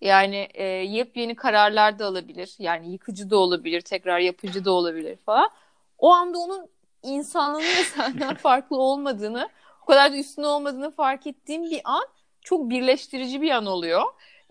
Yani 0.00 0.48
e, 0.54 0.64
yepyeni 0.64 1.36
kararlar 1.36 1.98
da 1.98 2.06
alabilir. 2.06 2.56
Yani 2.58 2.92
yıkıcı 2.92 3.30
da 3.30 3.38
olabilir, 3.38 3.80
tekrar 3.80 4.18
yapıcı 4.18 4.64
da 4.64 4.72
olabilir 4.72 5.16
falan. 5.16 5.50
O 5.98 6.12
anda 6.12 6.38
onun 6.38 6.70
insanlığının 7.02 7.60
da 7.60 7.84
senden 7.96 8.34
farklı 8.42 8.76
olmadığını, 8.76 9.48
o 9.82 9.86
kadar 9.86 10.12
da 10.12 10.16
üstüne 10.16 10.46
olmadığını 10.46 10.90
fark 10.90 11.26
ettiğim 11.26 11.64
bir 11.64 11.80
an 11.84 12.04
çok 12.40 12.70
birleştirici 12.70 13.42
bir 13.42 13.50
an 13.50 13.66
oluyor. 13.66 14.02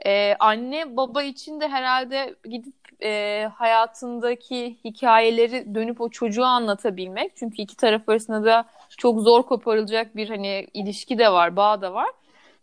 Ee, 0.06 0.36
anne 0.40 0.98
baba 0.98 1.24
için 1.24 1.62
de 1.62 1.68
herhalde 1.68 2.36
gidip 2.50 2.74
e, 3.04 3.50
hayatındaki 3.56 4.78
hikayeleri 4.86 5.76
dönüp 5.76 6.02
o 6.02 6.10
çocuğa 6.10 6.48
anlatabilmek. 6.48 7.36
Çünkü 7.36 7.62
iki 7.62 7.76
taraf 7.76 8.10
arasında 8.10 8.46
da 8.46 8.66
çok 8.98 9.22
zor 9.22 9.44
koparılacak 9.44 10.16
bir 10.16 10.30
hani 10.30 10.68
ilişki 10.74 11.18
de 11.18 11.32
var, 11.32 11.56
bağ 11.56 11.82
da 11.82 11.94
var. 11.94 12.10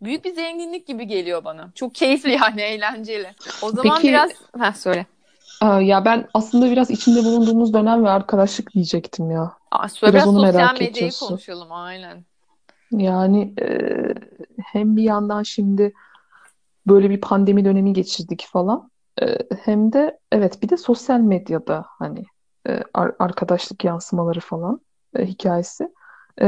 Büyük 0.01 0.25
bir 0.25 0.33
zenginlik 0.33 0.87
gibi 0.87 1.07
geliyor 1.07 1.43
bana. 1.43 1.71
Çok 1.75 1.95
keyifli 1.95 2.31
yani, 2.31 2.61
eğlenceli. 2.61 3.35
O 3.61 3.71
zaman 3.71 3.95
Peki, 3.95 4.07
biraz... 4.07 4.31
Heh, 4.59 4.73
söyle. 4.73 5.05
Ya 5.61 6.05
ben 6.05 6.27
aslında 6.33 6.71
biraz 6.71 6.91
içinde 6.91 7.23
bulunduğumuz 7.23 7.73
dönem 7.73 8.03
ve 8.03 8.09
arkadaşlık 8.09 8.73
diyecektim 8.73 9.31
ya. 9.31 9.53
Aa, 9.71 9.87
biraz, 10.03 10.13
biraz 10.13 10.27
onu 10.27 10.45
sosyal 10.45 10.73
medyayı 10.73 10.91
ediyorsun. 10.91 11.27
konuşalım 11.27 11.71
aynen. 11.71 12.25
Yani 12.91 13.53
e, 13.61 13.67
hem 14.65 14.95
bir 14.95 15.03
yandan 15.03 15.43
şimdi 15.43 15.93
böyle 16.87 17.09
bir 17.09 17.21
pandemi 17.21 17.65
dönemi 17.65 17.93
geçirdik 17.93 18.47
falan. 18.51 18.91
E, 19.21 19.37
hem 19.63 19.93
de 19.93 20.19
evet 20.31 20.63
bir 20.63 20.69
de 20.69 20.77
sosyal 20.77 21.19
medyada 21.19 21.85
hani 21.99 22.23
e, 22.67 22.83
ar- 22.93 23.15
arkadaşlık 23.19 23.83
yansımaları 23.83 24.39
falan 24.39 24.81
e, 25.15 25.25
hikayesi. 25.25 25.89
E, 26.41 26.47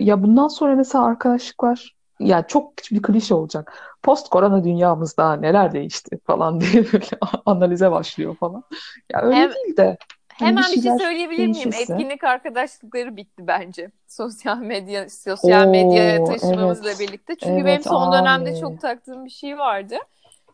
ya 0.00 0.22
bundan 0.22 0.48
sonra 0.48 0.76
mesela 0.76 1.04
arkadaşlıklar 1.04 1.94
ya 2.20 2.46
çok 2.46 2.72
bir 2.92 3.02
klişe 3.02 3.34
olacak. 3.34 3.96
Post 4.02 4.28
korona 4.28 4.64
dünyamızda 4.64 5.36
neler 5.36 5.72
değişti 5.72 6.18
falan 6.26 6.60
diye 6.60 6.84
böyle 6.92 7.18
analize 7.46 7.90
başlıyor 7.90 8.36
falan. 8.36 8.64
Ya 9.12 9.22
öyle 9.22 9.36
Hem, 9.36 9.54
değil 9.54 9.76
de. 9.76 9.96
Hani 10.32 10.48
hemen 10.48 10.64
bir, 10.72 10.76
bir 10.76 10.82
şey 10.82 10.98
söyleyebilir 10.98 11.46
miyim? 11.46 11.70
Etkinlik 11.80 12.24
arkadaşlıkları 12.24 13.16
bitti 13.16 13.46
bence. 13.46 13.90
Sosyal 14.08 14.58
medya 14.58 15.10
sosyal 15.10 15.66
Oo, 15.66 15.70
medyaya 15.70 16.24
taşımamızla 16.24 16.88
evet. 16.88 17.00
birlikte. 17.00 17.34
Çünkü 17.34 17.52
evet, 17.52 17.64
benim 17.66 17.82
son 17.82 18.12
dönemde 18.12 18.50
abi. 18.50 18.60
çok 18.60 18.80
taktığım 18.80 19.24
bir 19.24 19.30
şey 19.30 19.58
vardı. 19.58 19.94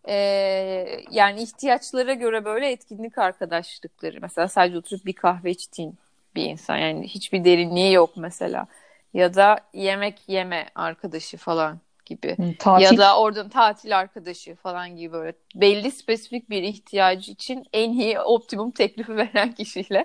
Ee, 0.09 0.15
yani 1.11 1.43
ihtiyaçlara 1.43 2.13
göre 2.15 2.45
böyle 2.45 2.71
etkinlik 2.71 3.19
arkadaşlıkları. 3.19 4.19
Mesela 4.23 4.49
sadece 4.49 4.79
oturup 4.79 5.07
bir 5.07 5.13
kahve 5.13 5.51
içtiğin 5.51 5.95
bir 6.35 6.45
insan. 6.45 6.77
Yani 6.77 7.09
hiçbir 7.09 7.45
derinliği 7.45 7.93
yok 7.93 8.11
mesela 8.17 8.67
ya 9.15 9.35
da 9.35 9.59
yemek 9.73 10.29
yeme 10.29 10.67
arkadaşı 10.75 11.37
falan 11.37 11.81
gibi. 12.07 12.37
Tatil. 12.59 12.85
Ya 12.85 12.99
da 12.99 13.21
oradan 13.21 13.49
tatil 13.49 13.99
arkadaşı 13.99 14.55
falan 14.55 14.97
gibi 14.97 15.13
böyle 15.13 15.33
belli 15.55 15.91
spesifik 15.91 16.51
bir 16.51 16.63
ihtiyacı 16.63 17.33
için 17.33 17.65
en 17.73 17.91
iyi 17.91 18.21
optimum 18.21 18.71
teklifi 18.71 19.17
veren 19.17 19.53
kişiyle 19.53 20.05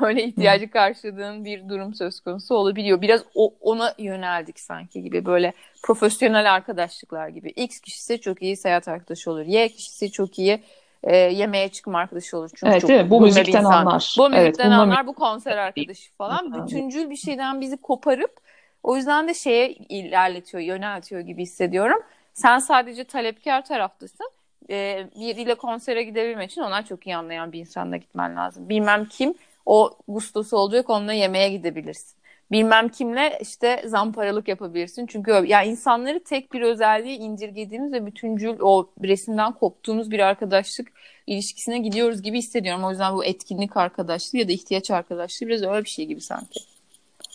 böyle 0.00 0.24
ihtiyacı 0.24 0.70
karşıladığın 0.70 1.44
bir 1.44 1.68
durum 1.68 1.94
söz 1.94 2.20
konusu 2.20 2.54
olabiliyor. 2.54 3.00
Biraz 3.00 3.24
o, 3.34 3.54
ona 3.60 3.94
yöneldik 3.98 4.60
sanki 4.60 5.02
gibi 5.02 5.24
böyle 5.24 5.52
profesyonel 5.82 6.54
arkadaşlıklar 6.54 7.28
gibi. 7.28 7.50
X 7.50 7.80
kişisi 7.80 8.20
çok 8.20 8.42
iyi 8.42 8.56
seyahat 8.56 8.88
arkadaşı 8.88 9.30
olur. 9.30 9.44
Y 9.46 9.68
kişisi 9.68 10.10
çok 10.10 10.38
iyi 10.38 10.62
e, 11.04 11.16
yemeğe 11.16 11.68
çıkma 11.68 11.98
arkadaşı 11.98 12.38
olur. 12.38 12.50
Çünkü 12.54 12.72
evet, 12.72 12.80
çok 12.80 12.90
evet, 12.90 13.10
bu 13.10 13.20
müzikten 13.20 13.64
anlar. 13.64 14.14
Bu 14.18 14.30
müzikten 14.30 14.70
evet, 14.70 14.78
anlar, 14.78 15.06
bu 15.06 15.12
konser 15.12 15.56
arkadaşı 15.56 16.12
falan. 16.12 16.54
Bütüncül 16.54 17.10
bir 17.10 17.16
şeyden 17.16 17.60
bizi 17.60 17.76
koparıp 17.76 18.40
o 18.82 18.96
yüzden 18.96 19.28
de 19.28 19.34
şeye 19.34 19.72
ilerletiyor, 19.72 20.62
yöneltiyor 20.62 21.20
gibi 21.20 21.42
hissediyorum. 21.42 22.02
Sen 22.34 22.58
sadece 22.58 23.04
talepkar 23.04 23.64
taraftasın. 23.64 24.30
Ee, 24.70 25.06
biriyle 25.16 25.54
konsere 25.54 26.02
gidebilmek 26.02 26.50
için 26.50 26.62
onlar 26.62 26.86
çok 26.86 27.06
iyi 27.06 27.16
anlayan 27.16 27.52
bir 27.52 27.60
insanla 27.60 27.96
gitmen 27.96 28.36
lazım. 28.36 28.68
Bilmem 28.68 29.04
kim 29.04 29.34
o 29.66 29.90
gustosu 30.08 30.56
olacak 30.56 30.90
onunla 30.90 31.12
yemeğe 31.12 31.48
gidebilirsin. 31.48 32.16
Bilmem 32.52 32.88
kimle 32.88 33.38
işte 33.40 33.82
zamparalık 33.86 34.48
yapabilirsin. 34.48 35.06
Çünkü 35.06 35.30
ya 35.30 35.62
insanları 35.62 36.24
tek 36.24 36.52
bir 36.52 36.60
özelliğe 36.60 37.16
indirgediğimiz 37.16 37.92
ve 37.92 38.06
bütüncül 38.06 38.56
o 38.60 38.90
resimden 39.02 39.52
koptuğumuz 39.52 40.10
bir 40.10 40.18
arkadaşlık 40.18 40.88
ilişkisine 41.26 41.78
gidiyoruz 41.78 42.22
gibi 42.22 42.38
hissediyorum. 42.38 42.84
O 42.84 42.90
yüzden 42.90 43.14
bu 43.14 43.24
etkinlik 43.24 43.76
arkadaşlığı 43.76 44.38
ya 44.38 44.48
da 44.48 44.52
ihtiyaç 44.52 44.90
arkadaşlığı 44.90 45.46
biraz 45.46 45.62
öyle 45.62 45.84
bir 45.84 45.90
şey 45.90 46.06
gibi 46.06 46.20
sanki. 46.20 46.60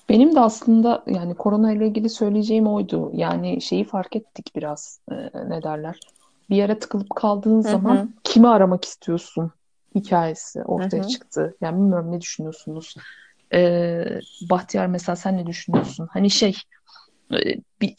Benim 0.09 0.35
de 0.35 0.39
aslında 0.39 1.03
yani 1.07 1.35
korona 1.35 1.73
ile 1.73 1.87
ilgili 1.87 2.09
söyleyeceğim 2.09 2.67
oydu. 2.67 3.11
Yani 3.13 3.61
şeyi 3.61 3.83
fark 3.83 4.15
ettik 4.15 4.51
biraz 4.55 4.99
e, 5.11 5.15
ne 5.49 5.63
derler. 5.63 5.99
Bir 6.49 6.55
yere 6.55 6.79
tıkılıp 6.79 7.15
kaldığın 7.15 7.61
zaman 7.61 8.13
kimi 8.23 8.47
aramak 8.47 8.85
istiyorsun 8.85 9.51
hikayesi 9.95 10.63
ortaya 10.63 11.01
Hı 11.01 11.05
hı. 11.05 11.07
çıktı. 11.07 11.55
Yani 11.61 11.77
bilmiyorum 11.77 12.11
ne 12.11 12.21
düşünüyorsunuz. 12.21 12.95
Ee, 13.53 14.05
Bahtiyar 14.49 14.87
mesela 14.87 15.15
sen 15.15 15.37
ne 15.37 15.45
düşünüyorsun? 15.47 16.07
Hani 16.11 16.29
şey 16.29 16.57
e, 17.33 17.37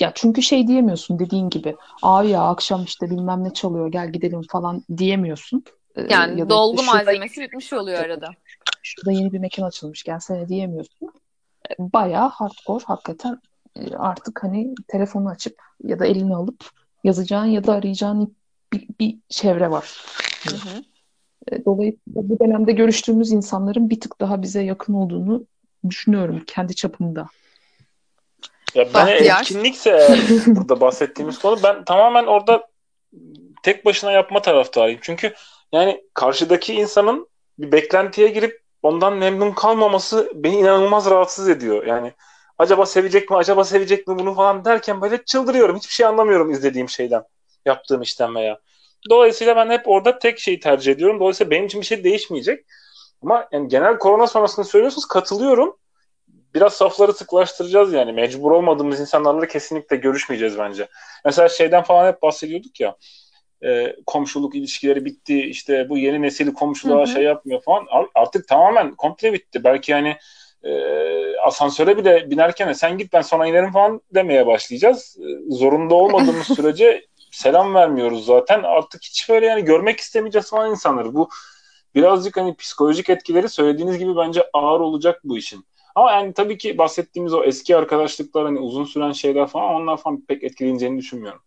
ya 0.00 0.12
çünkü 0.14 0.42
şey 0.42 0.66
diyemiyorsun 0.66 1.18
dediğin 1.18 1.50
gibi. 1.50 1.76
Abi 2.02 2.28
ya 2.28 2.42
akşam 2.42 2.84
işte 2.84 3.10
bilmem 3.10 3.44
ne 3.44 3.52
çalıyor 3.52 3.92
gel 3.92 4.12
gidelim 4.12 4.42
falan 4.50 4.84
diyemiyorsun. 4.96 5.64
Ee, 5.96 6.06
Yani 6.10 6.40
ya 6.40 6.48
dolgu 6.48 6.80
işte 6.80 6.92
malzemesi 6.92 7.40
bitmiş 7.42 7.72
oluyor 7.72 7.98
arada. 7.98 8.30
şurada 8.82 9.12
yeni 9.12 9.32
bir 9.32 9.38
mekan 9.38 9.62
açılmış 9.62 10.02
gelsene 10.02 10.48
diyemiyorsun. 10.48 11.08
E, 11.70 11.74
Bayağı 11.78 12.28
hardcore 12.28 12.84
hakikaten 12.84 13.40
e, 13.76 13.96
artık 13.96 14.44
hani 14.44 14.74
telefonu 14.88 15.28
açıp 15.28 15.56
ya 15.84 15.98
da 15.98 16.06
elini 16.06 16.36
alıp 16.36 16.70
yazacağın 17.04 17.46
ya 17.46 17.64
da 17.64 17.72
arayacağın 17.72 18.36
bir, 18.72 18.88
bir 19.00 19.18
çevre 19.28 19.70
var. 19.70 20.04
Hı 20.48 20.54
hı. 20.56 20.84
E, 21.52 21.64
Dolayısıyla 21.64 22.28
bu 22.28 22.38
dönemde 22.38 22.72
görüştüğümüz 22.72 23.32
insanların 23.32 23.90
bir 23.90 24.00
tık 24.00 24.20
daha 24.20 24.42
bize 24.42 24.62
yakın 24.62 24.94
olduğunu 24.94 25.46
düşünüyorum 25.88 26.42
kendi 26.46 26.74
çapımda. 26.74 27.26
Ya 28.74 28.84
ben 28.94 29.06
Bahtiyar. 29.06 29.40
etkinlikse 29.40 30.08
burada 30.46 30.80
bahsettiğimiz 30.80 31.38
konu 31.38 31.60
ben 31.62 31.84
tamamen 31.84 32.26
orada 32.26 32.66
tek 33.62 33.84
başına 33.84 34.12
yapma 34.12 34.42
taraftarıyım. 34.42 35.00
Çünkü 35.02 35.34
yani 35.72 36.04
karşıdaki 36.14 36.74
insanın 36.74 37.28
bir 37.58 37.72
beklentiye 37.72 38.28
girip 38.28 38.60
ondan 38.82 39.16
memnun 39.16 39.52
kalmaması 39.52 40.32
beni 40.34 40.56
inanılmaz 40.56 41.10
rahatsız 41.10 41.48
ediyor. 41.48 41.86
Yani 41.86 42.12
acaba 42.58 42.86
sevecek 42.86 43.30
mi, 43.30 43.36
acaba 43.36 43.64
sevecek 43.64 44.06
mi 44.08 44.18
bunu 44.18 44.34
falan 44.34 44.64
derken 44.64 45.00
böyle 45.00 45.24
çıldırıyorum. 45.24 45.76
Hiçbir 45.76 45.92
şey 45.92 46.06
anlamıyorum 46.06 46.50
izlediğim 46.50 46.88
şeyden, 46.88 47.22
yaptığım 47.66 48.02
işten 48.02 48.34
veya. 48.34 48.58
Dolayısıyla 49.10 49.56
ben 49.56 49.70
hep 49.70 49.88
orada 49.88 50.18
tek 50.18 50.38
şeyi 50.38 50.60
tercih 50.60 50.92
ediyorum. 50.92 51.20
Dolayısıyla 51.20 51.50
benim 51.50 51.66
için 51.66 51.80
bir 51.80 51.86
şey 51.86 52.04
değişmeyecek. 52.04 52.64
Ama 53.22 53.48
yani 53.52 53.68
genel 53.68 53.98
korona 53.98 54.26
sonrasını 54.26 54.64
söylüyorsunuz 54.64 55.06
katılıyorum. 55.06 55.76
Biraz 56.54 56.74
safları 56.74 57.12
sıklaştıracağız 57.12 57.92
yani. 57.92 58.12
Mecbur 58.12 58.50
olmadığımız 58.50 59.00
insanlarla 59.00 59.46
kesinlikle 59.46 59.96
görüşmeyeceğiz 59.96 60.58
bence. 60.58 60.88
Mesela 61.24 61.48
şeyden 61.48 61.82
falan 61.82 62.12
hep 62.12 62.22
bahsediyorduk 62.22 62.80
ya. 62.80 62.96
e, 63.64 63.96
komşuluk 64.06 64.54
ilişkileri 64.54 65.04
bitti. 65.04 65.40
İşte 65.42 65.88
bu 65.88 65.98
yeni 65.98 66.22
nesil 66.22 66.54
komşuluğa 66.54 66.98
Hı 66.98 67.02
hı. 67.02 67.06
şey 67.06 67.22
yapmıyor 67.22 67.62
falan. 67.62 67.86
Ar- 67.90 68.08
Artık 68.14 68.48
tamamen 68.48 68.94
komple 68.94 69.32
bitti. 69.32 69.64
Belki 69.64 69.92
yani 69.92 70.16
e, 70.64 70.70
asansöre 71.36 71.96
bile 71.96 72.30
binerken 72.30 72.68
de 72.68 72.74
sen 72.74 72.98
git 72.98 73.12
ben 73.12 73.22
sonra 73.22 73.46
inerim 73.46 73.72
falan 73.72 74.00
demeye 74.14 74.46
başlayacağız. 74.46 75.16
E, 75.20 75.54
zorunda 75.54 75.94
olmadığımız 75.94 76.46
sürece 76.56 77.06
selam 77.30 77.74
vermiyoruz 77.74 78.26
zaten. 78.26 78.62
Artık 78.62 79.02
hiç 79.02 79.28
böyle 79.28 79.46
yani 79.46 79.64
görmek 79.64 80.00
istemeyeceğiz 80.00 80.50
falan 80.50 80.70
insanları. 80.70 81.14
Bu 81.14 81.28
birazcık 81.94 82.36
hani 82.36 82.56
psikolojik 82.56 83.10
etkileri 83.10 83.48
söylediğiniz 83.48 83.98
gibi 83.98 84.16
bence 84.16 84.42
ağır 84.52 84.80
olacak 84.80 85.20
bu 85.24 85.38
işin. 85.38 85.64
Ama 85.94 86.12
yani 86.12 86.32
tabii 86.32 86.58
ki 86.58 86.78
bahsettiğimiz 86.78 87.34
o 87.34 87.44
eski 87.44 87.76
arkadaşlıklar 87.76 88.44
hani 88.44 88.58
uzun 88.58 88.84
süren 88.84 89.12
şeyler 89.12 89.46
falan 89.46 89.74
onlar 89.74 89.96
falan 89.96 90.20
pek 90.20 90.44
etkileyeceğini 90.44 90.98
düşünmüyorum. 90.98 91.40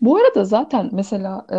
Bu 0.00 0.16
arada 0.16 0.44
zaten 0.44 0.90
mesela 0.92 1.46
e, 1.52 1.58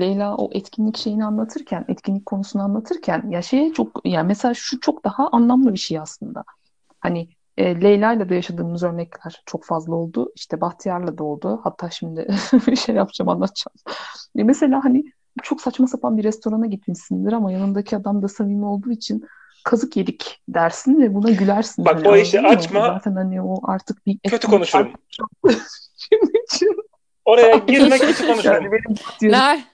Leyla 0.00 0.36
o 0.36 0.50
etkinlik 0.52 0.96
şeyini 0.96 1.24
anlatırken, 1.24 1.84
etkinlik 1.88 2.26
konusunu 2.26 2.62
anlatırken 2.62 3.30
ya 3.30 3.42
şeye 3.42 3.72
çok 3.72 4.00
yani 4.04 4.26
mesela 4.26 4.54
şu 4.54 4.80
çok 4.80 5.04
daha 5.04 5.28
anlamlı 5.28 5.72
bir 5.72 5.78
şey 5.78 5.98
aslında. 5.98 6.44
Hani 7.00 7.28
e, 7.56 7.80
Leyla'yla 7.82 8.28
da 8.28 8.34
yaşadığımız 8.34 8.82
örnekler 8.82 9.42
çok 9.46 9.64
fazla 9.64 9.94
oldu. 9.94 10.32
İşte 10.36 10.60
Bahtiyar'la 10.60 11.18
da 11.18 11.24
oldu. 11.24 11.60
Hatta 11.64 11.90
şimdi 11.90 12.28
bir 12.66 12.76
şey 12.76 12.94
yapacağım, 12.94 13.28
anlatacağım. 13.28 13.74
E, 14.38 14.44
mesela 14.44 14.84
hani 14.84 15.04
çok 15.42 15.60
saçma 15.60 15.86
sapan 15.86 16.18
bir 16.18 16.24
restorana 16.24 16.66
gitmişsindir 16.66 17.32
ama 17.32 17.52
yanındaki 17.52 17.96
adam 17.96 18.22
da 18.22 18.28
samimi 18.28 18.64
olduğu 18.66 18.90
için 18.90 19.24
kazık 19.64 19.96
yedik 19.96 20.42
dersin 20.48 21.00
ve 21.00 21.14
buna 21.14 21.30
gülersin. 21.30 21.84
Bak 21.84 21.94
Hani 21.96 22.08
o 22.08 22.16
işi 22.16 22.40
mı? 22.40 22.48
açma. 22.48 22.80
Zaten 22.86 23.12
hani 23.14 23.42
o 23.42 23.60
artık 23.70 24.06
bir 24.06 24.18
Kötü 24.18 24.46
konuşurum. 24.48 24.92
Şimdi 25.96 26.32
için. 26.52 26.76
Oraya 27.24 27.56
girmek 27.56 28.00
kötü 28.00 28.22
Yani 28.22 28.32
konuşurum. 28.32 28.64
benim 28.72 28.96
Bahtiyar'ım 29.06 29.38
Ner? 29.38 29.64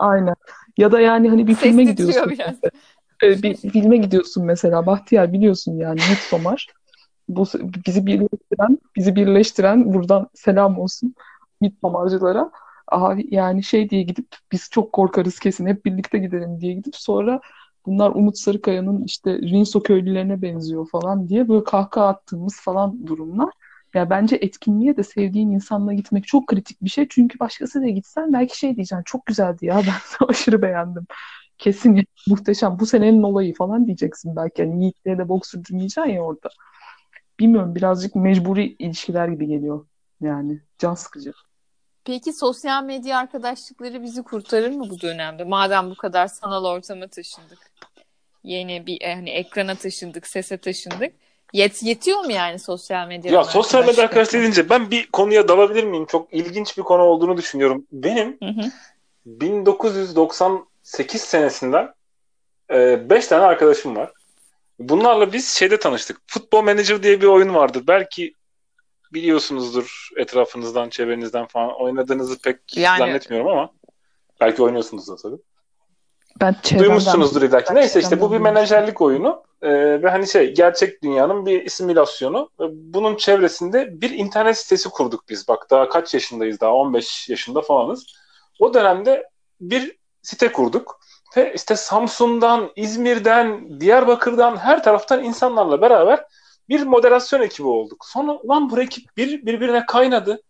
Aynen. 0.00 0.34
Ya 0.78 0.92
da 0.92 1.00
yani 1.00 1.28
hani 1.30 1.46
bir 1.46 1.54
Ses 1.54 1.62
filme 1.62 1.84
gidiyorsun. 1.84 2.30
biraz. 2.30 2.56
Ee, 3.22 3.42
Bir 3.42 3.56
filme 3.56 3.96
gidiyorsun 3.96 4.44
mesela. 4.44 4.86
Bahtiyar 4.86 5.32
biliyorsun 5.32 5.76
yani 5.78 6.00
Midsommar. 6.10 6.66
Bu 7.28 7.44
bizi 7.86 8.06
birleştiren, 8.06 8.78
bizi 8.96 9.16
birleştiren 9.16 9.94
buradan 9.94 10.28
selam 10.34 10.78
olsun 10.78 11.14
Midsommarcılara. 11.60 12.50
Abi 12.88 13.28
yani 13.30 13.62
şey 13.64 13.90
diye 13.90 14.02
gidip 14.02 14.28
biz 14.52 14.68
çok 14.72 14.92
korkarız 14.92 15.38
kesin 15.40 15.66
hep 15.66 15.84
birlikte 15.86 16.18
gidelim 16.18 16.60
diye 16.60 16.72
gidip 16.74 16.96
sonra 16.96 17.40
bunlar 17.86 18.10
Umut 18.10 18.38
Sarıkaya'nın 18.38 19.04
işte 19.04 19.38
Rinso 19.38 19.82
köylülerine 19.82 20.42
benziyor 20.42 20.88
falan 20.90 21.28
diye 21.28 21.48
böyle 21.48 21.64
kahkaha 21.64 22.08
attığımız 22.08 22.60
falan 22.60 23.06
durumlar. 23.06 23.50
Ya 23.94 24.10
bence 24.10 24.36
etkinliğe 24.36 24.96
de 24.96 25.02
sevdiğin 25.04 25.50
insanla 25.50 25.92
gitmek 25.94 26.26
çok 26.26 26.46
kritik 26.46 26.82
bir 26.82 26.90
şey. 26.90 27.06
Çünkü 27.10 27.38
başkası 27.40 27.82
da 27.82 27.88
gitsen 27.88 28.32
belki 28.32 28.58
şey 28.58 28.76
diyeceksin 28.76 29.02
çok 29.06 29.26
güzeldi 29.26 29.66
ya 29.66 29.76
ben 29.78 29.84
de 29.86 30.26
aşırı 30.30 30.62
beğendim. 30.62 31.06
Kesin 31.58 32.04
muhteşem 32.26 32.78
bu 32.80 32.86
senenin 32.86 33.22
olayı 33.22 33.54
falan 33.54 33.86
diyeceksin 33.86 34.36
belki. 34.36 34.62
Yani 34.62 34.80
Yiğit'le 34.80 35.18
de 35.18 35.28
boks 35.28 35.50
sürdürmeyeceksin 35.50 36.12
ya 36.12 36.22
orada. 36.22 36.48
Bilmiyorum 37.40 37.74
birazcık 37.74 38.14
mecburi 38.14 38.76
ilişkiler 38.78 39.28
gibi 39.28 39.46
geliyor. 39.46 39.86
Yani 40.20 40.60
can 40.78 40.94
sıkıcı. 40.94 41.32
Peki 42.04 42.32
sosyal 42.32 42.84
medya 42.84 43.18
arkadaşlıkları 43.18 44.02
bizi 44.02 44.22
kurtarır 44.22 44.70
mı 44.70 44.90
bu 44.90 45.00
dönemde? 45.00 45.44
Madem 45.44 45.90
bu 45.90 45.96
kadar 45.96 46.26
sanal 46.26 46.64
ortama 46.64 47.06
taşındık. 47.06 47.58
Yeni 48.44 48.86
bir 48.86 49.02
e, 49.02 49.14
hani 49.14 49.30
ekrana 49.30 49.74
taşındık, 49.74 50.26
sese 50.26 50.56
taşındık. 50.56 51.12
Yet 51.52 51.82
yetiyor 51.82 52.24
mu 52.24 52.32
yani 52.32 52.58
sosyal 52.58 53.08
medya? 53.08 53.32
Ya 53.32 53.44
sosyal 53.44 53.86
medya 53.86 54.04
arkadaşlığı 54.04 54.38
deyince 54.38 54.70
ben 54.70 54.90
bir 54.90 55.06
konuya 55.06 55.48
dalabilir 55.48 55.84
miyim? 55.84 56.06
Çok 56.06 56.34
ilginç 56.34 56.78
bir 56.78 56.82
konu 56.82 57.02
olduğunu 57.02 57.36
düşünüyorum. 57.36 57.86
Benim 57.92 58.38
Hı 58.42 58.48
hı. 58.48 58.70
1998 60.84 61.20
senesinden 61.22 61.94
5 63.10 63.26
tane 63.26 63.44
arkadaşım 63.44 63.96
var. 63.96 64.12
Bunlarla 64.78 65.32
biz 65.32 65.48
şeyde 65.48 65.78
tanıştık. 65.78 66.16
Football 66.26 66.62
Manager 66.62 67.02
diye 67.02 67.20
bir 67.20 67.26
oyun 67.26 67.54
vardı. 67.54 67.82
Belki 67.88 68.32
biliyorsunuzdur 69.12 70.08
etrafınızdan, 70.16 70.88
çevrenizden 70.88 71.46
falan. 71.46 71.80
Oynadığınızı 71.80 72.38
pek 72.38 72.76
Yani- 72.76 72.98
zannetmiyorum 72.98 73.48
ama 73.48 73.70
belki 74.40 74.62
oynuyorsunuz 74.62 75.08
da 75.08 75.16
tabii. 75.16 75.38
Ben 76.40 76.56
Duymuşsunuzdur 76.78 77.42
illa 77.42 77.64
ki. 77.64 77.74
Neyse 77.74 78.00
işte 78.00 78.20
bu 78.20 78.32
bir 78.32 78.38
menajerlik 78.38 79.00
oyunu 79.00 79.48
Ee, 79.62 80.02
ve 80.02 80.10
hani 80.10 80.28
şey 80.28 80.54
gerçek 80.54 81.02
dünyanın 81.02 81.46
bir 81.46 81.68
simülasyonu. 81.68 82.50
Ve 82.60 82.64
Bunun 82.70 83.16
çevresinde 83.16 84.00
bir 84.00 84.10
internet 84.10 84.58
sitesi 84.58 84.88
kurduk 84.88 85.28
biz. 85.28 85.48
Bak 85.48 85.66
daha 85.70 85.88
kaç 85.88 86.14
yaşındayız 86.14 86.60
daha 86.60 86.72
15 86.72 87.28
yaşında 87.28 87.62
falanız. 87.62 88.06
O 88.58 88.74
dönemde 88.74 89.28
bir 89.60 89.97
site 90.28 90.52
kurduk 90.52 91.00
ve 91.36 91.52
işte 91.54 91.76
Samsun'dan, 91.76 92.70
İzmir'den, 92.76 93.80
Diyarbakır'dan 93.80 94.56
her 94.56 94.82
taraftan 94.82 95.24
insanlarla 95.24 95.80
beraber 95.80 96.24
bir 96.68 96.82
moderasyon 96.82 97.40
ekibi 97.40 97.68
olduk. 97.68 98.04
Sonra 98.06 98.38
lan 98.48 98.70
bu 98.70 98.80
ekip 98.80 99.16
bir 99.16 99.46
birbirine 99.46 99.86
kaynadı. 99.86 100.42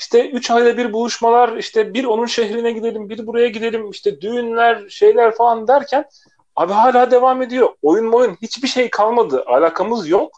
İşte 0.00 0.30
üç 0.30 0.50
ayda 0.50 0.76
bir 0.76 0.92
buluşmalar, 0.92 1.56
işte 1.56 1.94
bir 1.94 2.04
onun 2.04 2.26
şehrine 2.26 2.72
gidelim, 2.72 3.08
bir 3.08 3.26
buraya 3.26 3.48
gidelim, 3.48 3.90
işte 3.90 4.20
düğünler, 4.20 4.88
şeyler 4.88 5.34
falan 5.34 5.68
derken 5.68 6.04
abi 6.56 6.72
hala 6.72 7.10
devam 7.10 7.42
ediyor. 7.42 7.68
Oyun 7.82 8.12
oyun 8.12 8.36
hiçbir 8.42 8.68
şey 8.68 8.90
kalmadı. 8.90 9.44
Alakamız 9.46 10.08
yok. 10.08 10.30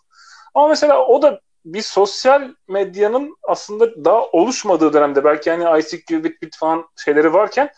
Ama 0.55 0.69
mesela 0.69 1.07
o 1.07 1.23
da 1.23 1.41
bir 1.65 1.83
sosyal 1.83 2.49
medyanın 2.69 3.37
aslında 3.43 4.05
daha 4.05 4.27
oluşmadığı 4.27 4.93
dönemde 4.93 5.25
belki 5.25 5.51
hani 5.51 5.81
ICQ, 5.81 6.25
Bitbit 6.25 6.57
falan 6.57 6.85
şeyleri 6.97 7.33
varken 7.33 7.71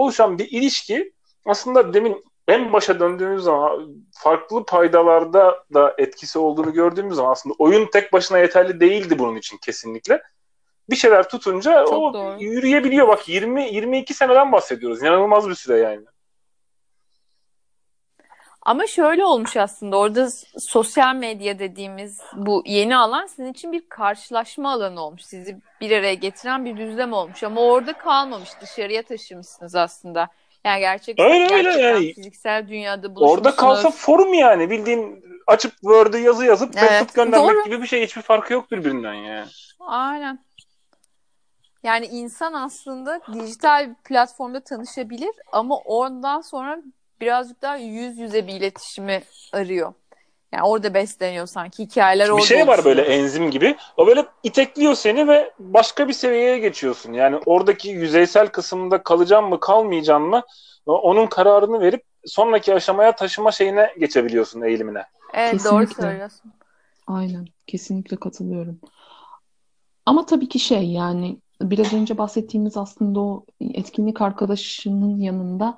oluşan 0.00 0.38
bir 0.38 0.48
ilişki 0.50 1.12
aslında 1.46 1.94
demin 1.94 2.24
en 2.48 2.72
başa 2.72 3.00
döndüğümüz 3.00 3.42
zaman 3.42 3.94
farklı 4.12 4.64
paydalarda 4.64 5.64
da 5.74 5.94
etkisi 5.98 6.38
olduğunu 6.38 6.72
gördüğümüz 6.72 7.16
zaman 7.16 7.32
aslında 7.32 7.54
oyun 7.58 7.86
tek 7.86 8.12
başına 8.12 8.38
yeterli 8.38 8.80
değildi 8.80 9.18
bunun 9.18 9.36
için 9.36 9.58
kesinlikle. 9.58 10.22
Bir 10.90 10.96
şeyler 10.96 11.28
tutunca 11.28 11.84
Çok 11.84 11.98
o 11.98 12.14
doğru. 12.14 12.42
yürüyebiliyor. 12.42 13.08
Bak 13.08 13.28
20 13.28 13.74
22 13.74 14.14
seneden 14.14 14.52
bahsediyoruz. 14.52 15.02
İnanılmaz 15.02 15.48
bir 15.48 15.54
süre 15.54 15.78
yani. 15.78 16.04
Ama 18.70 18.86
şöyle 18.86 19.24
olmuş 19.24 19.56
aslında 19.56 19.96
orada 19.96 20.30
sosyal 20.58 21.14
medya 21.14 21.58
dediğimiz 21.58 22.20
bu 22.36 22.62
yeni 22.66 22.96
alan 22.96 23.26
sizin 23.26 23.52
için 23.52 23.72
bir 23.72 23.88
karşılaşma 23.88 24.72
alanı 24.72 25.00
olmuş. 25.00 25.22
Sizi 25.22 25.58
bir 25.80 25.90
araya 25.90 26.14
getiren 26.14 26.64
bir 26.64 26.76
düzlem 26.76 27.12
olmuş 27.12 27.42
ama 27.42 27.60
orada 27.60 27.92
kalmamış. 27.92 28.48
Dışarıya 28.60 29.02
taşımışsınız 29.02 29.74
aslında. 29.74 30.28
Yani 30.64 30.80
gerçek, 30.80 31.20
öyle 31.20 31.54
öyle 31.54 31.70
yani. 31.70 32.14
fiziksel 32.14 32.68
dünyada 32.68 33.14
buluşmuşsunuz. 33.14 33.38
Orada 33.38 33.56
kalsa 33.56 33.90
forum 33.90 34.34
yani 34.34 34.70
bildiğin 34.70 35.24
açıp 35.46 35.72
Word'e 35.72 36.18
yazı 36.18 36.44
yazıp 36.44 36.74
evet, 36.76 36.90
mektup 36.90 37.14
göndermek 37.14 37.56
doğru. 37.56 37.64
gibi 37.64 37.82
bir 37.82 37.86
şey 37.86 38.04
hiçbir 38.04 38.22
farkı 38.22 38.52
yok 38.52 38.70
birbirinden 38.70 39.14
yani. 39.14 39.46
Aynen. 39.80 40.44
Yani 41.82 42.06
insan 42.06 42.52
aslında 42.52 43.20
dijital 43.32 43.90
bir 43.90 43.94
platformda 43.94 44.60
tanışabilir 44.60 45.32
ama 45.52 45.76
ondan 45.76 46.40
sonra 46.40 46.78
birazcık 47.20 47.62
daha 47.62 47.76
yüz 47.76 48.18
yüze 48.18 48.46
bir 48.46 48.52
iletişimi 48.52 49.22
arıyor. 49.52 49.92
Yani 50.52 50.64
orada 50.64 50.94
besleniyor 50.94 51.46
sanki 51.46 51.84
hikayeler 51.84 52.26
bir 52.26 52.32
orada. 52.32 52.42
Bir 52.42 52.48
şey 52.48 52.66
var 52.66 52.84
böyle 52.84 53.02
enzim 53.02 53.50
gibi. 53.50 53.76
O 53.96 54.06
böyle 54.06 54.26
itekliyor 54.42 54.94
seni 54.94 55.28
ve 55.28 55.52
başka 55.58 56.08
bir 56.08 56.12
seviyeye 56.12 56.58
geçiyorsun. 56.58 57.12
Yani 57.12 57.40
oradaki 57.46 57.88
yüzeysel 57.88 58.48
kısımda 58.48 59.02
kalacağım 59.02 59.48
mı 59.48 59.60
kalmayacağım 59.60 60.22
mı 60.22 60.42
onun 60.86 61.26
kararını 61.26 61.80
verip 61.80 62.04
sonraki 62.24 62.74
aşamaya 62.74 63.16
taşıma 63.16 63.52
şeyine 63.52 63.94
geçebiliyorsun 63.98 64.62
eğilimine. 64.62 65.04
Evet 65.34 65.52
Kesinlikle. 65.52 65.76
doğru 65.76 66.02
söylüyorsun. 66.02 66.52
Aynen. 67.06 67.46
Kesinlikle 67.66 68.16
katılıyorum. 68.16 68.80
Ama 70.06 70.26
tabii 70.26 70.48
ki 70.48 70.58
şey 70.58 70.90
yani 70.90 71.38
biraz 71.62 71.92
önce 71.92 72.18
bahsettiğimiz 72.18 72.76
aslında 72.76 73.20
o 73.20 73.44
etkinlik 73.60 74.20
arkadaşının 74.20 75.20
yanında 75.20 75.76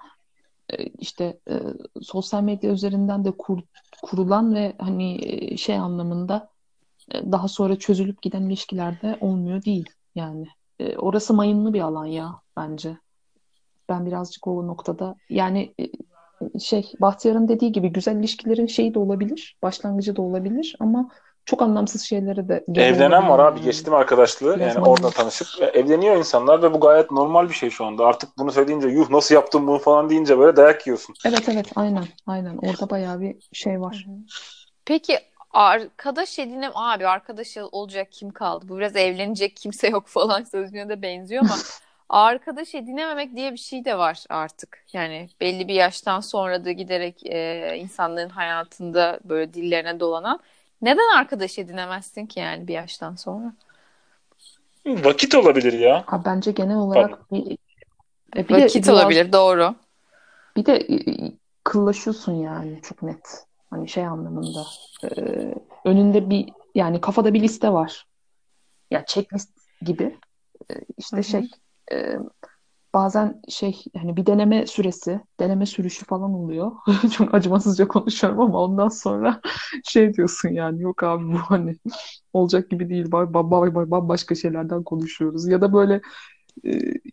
işte 0.99 1.39
e, 1.51 1.55
sosyal 2.03 2.43
medya 2.43 2.71
üzerinden 2.71 3.25
de 3.25 3.31
kur, 3.31 3.59
kurulan 4.03 4.55
ve 4.55 4.73
hani 4.79 5.19
e, 5.23 5.57
şey 5.57 5.77
anlamında 5.77 6.49
e, 7.15 7.33
daha 7.33 7.49
sonra 7.49 7.79
çözülüp 7.79 8.23
giden 8.23 8.43
ilişkilerde 8.43 9.19
olmuyor 9.21 9.65
değil 9.65 9.87
yani. 10.15 10.47
E, 10.79 10.97
orası 10.97 11.35
mayınlı 11.35 11.75
bir 11.75 11.81
alan 11.81 12.07
ya 12.07 12.41
bence. 12.57 12.97
Ben 13.89 14.07
birazcık 14.07 14.47
o 14.47 14.67
noktada 14.67 15.15
yani 15.31 15.75
e, 15.81 15.91
şey 16.59 16.93
Bahtiyar'ın 17.01 17.49
dediği 17.49 17.73
gibi 17.73 17.89
güzel 17.89 18.17
ilişkilerin 18.17 18.67
şeyi 18.67 18.95
de 18.95 18.99
olabilir, 18.99 19.57
başlangıcı 19.63 20.17
da 20.17 20.23
olabilir 20.23 20.77
ama 20.81 21.09
çok 21.45 21.62
anlamsız 21.62 22.03
şeylere 22.03 22.49
de 22.49 22.64
Evlenen 22.76 23.28
var 23.28 23.38
abi. 23.38 23.61
Geçtim 23.61 23.95
arkadaşlığı. 23.95 24.57
Biraz 24.57 24.76
yani 24.76 24.86
orada 24.86 25.11
tanışıp 25.11 25.49
evleniyor 25.74 26.16
insanlar 26.16 26.62
ve 26.62 26.74
bu 26.74 26.80
gayet 26.80 27.11
normal 27.11 27.49
bir 27.49 27.55
şey 27.55 27.70
şu 27.70 27.84
anda. 27.84 28.07
Artık 28.07 28.38
bunu 28.38 28.53
söyleyince 28.53 28.88
yuh 28.88 29.11
nasıl 29.11 29.34
yaptın 29.34 29.66
bunu 29.66 29.78
falan 29.78 30.11
deyince 30.11 30.38
böyle 30.38 30.57
dayak 30.57 30.86
yiyorsun. 30.86 31.14
Evet 31.26 31.49
evet 31.49 31.66
aynen 31.76 32.05
aynen. 32.26 32.57
Orada 32.57 32.90
bayağı 32.90 33.20
bir 33.20 33.36
şey 33.53 33.80
var. 33.80 34.07
Peki 34.84 35.18
arkadaş 35.51 36.38
edinem 36.38 36.72
abi 36.74 37.07
arkadaş 37.07 37.57
olacak 37.72 38.12
kim 38.12 38.30
kaldı? 38.30 38.68
Bu 38.68 38.78
biraz 38.78 38.97
evlenecek 38.97 39.57
kimse 39.57 39.88
yok 39.88 40.07
falan 40.07 40.43
sözcüğüne 40.43 40.88
de 40.88 41.03
benziyor 41.03 41.45
ama 41.45 41.57
arkadaş 42.09 42.74
edinememek 42.74 43.36
diye 43.36 43.53
bir 43.53 43.59
şey 43.59 43.84
de 43.84 43.99
var 43.99 44.24
artık. 44.28 44.84
Yani 44.93 45.28
belli 45.40 45.68
bir 45.68 45.74
yaştan 45.74 46.20
sonra 46.20 46.64
da 46.64 46.72
giderek 46.72 47.26
e, 47.26 47.76
insanların 47.76 48.28
hayatında 48.28 49.20
böyle 49.24 49.55
dillerine 49.55 50.01
dolanan 50.01 50.40
neden 50.83 51.16
arkadaş 51.16 51.59
edinemezsin 51.59 52.26
ki 52.26 52.41
yani 52.41 52.68
bir 52.68 52.74
yaştan 52.74 53.14
sonra? 53.14 53.53
Vakit 54.87 55.35
olabilir 55.35 55.72
ya. 55.72 56.05
Ha, 56.07 56.22
bence 56.24 56.53
genel 56.53 56.76
olarak 56.76 57.33
bir, 57.33 57.59
e, 58.37 58.49
bir 58.49 58.62
vakit 58.62 58.87
de, 58.87 58.93
olabilir 58.93 59.20
biraz, 59.20 59.33
doğru. 59.33 59.74
Bir 60.57 60.66
de 60.66 60.76
e, 60.76 60.97
kıllaşıyorsun 61.64 62.33
yani 62.33 62.80
çok 62.83 63.03
net. 63.03 63.47
Hani 63.70 63.89
şey 63.89 64.07
anlamında. 64.07 64.64
E, 65.05 65.09
önünde 65.85 66.30
bir 66.30 66.49
yani 66.74 67.01
kafada 67.01 67.35
bir 67.35 67.43
liste 67.43 67.72
var. 67.72 68.07
Ya 68.91 69.05
checklist 69.07 69.51
gibi. 69.83 70.18
E, 70.70 70.74
işte 70.99 71.16
Hı-hı. 71.16 71.24
şey 71.24 71.51
e, 71.93 72.16
bazen 72.95 73.43
şey 73.49 73.84
yani 73.95 74.16
bir 74.16 74.26
deneme 74.26 74.66
süresi, 74.66 75.20
deneme 75.40 75.66
sürüşü 75.66 76.05
falan 76.05 76.34
oluyor. 76.34 76.72
Çok 77.16 77.34
acımasızca 77.34 77.88
konuşuyorum 77.88 78.40
ama 78.40 78.59
ondan 78.64 78.88
sonra 78.88 79.40
şey 79.84 80.14
diyorsun 80.14 80.49
yani 80.49 80.82
yok 80.82 81.03
abi 81.03 81.32
bu 81.32 81.38
hani 81.38 81.76
olacak 82.32 82.70
gibi 82.70 82.88
değil. 82.88 83.12
Bambaşka 83.12 84.34
şeylerden 84.34 84.82
konuşuyoruz. 84.82 85.49
Ya 85.49 85.61
da 85.61 85.72
böyle 85.72 86.01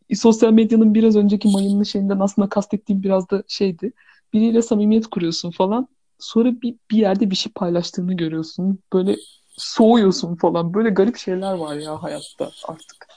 e, 0.09 0.15
sosyal 0.15 0.51
medyanın 0.53 0.93
biraz 0.93 1.15
önceki 1.15 1.47
mayınlı 1.47 1.85
şeyinden 1.85 2.19
aslında 2.19 2.49
kastettiğim 2.49 3.03
biraz 3.03 3.29
da 3.29 3.43
şeydi. 3.47 3.91
Biriyle 4.33 4.61
samimiyet 4.61 5.07
kuruyorsun 5.07 5.51
falan. 5.51 5.87
Sonra 6.19 6.61
bir, 6.61 6.75
bir 6.91 6.97
yerde 6.97 7.31
bir 7.31 7.35
şey 7.35 7.51
paylaştığını 7.55 8.13
görüyorsun. 8.13 8.79
Böyle 8.93 9.15
soğuyorsun 9.57 10.35
falan. 10.35 10.73
Böyle 10.73 10.89
garip 10.89 11.17
şeyler 11.17 11.53
var 11.53 11.75
ya 11.75 12.03
hayatta 12.03 12.51
artık. 12.67 13.07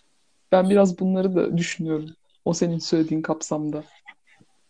Ben 0.53 0.71
biraz 0.71 0.99
bunları 0.99 1.35
da 1.35 1.59
düşünüyorum. 1.59 2.11
O 2.45 2.53
senin 2.53 2.79
söylediğin 2.79 3.23
kapsamda. 3.23 3.85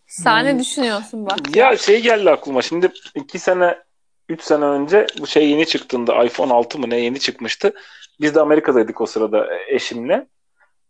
Sen 0.07 0.45
ne 0.45 0.59
düşünüyorsun 0.59 1.27
bak? 1.27 1.57
Ya 1.57 1.77
şey 1.77 2.03
geldi 2.03 2.31
aklıma. 2.31 2.63
Şimdi 2.63 2.93
iki 3.15 3.39
sene, 3.39 3.79
üç 4.29 4.43
sene 4.43 4.65
önce 4.65 5.07
bu 5.21 5.27
şey 5.27 5.51
yeni 5.51 5.67
çıktığında 5.67 6.25
iPhone 6.25 6.53
6 6.53 6.79
mı 6.79 6.91
ne 6.91 6.97
yeni 6.97 7.21
çıkmıştı. 7.21 7.73
Biz 8.21 8.35
de 8.35 8.41
Amerika'daydık 8.41 9.01
o 9.01 9.07
sırada 9.07 9.47
eşimle. 9.69 10.27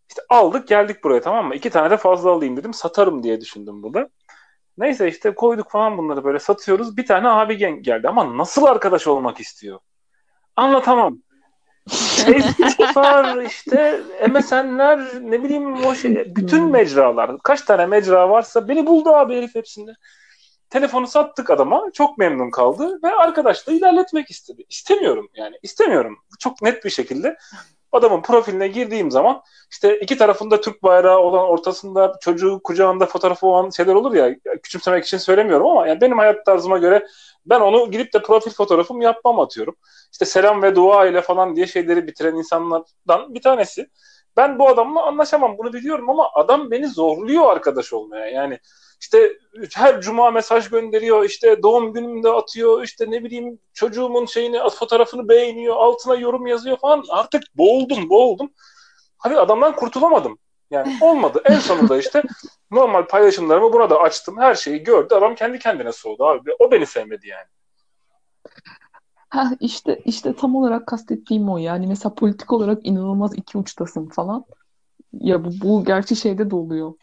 İşte 0.09 0.23
aldık 0.29 0.69
geldik 0.69 1.05
buraya 1.05 1.21
tamam 1.21 1.47
mı? 1.47 1.55
İki 1.55 1.71
tane 1.71 1.91
de 1.91 1.97
fazla 1.97 2.31
alayım 2.31 2.57
dedim. 2.57 2.75
Satarım 2.75 3.23
diye 3.23 3.41
düşündüm 3.41 3.83
burada. 3.83 4.09
Neyse 4.79 5.09
işte 5.09 5.35
koyduk 5.35 5.71
falan 5.71 5.99
bunları 5.99 6.25
böyle 6.25 6.39
satıyoruz. 6.39 6.97
Bir 6.97 7.07
tane 7.07 7.29
abi 7.29 7.83
geldi 7.83 8.09
ama 8.09 8.39
nasıl 8.39 8.65
arkadaş 8.65 9.07
olmak 9.07 9.41
istiyor? 9.41 9.79
Anlatamam. 10.57 11.19
Var 12.97 13.43
işte 13.43 14.01
MSN'ler 14.31 15.01
ne 15.21 15.43
bileyim 15.43 15.87
o 15.87 15.95
şey 15.95 16.37
bütün 16.37 16.71
mecralar 16.71 17.39
kaç 17.39 17.63
tane 17.63 17.87
mecra 17.87 18.31
varsa 18.31 18.69
beni 18.69 18.87
buldu 18.87 19.11
abi 19.11 19.37
herif 19.37 19.55
hepsinde. 19.55 19.95
Telefonu 20.71 21.07
sattık 21.07 21.51
adama 21.51 21.91
çok 21.95 22.19
memnun 22.19 22.51
kaldı 22.51 22.99
ve 23.05 23.15
arkadaşla 23.15 23.73
ilerletmek 23.73 24.31
istedi. 24.31 24.65
İstemiyorum 24.69 25.29
yani 25.35 25.57
istemiyorum. 25.63 26.19
Çok 26.39 26.63
net 26.63 26.85
bir 26.85 26.91
şekilde 26.91 27.37
adamın 27.93 28.23
profiline 28.23 28.69
girdiğim 28.69 29.11
zaman 29.11 29.43
işte 29.71 29.99
iki 30.01 30.19
tarafında 30.19 30.61
Türk 30.61 30.83
bayrağı 30.83 31.19
olan 31.19 31.45
ortasında 31.45 32.17
çocuğu 32.21 32.61
kucağında 32.65 33.07
fotoğrafı 33.07 33.47
olan 33.47 33.71
şeyler 33.71 33.95
olur 33.95 34.15
ya 34.15 34.35
küçümsemek 34.63 35.05
için 35.05 35.19
söylemiyorum 35.19 35.67
ama 35.67 35.87
yani 35.87 36.01
benim 36.01 36.19
hayat 36.19 36.47
tarzıma 36.47 36.79
göre 36.79 37.07
ben 37.47 37.61
onu 37.61 37.91
gidip 37.91 38.15
de 38.15 38.23
profil 38.23 38.51
fotoğrafım 38.51 39.01
yapmam 39.01 39.41
atıyorum. 39.41 39.77
İşte 40.13 40.25
selam 40.25 40.63
ve 40.63 40.77
dua 40.77 41.07
ile 41.07 41.23
falan 41.23 41.57
diye 41.57 41.67
şeyleri 41.67 42.07
bitiren 42.07 42.35
insanlardan 42.35 43.35
bir 43.35 43.43
tanesi. 43.43 43.89
Ben 44.37 44.59
bu 44.59 44.69
adamla 44.69 45.07
anlaşamam 45.07 45.59
bunu 45.59 45.73
biliyorum 45.73 46.11
ama 46.11 46.31
adam 46.35 46.71
beni 46.71 46.89
zorluyor 46.89 47.51
arkadaş 47.51 47.93
olmaya. 47.93 48.27
Yani 48.27 48.59
işte 49.03 49.39
her 49.75 50.01
cuma 50.01 50.31
mesaj 50.31 50.69
gönderiyor, 50.69 51.25
işte 51.25 51.63
doğum 51.63 51.93
günümde 51.93 52.29
atıyor, 52.29 52.83
işte 52.83 53.11
ne 53.11 53.25
bileyim 53.25 53.59
çocuğumun 53.75 54.27
şeyini 54.27 54.59
fotoğrafını 54.79 55.29
beğeniyor, 55.29 55.77
altına 55.77 56.15
yorum 56.15 56.47
yazıyor 56.47 56.77
falan. 56.77 57.05
Artık 57.11 57.43
boğuldum, 57.55 58.11
boğuldum. 58.11 58.53
Abi 59.25 59.39
adamdan 59.39 59.77
kurtulamadım. 59.77 60.39
Yani 60.71 60.99
olmadı. 61.01 61.43
En 61.45 61.59
sonunda 61.59 61.99
işte 61.99 62.23
normal 62.71 63.07
paylaşımlarımı 63.07 63.73
buna 63.73 63.91
da 63.91 63.99
açtım. 63.99 64.39
Her 64.39 64.55
şeyi 64.55 64.83
gördü. 64.83 65.15
Adam 65.15 65.35
kendi 65.35 65.59
kendine 65.59 65.93
soğudu 65.93 66.25
abi. 66.25 66.51
O 66.59 66.71
beni 66.71 66.87
sevmedi 66.87 67.29
yani. 67.29 67.47
Ha 69.29 69.51
işte 69.61 70.01
işte 70.05 70.37
tam 70.37 70.57
olarak 70.57 70.87
kastettiğim 70.87 71.49
o 71.49 71.59
yani 71.59 71.87
mesela 71.87 72.15
politik 72.15 72.53
olarak 72.53 72.87
inanılmaz 72.87 73.39
iki 73.39 73.59
uçtasın 73.59 74.09
falan. 74.09 74.45
Ya 75.13 75.45
bu, 75.45 75.51
bu 75.63 75.85
gerçi 75.85 76.17
şeyde 76.17 76.51
de 76.51 76.55
oluyor. 76.55 76.95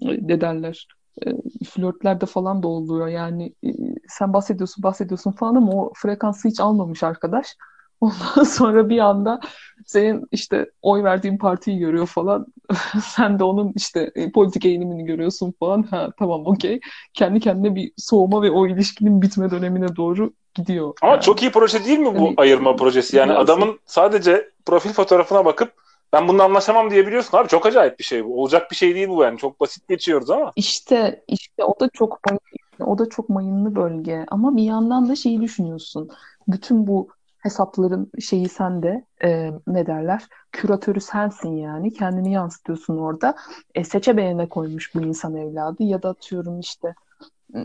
Ne 0.00 0.40
derler? 0.40 0.88
E, 1.26 1.30
flörtlerde 1.64 2.26
falan 2.26 2.62
da 2.62 2.68
oluyor. 2.68 3.08
Yani 3.08 3.54
e, 3.64 3.68
sen 4.08 4.32
bahsediyorsun 4.32 4.82
bahsediyorsun 4.82 5.32
falan 5.32 5.54
ama 5.54 5.72
o 5.72 5.92
frekansı 5.96 6.48
hiç 6.48 6.60
almamış 6.60 7.02
arkadaş. 7.02 7.56
Ondan 8.00 8.42
sonra 8.44 8.88
bir 8.88 8.98
anda 8.98 9.40
senin 9.86 10.24
işte 10.32 10.70
oy 10.82 11.02
verdiğin 11.02 11.38
partiyi 11.38 11.78
görüyor 11.78 12.06
falan. 12.06 12.46
Sen 13.02 13.38
de 13.38 13.44
onun 13.44 13.72
işte 13.76 14.10
e, 14.14 14.32
politik 14.32 14.64
eğilimini 14.64 15.04
görüyorsun 15.04 15.54
falan. 15.60 15.82
Ha 15.82 16.08
tamam 16.18 16.46
okey. 16.46 16.80
Kendi 17.14 17.40
kendine 17.40 17.74
bir 17.74 17.92
soğuma 17.96 18.42
ve 18.42 18.50
o 18.50 18.66
ilişkinin 18.66 19.22
bitme 19.22 19.50
dönemine 19.50 19.96
doğru 19.96 20.32
gidiyor. 20.54 20.94
Ama 21.02 21.12
yani. 21.12 21.22
çok 21.22 21.42
iyi 21.42 21.50
proje 21.50 21.84
değil 21.84 21.98
mi 21.98 22.18
bu 22.18 22.24
yani, 22.24 22.34
ayırma 22.36 22.76
projesi? 22.76 23.16
Yani 23.16 23.32
adamın 23.32 23.78
sadece 23.86 24.50
profil 24.66 24.90
fotoğrafına 24.90 25.44
bakıp 25.44 25.72
ben 26.14 26.28
bununla 26.28 26.44
anlaşamam 26.44 26.90
diyebiliyorsun 26.90 27.38
abi. 27.38 27.48
Çok 27.48 27.66
acayip 27.66 27.98
bir 27.98 28.04
şey 28.04 28.24
bu. 28.24 28.42
Olacak 28.42 28.70
bir 28.70 28.76
şey 28.76 28.94
değil 28.94 29.08
bu 29.08 29.22
yani. 29.22 29.38
Çok 29.38 29.60
basit 29.60 29.88
geçiyoruz 29.88 30.30
ama. 30.30 30.52
İşte 30.56 31.24
işte 31.28 31.64
o 31.64 31.80
da 31.80 31.88
çok 31.92 32.20
o 32.80 32.98
da 32.98 33.08
çok 33.08 33.28
mayınlı 33.28 33.76
bölge. 33.76 34.24
Ama 34.28 34.56
bir 34.56 34.62
yandan 34.62 35.08
da 35.08 35.16
şeyi 35.16 35.40
düşünüyorsun. 35.40 36.10
Bütün 36.48 36.86
bu 36.86 37.08
hesapların 37.38 38.10
şeyi 38.20 38.48
sende 38.48 39.04
e, 39.24 39.50
ne 39.66 39.86
derler 39.86 40.22
küratörü 40.52 41.00
sensin 41.00 41.56
yani 41.56 41.92
kendini 41.92 42.32
yansıtıyorsun 42.32 42.98
orada 42.98 43.36
e, 43.74 43.84
seçe 43.84 44.16
beğene 44.16 44.48
koymuş 44.48 44.94
bu 44.94 45.02
insan 45.02 45.36
evladı 45.36 45.82
ya 45.82 46.02
da 46.02 46.08
atıyorum 46.08 46.60
işte 46.60 46.94
e, 47.54 47.60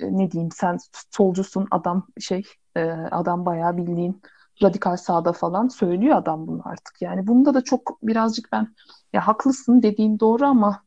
ne 0.00 0.30
diyeyim 0.30 0.52
sen 0.52 0.78
solcusun 1.10 1.68
adam 1.70 2.06
şey 2.20 2.42
e, 2.76 2.82
adam 3.10 3.46
bayağı 3.46 3.76
bildiğin 3.76 4.22
radikal 4.62 4.96
sağda 4.96 5.32
falan 5.32 5.68
söylüyor 5.68 6.16
adam 6.16 6.46
bunu 6.46 6.62
artık. 6.64 7.02
Yani 7.02 7.26
bunda 7.26 7.54
da 7.54 7.64
çok 7.64 7.98
birazcık 8.02 8.52
ben 8.52 8.74
ya 9.12 9.26
haklısın 9.26 9.82
dediğin 9.82 10.20
doğru 10.20 10.44
ama 10.44 10.84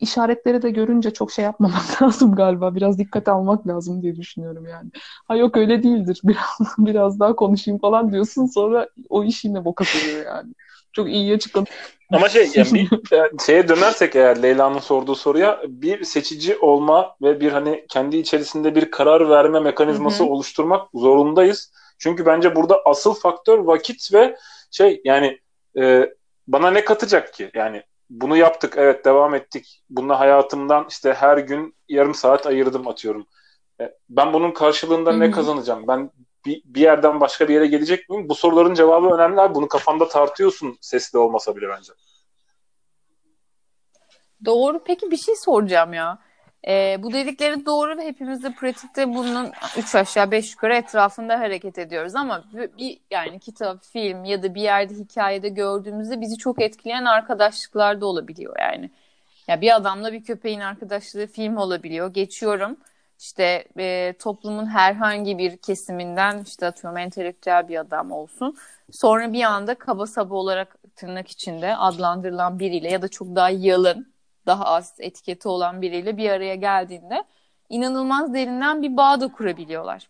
işaretleri 0.00 0.62
de 0.62 0.70
görünce 0.70 1.10
çok 1.10 1.32
şey 1.32 1.44
yapmamak 1.44 2.02
lazım 2.02 2.34
galiba. 2.34 2.74
Biraz 2.74 2.98
dikkat 2.98 3.28
almak 3.28 3.68
lazım 3.68 4.02
diye 4.02 4.16
düşünüyorum 4.16 4.66
yani. 4.66 4.90
Ha 5.28 5.36
yok 5.36 5.56
öyle 5.56 5.82
değildir. 5.82 6.20
Biraz 6.24 6.74
biraz 6.78 7.20
daha 7.20 7.36
konuşayım 7.36 7.80
falan 7.80 8.12
diyorsun 8.12 8.46
sonra 8.46 8.88
o 9.08 9.24
iş 9.24 9.44
yine 9.44 9.64
boka 9.64 9.84
sarıyor 9.84 10.26
yani. 10.26 10.52
Çok 10.92 11.08
iyiye 11.08 11.38
çıkan. 11.38 11.66
Ama 12.12 12.28
şey 12.28 12.50
yani 12.54 12.74
bir 12.74 12.88
şeye 13.46 13.68
dönersek 13.68 14.16
eğer 14.16 14.42
Leyla'nın 14.42 14.78
sorduğu 14.78 15.14
soruya 15.14 15.60
bir 15.68 16.04
seçici 16.04 16.56
olma 16.58 17.16
ve 17.22 17.40
bir 17.40 17.52
hani 17.52 17.86
kendi 17.88 18.16
içerisinde 18.16 18.74
bir 18.74 18.90
karar 18.90 19.28
verme 19.28 19.60
mekanizması 19.60 20.22
Hı-hı. 20.22 20.32
oluşturmak 20.32 20.88
zorundayız. 20.94 21.72
Çünkü 21.98 22.26
bence 22.26 22.56
burada 22.56 22.82
asıl 22.84 23.14
faktör 23.14 23.58
vakit 23.58 24.12
ve 24.14 24.36
şey 24.70 25.00
yani 25.04 25.40
e, 25.78 26.12
bana 26.48 26.70
ne 26.70 26.84
katacak 26.84 27.34
ki? 27.34 27.50
Yani 27.54 27.82
bunu 28.10 28.36
yaptık 28.36 28.74
evet 28.76 29.04
devam 29.04 29.34
ettik. 29.34 29.82
Bununla 29.90 30.20
hayatımdan 30.20 30.86
işte 30.88 31.12
her 31.12 31.38
gün 31.38 31.76
yarım 31.88 32.14
saat 32.14 32.46
ayırdım 32.46 32.88
atıyorum. 32.88 33.26
E, 33.80 33.94
ben 34.08 34.32
bunun 34.32 34.50
karşılığında 34.50 35.10
Hı-hı. 35.10 35.20
ne 35.20 35.30
kazanacağım? 35.30 35.88
Ben 35.88 36.10
bir, 36.46 36.62
bir 36.64 36.80
yerden 36.80 37.20
başka 37.20 37.48
bir 37.48 37.54
yere 37.54 37.66
gelecek 37.66 38.08
miyim? 38.08 38.28
Bu 38.28 38.34
soruların 38.34 38.74
cevabı 38.74 39.14
önemli 39.14 39.40
abi. 39.40 39.54
Bunu 39.54 39.68
kafanda 39.68 40.08
tartıyorsun 40.08 40.78
sesli 40.80 41.18
olmasa 41.18 41.56
bile 41.56 41.68
bence. 41.68 41.92
Doğru. 44.44 44.84
Peki 44.84 45.10
bir 45.10 45.16
şey 45.16 45.36
soracağım 45.36 45.92
ya. 45.92 46.18
Ee, 46.68 46.96
bu 47.02 47.12
dedikleri 47.12 47.66
doğru 47.66 47.98
ve 47.98 48.04
hepimiz 48.04 48.42
de 48.42 48.52
pratikte 48.54 49.14
bunun 49.14 49.52
üç 49.78 49.94
aşağı 49.94 50.30
beş 50.30 50.52
yukarı 50.52 50.74
etrafında 50.74 51.40
hareket 51.40 51.78
ediyoruz 51.78 52.14
ama 52.14 52.44
bir 52.78 52.98
yani 53.10 53.40
kitap, 53.40 53.84
film 53.84 54.24
ya 54.24 54.42
da 54.42 54.54
bir 54.54 54.62
yerde 54.62 54.94
hikayede 54.94 55.48
gördüğümüzde 55.48 56.20
bizi 56.20 56.38
çok 56.38 56.62
etkileyen 56.62 57.04
arkadaşlıklar 57.04 58.00
da 58.00 58.06
olabiliyor 58.06 58.56
yani. 58.58 58.90
Ya 59.48 59.60
bir 59.60 59.76
adamla 59.76 60.12
bir 60.12 60.24
köpeğin 60.24 60.60
arkadaşlığı 60.60 61.26
film 61.26 61.56
olabiliyor. 61.56 62.14
Geçiyorum 62.14 62.76
işte 63.18 63.64
e, 63.78 64.14
toplumun 64.18 64.66
herhangi 64.66 65.38
bir 65.38 65.56
kesiminden 65.56 66.42
işte 66.46 66.66
atıyorum 66.66 66.98
entelektüel 66.98 67.68
bir 67.68 67.76
adam 67.80 68.12
olsun. 68.12 68.56
Sonra 68.90 69.32
bir 69.32 69.42
anda 69.42 69.74
kaba 69.74 70.06
saba 70.06 70.34
olarak 70.34 70.76
tırnak 70.96 71.28
içinde 71.28 71.76
adlandırılan 71.76 72.58
biriyle 72.58 72.90
ya 72.90 73.02
da 73.02 73.08
çok 73.08 73.36
daha 73.36 73.50
yalın, 73.50 74.12
daha 74.46 74.64
az 74.64 74.94
etiketi 74.98 75.48
olan 75.48 75.82
biriyle 75.82 76.16
bir 76.16 76.30
araya 76.30 76.54
geldiğinde 76.54 77.24
inanılmaz 77.68 78.34
derinden 78.34 78.82
bir 78.82 78.96
bağ 78.96 79.20
da 79.20 79.32
kurabiliyorlar. 79.32 80.08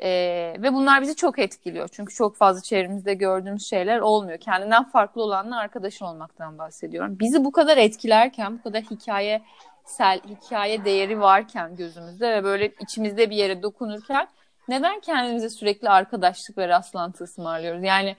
Ee, 0.00 0.56
ve 0.58 0.72
bunlar 0.72 1.02
bizi 1.02 1.16
çok 1.16 1.38
etkiliyor. 1.38 1.88
Çünkü 1.92 2.14
çok 2.14 2.36
fazla 2.36 2.62
çevremizde 2.62 3.14
gördüğümüz 3.14 3.66
şeyler 3.66 3.98
olmuyor. 3.98 4.38
Kendinden 4.38 4.84
farklı 4.84 5.22
olanla 5.22 5.58
arkadaş 5.58 6.02
olmaktan 6.02 6.58
bahsediyorum. 6.58 7.18
Bizi 7.20 7.44
bu 7.44 7.52
kadar 7.52 7.76
etkilerken, 7.76 8.58
bu 8.58 8.62
kadar 8.62 8.82
hikaye 8.82 9.42
sel 9.84 10.20
hikaye 10.28 10.84
değeri 10.84 11.20
varken 11.20 11.76
gözümüzde 11.76 12.30
ve 12.30 12.44
böyle 12.44 12.72
içimizde 12.80 13.30
bir 13.30 13.36
yere 13.36 13.62
dokunurken 13.62 14.28
neden 14.68 15.00
kendimize 15.00 15.50
sürekli 15.50 15.88
arkadaşlık 15.88 16.58
ve 16.58 16.68
rastlantı 16.68 17.24
ısmarlıyoruz? 17.24 17.82
Yani 17.82 18.16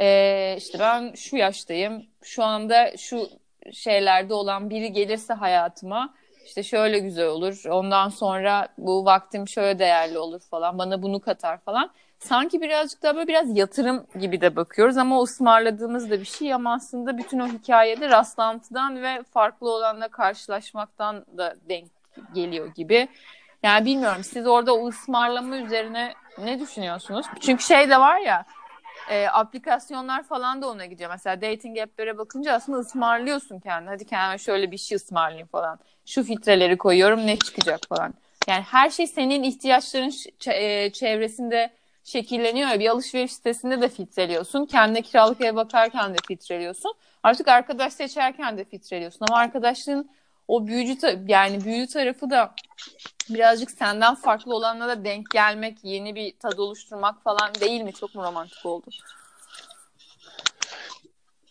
e, 0.00 0.54
işte 0.58 0.78
ben 0.78 1.12
şu 1.14 1.36
yaştayım, 1.36 2.06
şu 2.22 2.44
anda 2.44 2.96
şu 2.96 3.28
şeylerde 3.72 4.34
olan 4.34 4.70
biri 4.70 4.92
gelirse 4.92 5.34
hayatıma 5.34 6.14
işte 6.46 6.62
şöyle 6.62 6.98
güzel 6.98 7.26
olur. 7.26 7.64
Ondan 7.68 8.08
sonra 8.08 8.68
bu 8.78 9.04
vaktim 9.04 9.48
şöyle 9.48 9.78
değerli 9.78 10.18
olur 10.18 10.40
falan. 10.40 10.78
Bana 10.78 11.02
bunu 11.02 11.20
katar 11.20 11.58
falan 11.58 11.90
sanki 12.18 12.60
birazcık 12.60 13.02
daha 13.02 13.16
böyle 13.16 13.28
biraz 13.28 13.56
yatırım 13.56 14.06
gibi 14.20 14.40
de 14.40 14.56
bakıyoruz 14.56 14.96
ama 14.96 15.22
ısmarladığımız 15.22 16.10
da 16.10 16.20
bir 16.20 16.24
şey 16.24 16.54
ama 16.54 16.74
aslında 16.74 17.18
bütün 17.18 17.38
o 17.38 17.46
hikayede 17.46 18.08
rastlantıdan 18.08 19.02
ve 19.02 19.22
farklı 19.22 19.70
olanla 19.70 20.08
karşılaşmaktan 20.08 21.24
da 21.36 21.56
denk 21.68 21.88
geliyor 22.34 22.66
gibi. 22.74 23.08
Yani 23.62 23.84
bilmiyorum 23.84 24.24
siz 24.24 24.46
orada 24.46 24.74
o 24.74 24.88
ısmarlama 24.88 25.56
üzerine 25.56 26.14
ne 26.38 26.60
düşünüyorsunuz? 26.60 27.26
Çünkü 27.40 27.64
şey 27.64 27.90
de 27.90 28.00
var 28.00 28.18
ya 28.18 28.44
e, 29.10 29.26
aplikasyonlar 29.28 30.22
falan 30.22 30.62
da 30.62 30.68
ona 30.68 30.86
gidiyor. 30.86 31.10
Mesela 31.10 31.40
dating 31.42 31.78
app'lere 31.78 32.18
bakınca 32.18 32.52
aslında 32.52 32.78
ısmarlıyorsun 32.78 33.60
kendini. 33.60 33.88
Hadi 33.88 34.06
kendime 34.06 34.38
şöyle 34.38 34.70
bir 34.70 34.78
şey 34.78 34.96
ısmarlayayım 34.96 35.48
falan. 35.48 35.78
Şu 36.06 36.22
filtreleri 36.22 36.78
koyuyorum 36.78 37.26
ne 37.26 37.38
çıkacak 37.38 37.80
falan. 37.88 38.14
Yani 38.48 38.62
her 38.62 38.90
şey 38.90 39.06
senin 39.06 39.42
ihtiyaçların 39.42 40.12
e, 40.46 40.92
çevresinde 40.92 41.70
şekilleniyor 42.04 42.78
bir 42.78 42.88
alışveriş 42.88 43.32
sitesinde 43.32 43.80
de 43.80 43.88
filtreliyorsun. 43.88 44.66
Kendine 44.66 45.02
kiralık 45.02 45.40
ev 45.40 45.56
bakarken 45.56 46.14
de 46.14 46.18
filtreliyorsun. 46.28 46.94
Artık 47.22 47.48
arkadaş 47.48 47.92
seçerken 47.92 48.58
de 48.58 48.64
filtreliyorsun. 48.64 49.26
Ama 49.28 49.38
arkadaşlığın 49.38 50.10
o 50.48 50.66
büyücü 50.66 51.24
yani 51.26 51.64
büyücü 51.64 51.92
tarafı 51.92 52.30
da 52.30 52.54
birazcık 53.30 53.70
senden 53.70 54.14
farklı 54.14 54.54
olanlara 54.54 54.88
da 54.98 55.04
denk 55.04 55.30
gelmek, 55.30 55.78
yeni 55.82 56.14
bir 56.14 56.38
tad 56.38 56.58
oluşturmak 56.58 57.22
falan 57.22 57.54
değil 57.54 57.80
mi? 57.82 57.92
Çok 57.92 58.14
mu 58.14 58.22
romantik 58.22 58.66
oldu? 58.66 58.86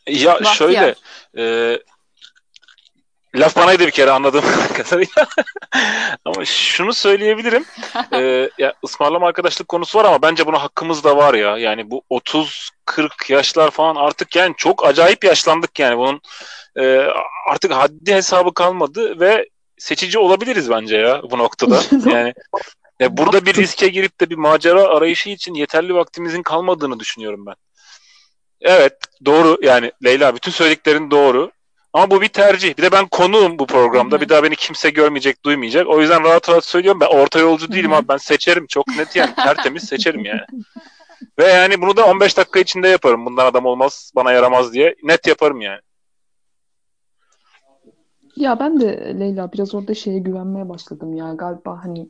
Ya 0.08 0.34
Bahtiyar. 0.34 0.56
şöyle 0.56 0.96
e, 1.38 1.80
Laf 3.38 3.56
banaydı 3.56 3.86
bir 3.86 3.92
kere 3.92 4.12
anladığım 4.12 4.44
kadarıyla. 4.74 5.28
ama 6.26 6.46
şunu 6.46 6.94
söyleyebilirim. 6.94 7.66
e, 8.14 8.50
ya 8.58 8.74
ısmarlama 8.84 9.28
arkadaşlık 9.28 9.68
konusu 9.68 10.00
var 10.00 10.06
ama 10.06 10.22
bence 10.22 10.46
buna 10.46 10.64
hakkımız 10.64 11.04
da 11.04 11.18
var 11.18 11.34
ya. 11.34 11.58
Yani 11.58 11.92
bu 11.92 12.02
30 12.10 12.70
40 12.86 13.30
yaşlar 13.30 13.72
falan 13.72 13.96
artık 13.96 14.36
yani 14.36 14.54
çok 14.58 14.86
acayip 14.88 15.24
yaşlandık 15.24 15.80
yani 15.80 15.98
bunun 15.98 16.22
e, 16.80 17.08
artık 17.50 17.72
haddi 17.72 18.14
hesabı 18.14 18.54
kalmadı 18.54 19.20
ve 19.20 19.50
seçici 19.78 20.20
olabiliriz 20.20 20.70
bence 20.70 20.98
ya 20.98 21.22
bu 21.32 21.38
noktada. 21.38 21.82
Yani 22.12 22.34
ya 23.00 23.18
burada 23.18 23.46
bir 23.46 23.54
riske 23.54 23.88
girip 23.88 24.22
de 24.22 24.30
bir 24.30 24.36
macera 24.36 24.84
arayışı 24.84 25.30
için 25.30 25.54
yeterli 25.54 25.96
vaktimizin 25.96 26.44
kalmadığını 26.44 27.00
düşünüyorum 27.00 27.46
ben. 27.46 27.56
Evet 28.62 28.94
doğru 29.26 29.58
yani 29.62 29.92
Leyla 30.04 30.36
bütün 30.36 30.52
söylediklerin 30.52 31.12
doğru. 31.12 31.52
Ama 31.98 32.12
bu 32.12 32.22
bir 32.22 32.28
tercih. 32.28 32.78
Bir 32.78 32.84
de 32.84 32.92
ben 32.92 33.08
konuğum 33.08 33.60
bu 33.60 33.68
programda. 33.68 34.16
Hı-hı. 34.16 34.22
Bir 34.22 34.30
daha 34.30 34.44
beni 34.44 34.56
kimse 34.56 34.90
görmeyecek, 34.90 35.46
duymayacak. 35.46 35.88
O 35.88 36.02
yüzden 36.02 36.24
rahat 36.24 36.50
rahat 36.50 36.66
söylüyorum. 36.66 37.02
Ben 37.02 37.06
orta 37.08 37.40
yolcu 37.40 37.72
değilim 37.72 37.92
Hı-hı. 37.92 38.00
abi. 38.00 38.08
Ben 38.08 38.18
seçerim. 38.18 38.68
Çok 38.68 38.88
net 38.88 39.16
yani. 39.16 39.36
Tertemiz 39.36 39.84
seçerim 39.84 40.26
yani. 40.26 40.42
Ve 41.40 41.46
yani 41.46 41.82
bunu 41.82 41.98
da 41.98 42.06
15 42.06 42.38
dakika 42.38 42.60
içinde 42.60 42.88
yaparım. 42.88 43.26
Bundan 43.26 43.46
adam 43.46 43.66
olmaz, 43.66 44.12
bana 44.16 44.32
yaramaz 44.32 44.74
diye. 44.74 44.96
Net 45.04 45.28
yaparım 45.28 45.62
yani. 45.62 45.80
Ya 48.36 48.60
ben 48.60 48.80
de 48.80 49.16
Leyla 49.20 49.52
biraz 49.54 49.76
orada 49.76 49.94
şeye 49.94 50.20
güvenmeye 50.20 50.70
başladım 50.70 51.16
ya. 51.16 51.34
Galiba 51.34 51.80
hani 51.84 52.10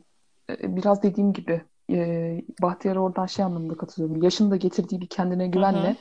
e, 0.50 0.76
biraz 0.76 1.02
dediğim 1.02 1.32
gibi 1.32 1.62
e, 1.92 1.96
Bahtiyar'a 2.62 3.00
oradan 3.00 3.26
şey 3.26 3.44
anlamında 3.44 3.76
katılıyorum. 3.76 4.22
Yaşın 4.22 4.50
da 4.50 4.56
getirdiği 4.56 5.00
bir 5.00 5.08
kendine 5.08 5.46
güvenle 5.46 5.88
Hı-hı 5.88 5.96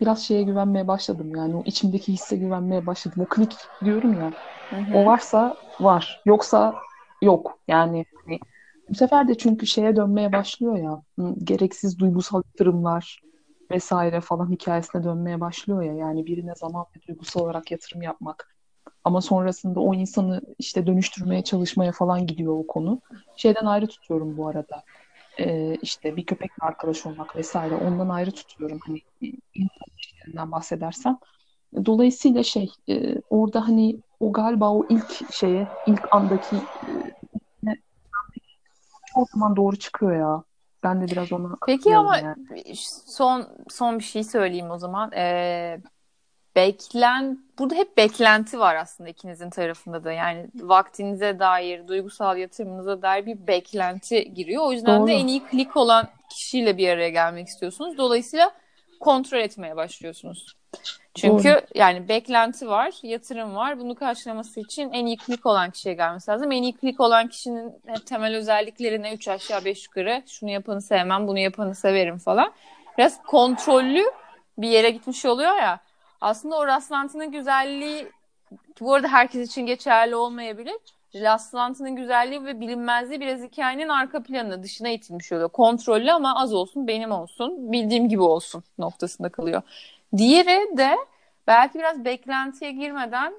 biraz 0.00 0.22
şeye 0.22 0.42
güvenmeye 0.42 0.88
başladım. 0.88 1.32
Yani 1.36 1.56
o 1.56 1.62
içimdeki 1.66 2.12
hisse 2.12 2.36
güvenmeye 2.36 2.86
başladım. 2.86 3.22
O 3.22 3.28
klik 3.28 3.70
diyorum 3.84 4.14
ya. 4.14 4.32
Hı 4.70 4.76
hı. 4.76 4.94
O 4.94 5.04
varsa 5.06 5.54
var. 5.80 6.22
Yoksa 6.26 6.74
yok. 7.22 7.58
Yani 7.68 8.04
hani, 8.24 8.38
bu 8.88 8.94
sefer 8.94 9.28
de 9.28 9.38
çünkü 9.38 9.66
şeye 9.66 9.96
dönmeye 9.96 10.32
başlıyor 10.32 10.76
ya. 10.76 11.02
Gereksiz 11.44 11.98
duygusal 11.98 12.42
yatırımlar 12.46 13.20
vesaire 13.70 14.20
falan 14.20 14.50
hikayesine 14.50 15.04
dönmeye 15.04 15.40
başlıyor 15.40 15.82
ya. 15.82 15.94
Yani 15.94 16.26
birine 16.26 16.54
zaman 16.54 16.84
ve 16.96 17.00
duygusal 17.08 17.40
olarak 17.40 17.70
yatırım 17.70 18.02
yapmak. 18.02 18.54
Ama 19.04 19.20
sonrasında 19.20 19.80
o 19.80 19.94
insanı 19.94 20.40
işte 20.58 20.86
dönüştürmeye 20.86 21.44
çalışmaya 21.44 21.92
falan 21.92 22.26
gidiyor 22.26 22.58
o 22.58 22.66
konu. 22.66 23.00
Şeyden 23.36 23.66
ayrı 23.66 23.86
tutuyorum 23.86 24.36
bu 24.36 24.48
arada 24.48 24.82
e, 25.38 25.74
işte 25.82 26.16
bir 26.16 26.26
köpekle 26.26 26.66
arkadaş 26.66 27.06
olmak 27.06 27.36
vesaire 27.36 27.74
ondan 27.74 28.08
ayrı 28.08 28.30
tutuyorum 28.30 28.80
hani 28.86 29.02
insan 29.54 29.86
ilişkilerinden 29.96 30.52
bahsedersem. 30.52 31.18
Dolayısıyla 31.86 32.42
şey 32.42 32.72
e, 32.88 33.14
orada 33.30 33.68
hani 33.68 33.96
o 34.20 34.32
galiba 34.32 34.72
o 34.72 34.86
ilk 34.88 35.32
şeye 35.32 35.68
ilk 35.86 36.14
andaki 36.14 36.56
e, 36.56 37.14
o 39.16 39.26
zaman 39.34 39.56
doğru 39.56 39.76
çıkıyor 39.76 40.16
ya. 40.16 40.42
Ben 40.82 41.00
de 41.00 41.06
biraz 41.06 41.32
ona 41.32 41.56
Peki 41.66 41.96
ama 41.96 42.16
yani. 42.18 42.74
son 43.06 43.48
son 43.68 43.98
bir 43.98 44.04
şey 44.04 44.24
söyleyeyim 44.24 44.70
o 44.70 44.78
zaman. 44.78 45.12
Ee, 45.12 45.80
beklen 46.56 47.38
burada 47.58 47.74
hep 47.74 47.96
beklenti 47.96 48.58
var 48.58 48.74
aslında 48.74 49.10
ikinizin 49.10 49.50
tarafında 49.50 50.04
da. 50.04 50.12
Yani 50.12 50.46
vaktinize 50.54 51.38
dair, 51.38 51.88
duygusal 51.88 52.36
yatırımınıza 52.36 53.02
dair 53.02 53.26
bir 53.26 53.46
beklenti 53.46 54.34
giriyor. 54.34 54.62
O 54.66 54.72
yüzden 54.72 55.00
Doğru. 55.00 55.08
de 55.08 55.12
en 55.12 55.26
iyi 55.26 55.44
klik 55.44 55.76
olan 55.76 56.08
kişiyle 56.30 56.76
bir 56.76 56.88
araya 56.88 57.10
gelmek 57.10 57.48
istiyorsunuz. 57.48 57.98
Dolayısıyla 57.98 58.52
kontrol 59.00 59.38
etmeye 59.38 59.76
başlıyorsunuz. 59.76 60.56
Çünkü 61.14 61.48
Doğru. 61.48 61.60
yani 61.74 62.08
beklenti 62.08 62.68
var, 62.68 62.94
yatırım 63.02 63.54
var. 63.54 63.78
Bunu 63.78 63.94
karşılaması 63.94 64.60
için 64.60 64.92
en 64.92 65.06
iyi 65.06 65.16
klik 65.16 65.46
olan 65.46 65.70
kişiye 65.70 65.94
gelmesi 65.94 66.30
lazım. 66.30 66.52
En 66.52 66.62
iyi 66.62 66.72
klik 66.72 67.00
olan 67.00 67.28
kişinin 67.28 67.72
temel 68.06 68.36
özellikleri 68.36 69.02
ne? 69.02 69.14
Üç 69.14 69.28
aşağı 69.28 69.64
beş 69.64 69.86
yukarı. 69.86 70.22
Şunu 70.26 70.50
yapanı 70.50 70.82
sevmem, 70.82 71.28
bunu 71.28 71.38
yapanı 71.38 71.74
severim 71.74 72.18
falan. 72.18 72.52
Biraz 72.98 73.22
kontrollü 73.22 74.04
bir 74.58 74.68
yere 74.68 74.90
gitmiş 74.90 75.24
oluyor 75.24 75.56
ya. 75.56 75.80
Aslında 76.20 76.56
o 76.56 76.66
rastlantının 76.66 77.32
güzelliği 77.32 78.08
bu 78.80 78.94
arada 78.94 79.08
herkes 79.08 79.50
için 79.50 79.66
geçerli 79.66 80.16
olmayabilir. 80.16 80.76
Rastlantının 81.14 81.96
güzelliği 81.96 82.44
ve 82.44 82.60
bilinmezliği 82.60 83.20
biraz 83.20 83.42
hikayenin 83.42 83.88
arka 83.88 84.22
planına 84.22 84.62
dışına 84.62 84.88
itilmiş 84.88 85.32
oluyor. 85.32 85.48
Kontrollü 85.48 86.12
ama 86.12 86.42
az 86.42 86.54
olsun 86.54 86.86
benim 86.86 87.12
olsun 87.12 87.72
bildiğim 87.72 88.08
gibi 88.08 88.22
olsun 88.22 88.62
noktasında 88.78 89.28
kalıyor. 89.28 89.62
Diğeri 90.16 90.76
de 90.76 90.96
belki 91.46 91.78
biraz 91.78 92.04
beklentiye 92.04 92.70
girmeden 92.70 93.34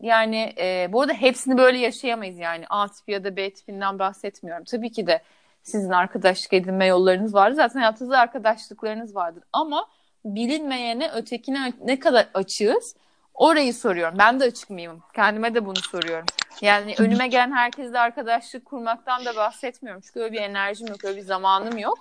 yani 0.00 0.54
e, 0.58 0.88
bu 0.92 1.00
arada 1.00 1.12
hepsini 1.12 1.58
böyle 1.58 1.78
yaşayamayız 1.78 2.38
yani 2.38 2.64
A 2.70 2.88
tipi 2.88 3.12
ya 3.12 3.24
da 3.24 3.36
B 3.36 3.50
tipinden 3.50 3.98
bahsetmiyorum. 3.98 4.64
Tabii 4.64 4.92
ki 4.92 5.06
de 5.06 5.22
sizin 5.62 5.90
arkadaşlık 5.90 6.52
edinme 6.52 6.86
yollarınız 6.86 7.34
vardır. 7.34 7.56
Zaten 7.56 7.80
hayatınızda 7.80 8.18
arkadaşlıklarınız 8.18 9.16
vardır. 9.16 9.42
Ama 9.52 9.86
bilinmeyene, 10.24 11.10
ötekine 11.10 11.72
ne 11.84 11.98
kadar 11.98 12.28
açığız 12.34 12.96
orayı 13.34 13.74
soruyorum. 13.74 14.18
Ben 14.18 14.40
de 14.40 14.44
açık 14.44 14.70
mıyım? 14.70 15.02
Kendime 15.14 15.54
de 15.54 15.66
bunu 15.66 15.76
soruyorum. 15.76 16.26
Yani 16.60 16.94
önüme 16.98 17.28
gelen 17.28 17.52
herkesle 17.52 17.98
arkadaşlık 17.98 18.64
kurmaktan 18.64 19.24
da 19.24 19.36
bahsetmiyorum. 19.36 20.02
Çünkü 20.06 20.20
öyle 20.20 20.32
bir 20.32 20.40
enerjim 20.40 20.86
yok, 20.86 21.04
öyle 21.04 21.16
bir 21.16 21.22
zamanım 21.22 21.78
yok. 21.78 21.98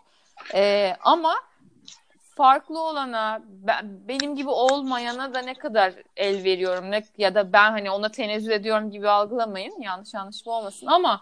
Ee, 0.54 0.96
ama 1.04 1.36
farklı 2.36 2.80
olana, 2.80 3.42
ben, 3.48 4.08
benim 4.08 4.36
gibi 4.36 4.50
olmayana 4.50 5.34
da 5.34 5.40
ne 5.40 5.54
kadar 5.54 5.94
el 6.16 6.44
veriyorum 6.44 6.92
ne, 6.92 7.04
ya 7.18 7.36
da 7.36 7.54
ben 7.54 7.72
hani 7.72 7.92
ona 7.92 8.10
tenezzül 8.10 8.52
ediyorum 8.52 8.92
gibi 8.92 9.10
algılamayın. 9.10 9.82
Yanlış 9.82 10.16
anlaşılma 10.16 10.58
olmasın 10.58 10.88
ama 10.88 11.22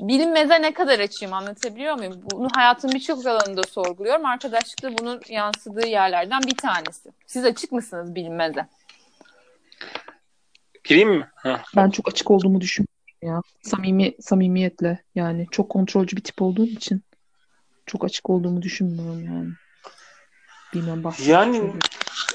bilinmeze 0.00 0.62
ne 0.62 0.74
kadar 0.74 0.98
açayım 0.98 1.34
anlatabiliyor 1.34 1.94
muyum? 1.94 2.20
Bunu 2.30 2.48
hayatın 2.54 2.92
birçok 2.92 3.26
alanında 3.26 3.62
sorguluyorum. 3.62 4.26
Arkadaşlıkta 4.26 4.98
bunun 4.98 5.20
yansıdığı 5.28 5.86
yerlerden 5.86 6.42
bir 6.46 6.56
tanesi. 6.56 7.10
Siz 7.26 7.44
açık 7.44 7.72
mısınız 7.72 8.14
bilinmeze? 8.14 8.66
Gireyim 10.84 11.10
mi? 11.10 11.28
Heh. 11.36 11.58
Ben 11.76 11.90
çok 11.90 12.08
açık 12.08 12.30
olduğumu 12.30 12.60
düşünmüyorum 12.60 12.92
ya. 13.22 13.42
Samimi, 13.62 14.14
samimiyetle 14.20 15.02
yani 15.14 15.46
çok 15.50 15.68
kontrolcü 15.68 16.16
bir 16.16 16.24
tip 16.24 16.42
olduğum 16.42 16.66
için 16.66 17.02
çok 17.86 18.04
açık 18.04 18.30
olduğumu 18.30 18.62
düşünmüyorum 18.62 19.24
yani. 19.24 19.48
Bilmem. 20.74 21.02
Yani 21.26 21.72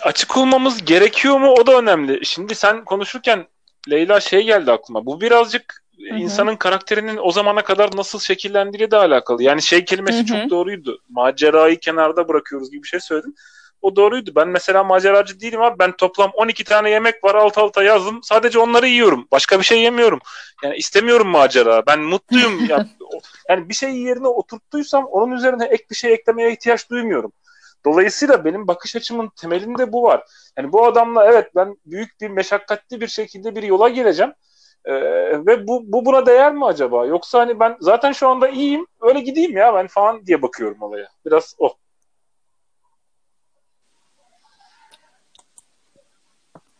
açık 0.01 0.37
olmamız 0.37 0.85
gerekiyor 0.85 1.39
mu? 1.39 1.51
O 1.51 1.67
da 1.67 1.79
önemli. 1.79 2.25
Şimdi 2.25 2.55
sen 2.55 2.85
konuşurken 2.85 3.47
Leyla 3.89 4.19
şey 4.19 4.45
geldi 4.45 4.71
aklıma. 4.71 5.05
Bu 5.05 5.21
birazcık 5.21 5.83
Hı 5.97 6.15
hı. 6.15 6.17
insanın 6.17 6.55
karakterinin 6.55 7.17
o 7.21 7.31
zamana 7.31 7.63
kadar 7.63 7.89
nasıl 7.95 8.19
şekillendiğiyle 8.19 8.91
de 8.91 8.97
alakalı. 8.97 9.43
Yani 9.43 9.61
şey 9.61 9.85
kelimesi 9.85 10.17
Hı 10.17 10.21
hı. 10.21 10.25
çok 10.25 10.49
doğruydu. 10.49 11.01
Macerayı 11.09 11.79
kenarda 11.79 12.27
bırakıyoruz 12.27 12.71
gibi 12.71 12.83
bir 12.83 12.87
şey 12.87 12.99
söyledin. 12.99 13.35
O 13.81 13.95
doğruydu. 13.95 14.31
Ben 14.35 14.47
mesela 14.47 14.83
maceracı 14.83 15.39
değilim 15.39 15.61
abi. 15.61 15.79
Ben 15.79 15.91
toplam 15.91 16.31
12 16.33 16.63
tane 16.63 16.89
yemek 16.89 17.23
var 17.23 17.35
alt 17.35 17.57
alta 17.57 17.83
yazdım. 17.83 18.19
Sadece 18.23 18.59
onları 18.59 18.87
yiyorum. 18.87 19.27
Başka 19.31 19.59
bir 19.59 19.63
şey 19.63 19.81
yemiyorum. 19.81 20.19
Yani 20.63 20.75
istemiyorum 20.75 21.27
macera. 21.27 21.85
Ben 21.87 21.99
mutluyum. 21.99 22.65
ya, 22.69 22.85
o- 23.01 23.19
yani 23.49 23.69
bir 23.69 23.73
şeyi 23.73 24.03
yerine 24.03 24.27
oturttuysam 24.27 25.05
onun 25.05 25.31
üzerine 25.35 25.65
ek 25.65 25.83
bir 25.91 25.95
şey 25.95 26.13
eklemeye 26.13 26.51
ihtiyaç 26.51 26.89
duymuyorum. 26.89 27.31
Dolayısıyla 27.85 28.45
benim 28.45 28.67
bakış 28.67 28.95
açımın 28.95 29.31
temelinde 29.41 29.91
bu 29.91 30.03
var. 30.03 30.23
Yani 30.57 30.71
bu 30.71 30.85
adamla 30.85 31.25
evet 31.25 31.55
ben 31.55 31.77
büyük 31.85 32.21
bir 32.21 32.29
meşakkatli 32.29 33.01
bir 33.01 33.07
şekilde 33.07 33.55
bir 33.55 33.63
yola 33.63 33.89
gireceğim. 33.89 34.33
Ee, 34.87 34.93
ve 35.45 35.67
bu, 35.67 35.83
bu 35.85 36.05
buna 36.05 36.25
değer 36.25 36.53
mi 36.53 36.65
acaba? 36.65 37.05
Yoksa 37.05 37.39
hani 37.39 37.59
ben 37.59 37.77
zaten 37.79 38.11
şu 38.11 38.27
anda 38.29 38.47
iyiyim. 38.47 38.87
Öyle 39.01 39.19
gideyim 39.19 39.57
ya 39.57 39.73
ben 39.75 39.87
falan 39.87 40.25
diye 40.25 40.41
bakıyorum 40.41 40.81
olaya. 40.81 41.07
Biraz 41.25 41.55
o. 41.59 41.73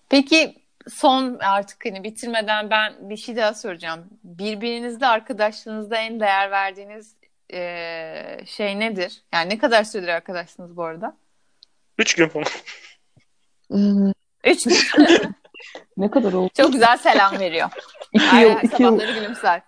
Peki 0.10 0.55
son 0.89 1.38
artık 1.39 1.86
hani 1.86 2.03
bitirmeden 2.03 2.70
ben 2.70 3.10
bir 3.10 3.18
şey 3.18 3.36
daha 3.36 3.53
soracağım. 3.53 4.05
Birbirinizde 4.24 5.08
arkadaşlığınızda 5.08 5.97
en 5.97 6.20
değer 6.20 6.51
verdiğiniz 6.51 7.16
eee, 7.53 8.39
şey 8.45 8.80
nedir? 8.80 9.22
Yani 9.34 9.49
ne 9.49 9.58
kadar 9.58 9.84
süredir 9.84 10.08
arkadaşsınız 10.08 10.78
bu 10.78 10.84
arada? 10.84 11.18
Üç 11.97 12.16
gün 12.16 12.28
falan. 12.28 12.47
Ee, 13.72 14.51
Üç 14.51 14.64
gün. 14.64 14.78
ne 15.97 16.12
kadar 16.12 16.34
oldu? 16.34 16.49
Çok 16.58 16.74
güzel 16.74 16.97
selam 16.97 17.39
veriyor. 17.39 17.70
İki 18.18 18.26
Her 18.26 18.45
yıl, 18.45 18.57
iki 18.63 18.84
yıl, 18.84 18.99
gülümser. 18.99 19.61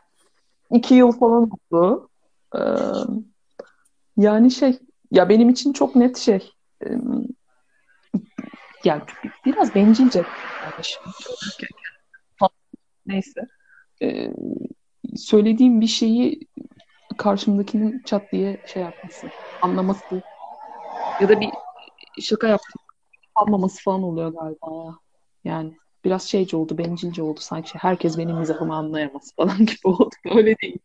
iki 0.72 0.96
yıl 0.96 1.12
falan 1.12 1.50
oldu. 1.72 2.10
Ee, 2.56 2.60
yani 4.18 4.52
şey, 4.52 4.80
ya 5.12 5.30
benim 5.30 5.50
için 5.50 5.74
çok 5.74 5.96
net 5.96 6.18
şey. 6.18 6.52
Ee, 6.86 6.90
yani 8.84 9.02
biraz 9.46 9.76
bencilce. 9.76 10.24
Neyse. 13.06 13.42
Ee, 14.02 14.34
söylediğim 15.16 15.82
bir 15.82 15.88
şeyi 15.88 16.40
karşımdakinin 17.18 18.02
çat 18.06 18.32
diye 18.32 18.64
şey 18.68 18.84
yapması, 18.84 19.28
anlaması 19.62 20.22
ya 21.22 21.30
da 21.30 21.40
bir 21.40 21.50
şaka 22.22 22.48
yaptım 22.48 22.82
anlaması 23.36 23.84
falan 23.84 24.04
oluyor 24.04 24.34
galiba 24.34 24.86
ya. 24.86 24.96
Yani 25.44 25.78
biraz 26.06 26.24
şeyce 26.24 26.58
oldu, 26.58 26.78
bencilce 26.78 27.24
oldu 27.24 27.40
sanki. 27.40 27.78
Herkes 27.78 28.18
benim 28.18 28.36
mizahımı 28.38 28.76
anlayamaz 28.76 29.32
falan 29.36 29.58
gibi 29.66 29.80
oldu. 29.84 30.16
Öyle 30.36 30.56
değil. 30.64 30.78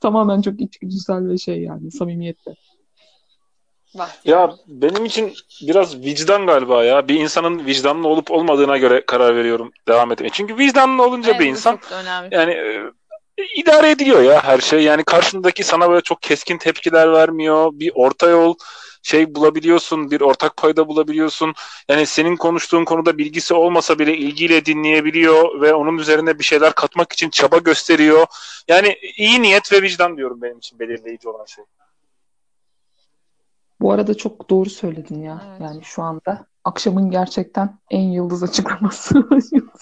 Tamamen 0.00 0.42
çok 0.42 0.60
içgüdüsel 0.60 1.28
ve 1.28 1.38
şey 1.38 1.62
yani 1.62 1.90
samimiyetle. 1.90 2.54
Ya 4.24 4.54
benim 4.66 5.04
için 5.04 5.34
biraz 5.62 6.00
vicdan 6.00 6.46
galiba 6.46 6.84
ya. 6.84 7.08
Bir 7.08 7.20
insanın 7.20 7.66
vicdanlı 7.66 8.08
olup 8.08 8.30
olmadığına 8.30 8.78
göre 8.78 9.06
karar 9.06 9.36
veriyorum 9.36 9.72
devam 9.88 10.12
etmeye. 10.12 10.30
Çünkü 10.32 10.58
vicdanlı 10.58 11.02
olunca 11.02 11.30
Evet, 11.30 11.40
bir 11.40 11.46
insan 11.46 11.78
yani 12.30 12.52
e, 13.38 13.44
idare 13.56 13.90
ediyor 13.90 14.22
ya 14.22 14.44
her 14.44 14.58
şey. 14.58 14.82
Yani 14.82 15.04
karşındaki 15.04 15.64
sana 15.64 15.90
böyle 15.90 16.00
çok 16.00 16.22
keskin 16.22 16.58
tepkiler 16.58 17.12
vermiyor. 17.12 17.70
Bir 17.72 17.92
orta 17.94 18.28
yol 18.28 18.54
şey 19.02 19.34
bulabiliyorsun, 19.34 20.10
bir 20.10 20.20
ortak 20.20 20.56
payda 20.56 20.88
bulabiliyorsun. 20.88 21.54
Yani 21.88 22.06
senin 22.06 22.36
konuştuğun 22.36 22.84
konuda 22.84 23.18
bilgisi 23.18 23.54
olmasa 23.54 23.98
bile 23.98 24.16
ilgiyle 24.16 24.64
dinleyebiliyor 24.64 25.60
ve 25.60 25.74
onun 25.74 25.98
üzerine 25.98 26.38
bir 26.38 26.44
şeyler 26.44 26.72
katmak 26.74 27.12
için 27.12 27.30
çaba 27.30 27.58
gösteriyor. 27.58 28.26
Yani 28.68 28.96
iyi 29.16 29.42
niyet 29.42 29.72
ve 29.72 29.82
vicdan 29.82 30.16
diyorum 30.16 30.42
benim 30.42 30.58
için 30.58 30.78
belirleyici 30.78 31.28
olan 31.28 31.44
şey. 31.44 31.64
Bu 33.80 33.92
arada 33.92 34.16
çok 34.16 34.50
doğru 34.50 34.70
söyledin 34.70 35.22
ya. 35.22 35.42
Evet. 35.48 35.60
Yani 35.60 35.84
şu 35.84 36.02
anda 36.02 36.46
akşamın 36.64 37.10
gerçekten 37.10 37.78
en 37.90 38.08
yıldız 38.08 38.42
açıklaması 38.42 39.28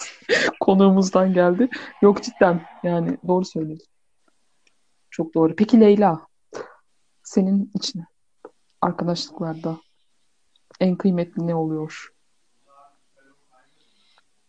konuğumuzdan 0.59 1.33
geldi. 1.33 1.69
Yok 2.01 2.23
cidden 2.23 2.61
yani 2.83 3.17
doğru 3.27 3.45
söylüyorsun. 3.45 3.87
Çok 5.11 5.33
doğru. 5.33 5.55
Peki 5.55 5.79
Leyla, 5.79 6.27
senin 7.23 7.71
için 7.73 8.03
arkadaşlıklarda 8.81 9.77
en 10.79 10.95
kıymetli 10.95 11.47
ne 11.47 11.55
oluyor? 11.55 12.13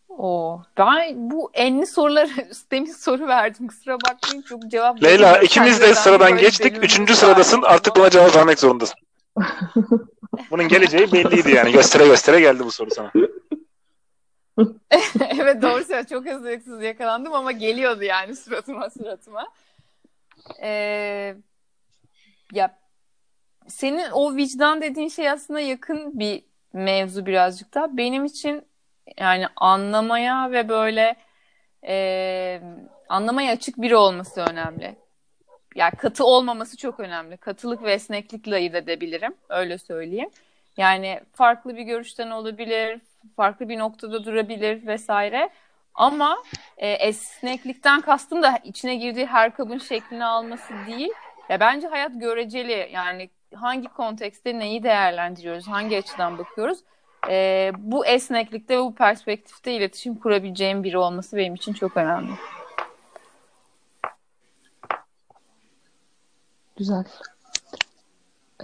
Oo. 0.09 0.63
Ben 0.79 1.31
bu 1.31 1.51
enli 1.55 1.87
soruları 1.87 2.31
demin 2.73 2.93
soru 2.93 3.27
verdim. 3.27 3.69
Kusura 3.69 3.99
bakmayın 4.01 4.43
çok 4.43 4.71
cevap 4.71 5.03
Leyla 5.03 5.39
ikimiz 5.39 5.81
de 5.81 5.95
sıradan 5.95 6.37
geçtik. 6.37 6.85
Üçüncü 6.85 7.15
sıradasın. 7.15 7.63
Artık 7.63 7.97
buna 7.97 8.11
cevap 8.11 8.37
vermek 8.37 8.59
zorundasın. 8.59 8.97
Bunun 10.51 10.69
geleceği 10.69 11.13
belliydi 11.13 11.51
yani. 11.51 11.73
Göstere 11.73 12.07
göstere 12.07 12.41
geldi 12.41 12.65
bu 12.65 12.71
soru 12.71 12.91
sana. 12.91 13.13
evet 15.21 15.63
doğru 15.63 15.85
söylüyorsun. 15.85 16.15
Çok 16.15 16.27
hazırlıksız 16.27 16.83
yakalandım 16.83 17.33
ama 17.35 17.53
geliyordu 17.53 18.05
yani 18.05 18.37
suratıma 18.37 18.91
suratıma. 18.91 19.49
Ee, 20.63 21.37
ya 22.53 22.79
senin 23.69 24.11
o 24.11 24.37
vicdan 24.37 24.83
dediğin 24.83 25.09
şey 25.09 25.31
aslında 25.31 25.61
yakın 25.61 26.19
bir 26.19 26.43
mevzu 26.73 27.27
birazcık 27.27 27.75
da. 27.75 27.97
Benim 27.97 28.25
için 28.25 28.63
yani 29.19 29.47
anlamaya 29.57 30.53
ve 30.53 30.69
böyle 30.69 31.17
e, 31.87 32.61
anlamaya 33.09 33.53
açık 33.53 33.77
biri 33.77 33.97
olması 33.97 34.41
önemli. 34.41 34.97
Yani 35.75 35.91
katı 35.97 36.25
olmaması 36.25 36.77
çok 36.77 37.01
önemli. 37.01 37.37
Katılık 37.37 37.83
ve 37.83 37.93
esneklikle 37.93 38.55
ayırt 38.55 38.75
edebilirim. 38.75 39.35
Öyle 39.49 39.79
söyleyeyim. 39.79 40.31
Yani 40.77 41.21
farklı 41.33 41.77
bir 41.77 41.83
görüşten 41.83 42.31
olabilir, 42.31 43.01
farklı 43.37 43.69
bir 43.69 43.79
noktada 43.79 44.25
durabilir 44.25 44.87
vesaire. 44.87 45.51
Ama 45.95 46.43
e, 46.77 46.91
esneklikten 46.91 48.01
kastım 48.01 48.43
da 48.43 48.59
içine 48.65 48.97
girdiği 48.97 49.27
her 49.27 49.55
kabın 49.55 49.79
şeklini 49.79 50.25
alması 50.25 50.75
değil. 50.87 51.13
Ya 51.49 51.61
bence 51.61 51.89
hayat 51.89 52.13
göreceli. 52.15 52.91
Yani 52.93 53.31
hangi 53.55 53.89
kontekste 53.89 54.59
neyi 54.59 54.83
değerlendiriyoruz, 54.83 55.69
hangi 55.69 55.99
açıdan 55.99 56.39
bakıyoruz. 56.39 56.79
e, 57.29 57.73
bu 57.79 58.07
esneklikte 58.07 58.77
ve 58.77 58.81
bu 58.81 58.95
perspektifte 58.95 59.73
iletişim 59.73 60.15
kurabileceğim 60.15 60.85
biri 60.85 60.99
olması 60.99 61.37
benim 61.37 61.55
için 61.55 61.73
çok 61.73 61.97
önemli. 61.97 62.31
Güzel. 66.77 67.05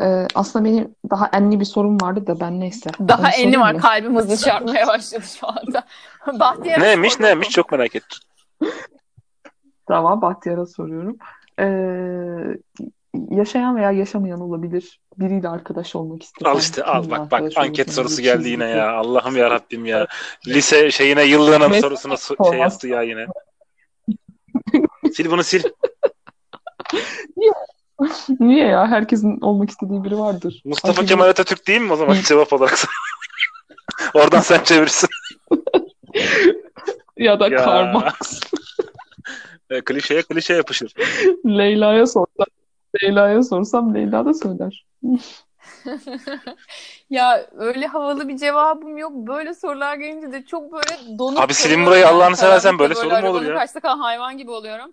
Ee, 0.01 0.27
aslında 0.35 0.65
benim 0.65 0.95
daha 1.11 1.27
enli 1.33 1.61
bir 1.61 1.65
sorum 1.65 2.01
vardı 2.01 2.27
da 2.27 2.41
ben 2.41 2.61
neyse. 2.61 2.91
Daha 3.09 3.21
Onu 3.23 3.29
enli 3.29 3.61
var. 3.61 3.75
mı? 3.75 3.81
Kalbim 3.81 4.17
hızlı 4.17 4.37
çarpmaya 4.37 4.87
başladı 4.87 5.23
şu 5.41 5.47
anda. 5.49 5.85
Bahtiyar'a 6.41 6.81
Neymiş 6.85 7.13
soralım. 7.13 7.27
neymiş 7.29 7.49
çok 7.51 7.73
merak 7.73 7.97
ettim. 7.97 8.19
Tamam, 9.89 10.23
Bahtiyar'a 10.23 10.67
soruyorum. 10.67 11.17
Ee, 11.59 12.59
yaşayan 13.31 13.77
veya 13.77 13.91
yaşamayan 13.93 14.41
olabilir. 14.41 15.01
Biriyle 15.19 15.49
arkadaş 15.49 15.97
olmak 15.97 16.23
istesen 16.23 16.51
Al 16.51 16.59
işte 16.59 16.85
al 16.85 17.11
bak 17.11 17.31
bak 17.31 17.43
anket 17.57 17.93
sorusu 17.93 18.19
Bir 18.19 18.23
geldi 18.23 18.49
yine 18.49 18.65
ya. 18.69 18.93
Allah'ım 18.93 19.37
ya 19.37 19.51
Rabbim 19.51 19.87
ya. 19.95 20.07
Lise 20.47 20.91
şeyine 20.91 21.23
yıllığının 21.25 21.61
Meslek 21.71 21.81
sorusuna 21.81 22.17
su- 22.17 22.37
şey 22.51 22.59
yaptı 22.61 22.89
ya 22.89 23.03
yine. 23.03 23.27
Sil 25.15 25.27
bunu 25.31 25.45
sil. 25.51 25.63
Niye 28.41 28.67
ya? 28.67 28.87
Herkesin 28.87 29.41
olmak 29.41 29.71
istediği 29.71 30.05
biri 30.05 30.19
vardır. 30.19 30.63
Mustafa 30.65 30.93
Acaba- 31.03 31.07
Kemal 31.07 31.29
Atatürk 31.29 31.67
değil 31.67 31.81
mi 31.81 31.93
o 31.93 31.97
zaman 31.97 32.17
cevap 32.27 32.53
olarak? 32.53 32.79
Oradan 34.15 34.41
sen 34.41 34.65
çevirsin. 34.65 35.09
Ya 37.17 37.41
da 37.41 37.49
Ya. 37.49 37.65
Karl 37.65 37.93
Marx. 37.93 38.41
E, 39.71 39.81
klişeye 39.81 40.23
klişe 40.23 40.55
yapışır. 40.55 40.95
Leyla'ya 41.47 42.07
sorsam, 42.07 42.47
Leyla'ya 43.03 43.43
sorsam 43.43 43.95
Leyla 43.95 44.27
da 44.27 44.35
söyler. 44.35 44.87
Ya 47.11 47.47
öyle 47.57 47.87
havalı 47.87 48.29
bir 48.29 48.37
cevabım 48.37 48.97
yok. 48.97 49.13
Böyle 49.15 49.55
sorular 49.55 49.97
gelince 49.97 50.33
de 50.33 50.45
çok 50.45 50.73
böyle 50.73 51.19
donup 51.19 51.41
Abi 51.41 51.55
silin 51.55 51.87
burayı. 51.87 52.09
Allah'ını 52.09 52.37
seversen 52.37 52.79
böyle 52.79 52.95
Karanlıkta 52.95 53.21
soru 53.21 53.33
mu 53.33 53.39
olur 53.39 53.47
ya? 53.47 53.55
karşısında 53.55 53.81
kalan 53.81 53.99
hayvan 53.99 54.39
gibi 54.39 54.51
oluyorum. 54.51 54.93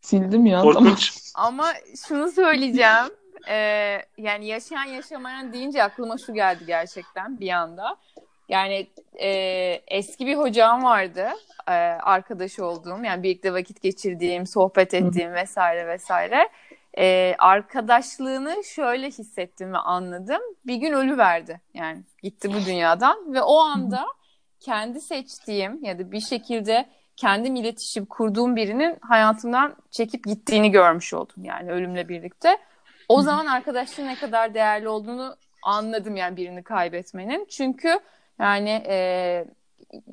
Sildim 0.00 0.46
ya. 0.46 0.62
Korkunç. 0.62 1.12
Ama 1.34 1.66
şunu 2.08 2.30
söyleyeceğim. 2.30 3.06
Ee, 3.48 4.02
yani 4.18 4.46
yaşayan 4.46 4.84
yaşamayan 4.84 5.52
deyince 5.52 5.82
aklıma 5.82 6.18
şu 6.18 6.34
geldi 6.34 6.64
gerçekten 6.66 7.40
bir 7.40 7.50
anda. 7.50 7.96
Yani 8.48 8.86
e, 9.14 9.28
eski 9.88 10.26
bir 10.26 10.36
hocam 10.36 10.84
vardı. 10.84 11.28
e, 11.68 11.72
arkadaş 12.02 12.58
olduğum 12.58 13.04
yani 13.04 13.22
birlikte 13.22 13.52
vakit 13.52 13.82
geçirdiğim, 13.82 14.46
sohbet 14.46 14.94
ettiğim 14.94 15.32
vesaire 15.32 15.86
vesaire. 15.86 16.48
E, 16.98 17.34
arkadaşlığını 17.38 18.64
şöyle 18.64 19.06
hissettim 19.06 19.72
ve 19.72 19.78
anladım. 19.78 20.40
Bir 20.66 20.76
gün 20.76 20.92
ölü 20.92 21.18
verdi. 21.18 21.60
Yani 21.74 22.02
gitti 22.22 22.48
bu 22.54 22.66
dünyadan 22.66 23.34
ve 23.34 23.42
o 23.42 23.58
anda 23.58 24.06
kendi 24.60 25.00
seçtiğim 25.00 25.84
ya 25.84 25.98
da 25.98 26.12
bir 26.12 26.20
şekilde 26.20 26.86
kendim 27.16 27.56
iletişim 27.56 28.06
kurduğum 28.06 28.56
birinin 28.56 28.98
hayatımdan 29.00 29.76
çekip 29.90 30.24
gittiğini 30.24 30.70
görmüş 30.70 31.14
oldum 31.14 31.44
yani 31.44 31.72
ölümle 31.72 32.08
birlikte. 32.08 32.58
O 33.08 33.22
zaman 33.22 33.46
arkadaşlığın 33.46 34.06
ne 34.06 34.14
kadar 34.14 34.54
değerli 34.54 34.88
olduğunu 34.88 35.36
anladım 35.62 36.16
yani 36.16 36.36
birini 36.36 36.62
kaybetmenin. 36.62 37.46
Çünkü 37.50 38.00
yani 38.38 38.82
e, 38.86 39.44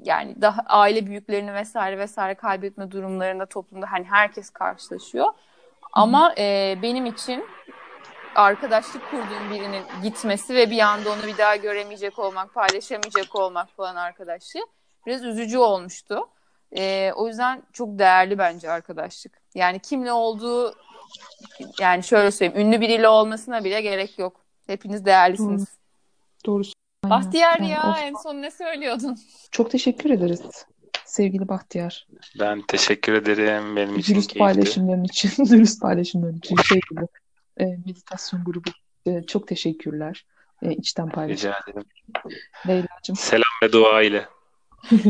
yani 0.04 0.42
daha 0.42 0.62
aile 0.66 1.06
büyüklerini 1.06 1.54
vesaire 1.54 1.98
vesaire 1.98 2.36
kaybetme 2.36 2.92
durumlarında 2.92 3.46
toplumda 3.46 3.92
hani 3.92 4.06
herkes 4.06 4.50
karşılaşıyor. 4.50 5.28
Ama 5.94 6.36
e, 6.38 6.78
benim 6.82 7.06
için 7.06 7.46
arkadaşlık 8.36 9.12
kurduğum 9.12 9.52
birinin 9.52 9.84
gitmesi 10.04 10.56
ve 10.56 10.70
bir 10.72 10.80
anda 10.80 11.12
onu 11.12 11.24
bir 11.28 11.38
daha 11.38 11.56
göremeyecek 11.56 12.20
olmak, 12.20 12.54
paylaşamayacak 12.54 13.36
olmak 13.36 13.70
falan 13.70 13.96
arkadaşlığı 13.96 14.66
biraz 15.06 15.24
üzücü 15.24 15.58
olmuştu. 15.58 16.30
E, 16.78 17.12
o 17.16 17.28
yüzden 17.28 17.64
çok 17.74 18.00
değerli 18.00 18.38
bence 18.38 18.72
arkadaşlık. 18.72 19.42
Yani 19.56 19.80
kimle 19.80 20.12
olduğu 20.12 20.76
yani 21.80 22.04
şöyle 22.04 22.32
söyleyeyim 22.32 22.68
ünlü 22.68 22.82
biriyle 22.82 23.08
olmasına 23.08 23.64
bile 23.64 23.82
gerek 23.82 24.20
yok. 24.20 24.42
Hepiniz 24.68 25.06
değerlisiniz. 25.06 25.66
Doğru. 26.46 26.64
Aynen. 27.04 27.18
Bahtiyar 27.18 27.60
Yani 27.60 27.72
ya 27.72 27.90
of. 27.90 27.98
en 28.02 28.14
son 28.24 28.42
ne 28.42 28.52
söylüyordun? 28.52 29.18
Çok 29.52 29.72
teşekkür 29.72 30.10
ederiz 30.10 30.66
sevgili 31.14 31.48
Bahtiyar. 31.48 32.08
Ben 32.40 32.62
teşekkür 32.62 33.14
ederim. 33.14 33.76
Benim 33.76 34.00
için 34.00 34.14
Dürüst 34.14 34.34
keyifti. 34.34 34.40
paylaşımların 34.40 35.04
için, 35.04 35.46
dürüst 35.50 35.82
paylaşımların 35.82 36.38
için 36.38 36.56
şey 36.56 36.80
gibi 36.90 37.06
e, 37.60 37.66
meditasyon 37.66 38.44
grubu 38.44 38.70
e, 39.06 39.24
çok 39.24 39.48
teşekkürler. 39.48 40.26
E, 40.62 40.74
içten 40.74 41.10
paylaşım. 41.10 41.50
Rica 41.52 41.60
ederim. 41.68 41.88
Leyla'cığım, 42.68 43.16
Selam 43.16 43.44
ve 43.64 43.72
dua 43.72 44.02
ile. 44.02 44.26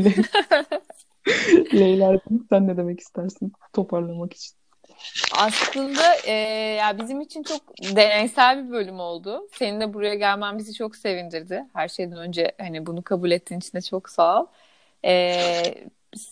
Leyla'cığım 1.74 2.48
sen 2.50 2.68
ne 2.68 2.78
demek 2.78 3.00
istersin 3.00 3.54
toparlamak 3.74 4.34
için? 4.34 4.56
Aslında 5.38 6.16
e, 6.26 6.32
ya 6.80 6.98
bizim 6.98 7.22
için 7.22 7.44
çok 7.44 7.62
deneysel 7.96 8.66
bir 8.66 8.72
bölüm 8.72 9.00
oldu. 9.00 9.48
Senin 9.54 9.82
de 9.82 9.94
buraya 9.94 10.16
gelmen 10.16 10.58
bizi 10.58 10.74
çok 10.74 10.96
sevindirdi. 10.96 11.66
Her 11.74 11.88
şeyden 11.88 12.18
önce 12.18 12.52
hani 12.60 12.86
bunu 12.86 13.04
kabul 13.04 13.32
ettiğin 13.32 13.60
için 13.60 13.78
de 13.78 13.82
çok 13.82 14.10
sağ 14.10 14.42
ol. 14.42 14.46
E, 15.06 15.62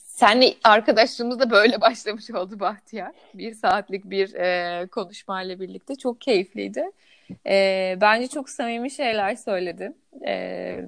senle 0.05 0.53
arkadaşlığımız 0.63 1.39
da 1.39 1.51
böyle 1.51 1.82
başlamış 1.82 2.32
oldu 2.32 2.59
Bahtiyar. 2.59 3.11
Bir 3.34 3.53
saatlik 3.53 4.09
bir 4.09 4.34
e, 4.34 4.88
konuşmayla 4.88 5.59
birlikte 5.59 5.95
çok 5.95 6.22
keyifliydi. 6.22 6.91
E, 7.47 7.97
bence 8.01 8.28
çok 8.28 8.49
samimi 8.49 8.91
şeyler 8.91 9.36
söyledin. 9.36 9.95
E, 10.28 10.34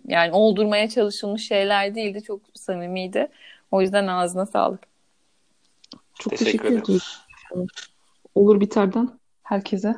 yani 0.08 0.32
oldurmaya 0.32 0.90
çalışılmış 0.90 1.48
şeyler 1.48 1.96
değildi. 1.96 2.24
Çok 2.24 2.42
samimiydi. 2.54 3.28
O 3.72 3.82
yüzden 3.82 4.08
ağzına 4.08 4.46
sağlık. 4.46 4.82
Çok 6.20 6.38
Teşekkür 6.38 6.46
teşekkür 6.46 6.94
ederim. 6.94 7.68
Olur 8.36 8.60
biterden 8.60 9.10
herkese 9.44 9.96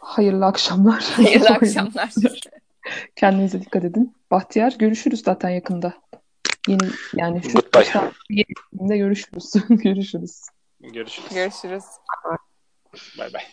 hayırlı 0.00 0.46
akşamlar. 0.46 1.02
Hayırlı 1.02 1.48
akşamlar. 1.50 2.12
Kendinize 3.16 3.60
dikkat 3.60 3.84
edin. 3.84 4.14
Bahtiyar 4.30 4.74
görüşürüz 4.78 5.22
zaten 5.24 5.50
yakında. 5.50 5.94
Yeni 6.68 6.90
yani 7.14 7.42
şu 7.42 7.52
Goodbye. 7.52 7.84
görüşürüz. 8.96 9.52
görüşürüz. 9.70 10.42
Görüşürüz. 10.80 11.28
Görüşürüz. 11.34 11.84
Bay 13.18 13.32
bay. 13.32 13.44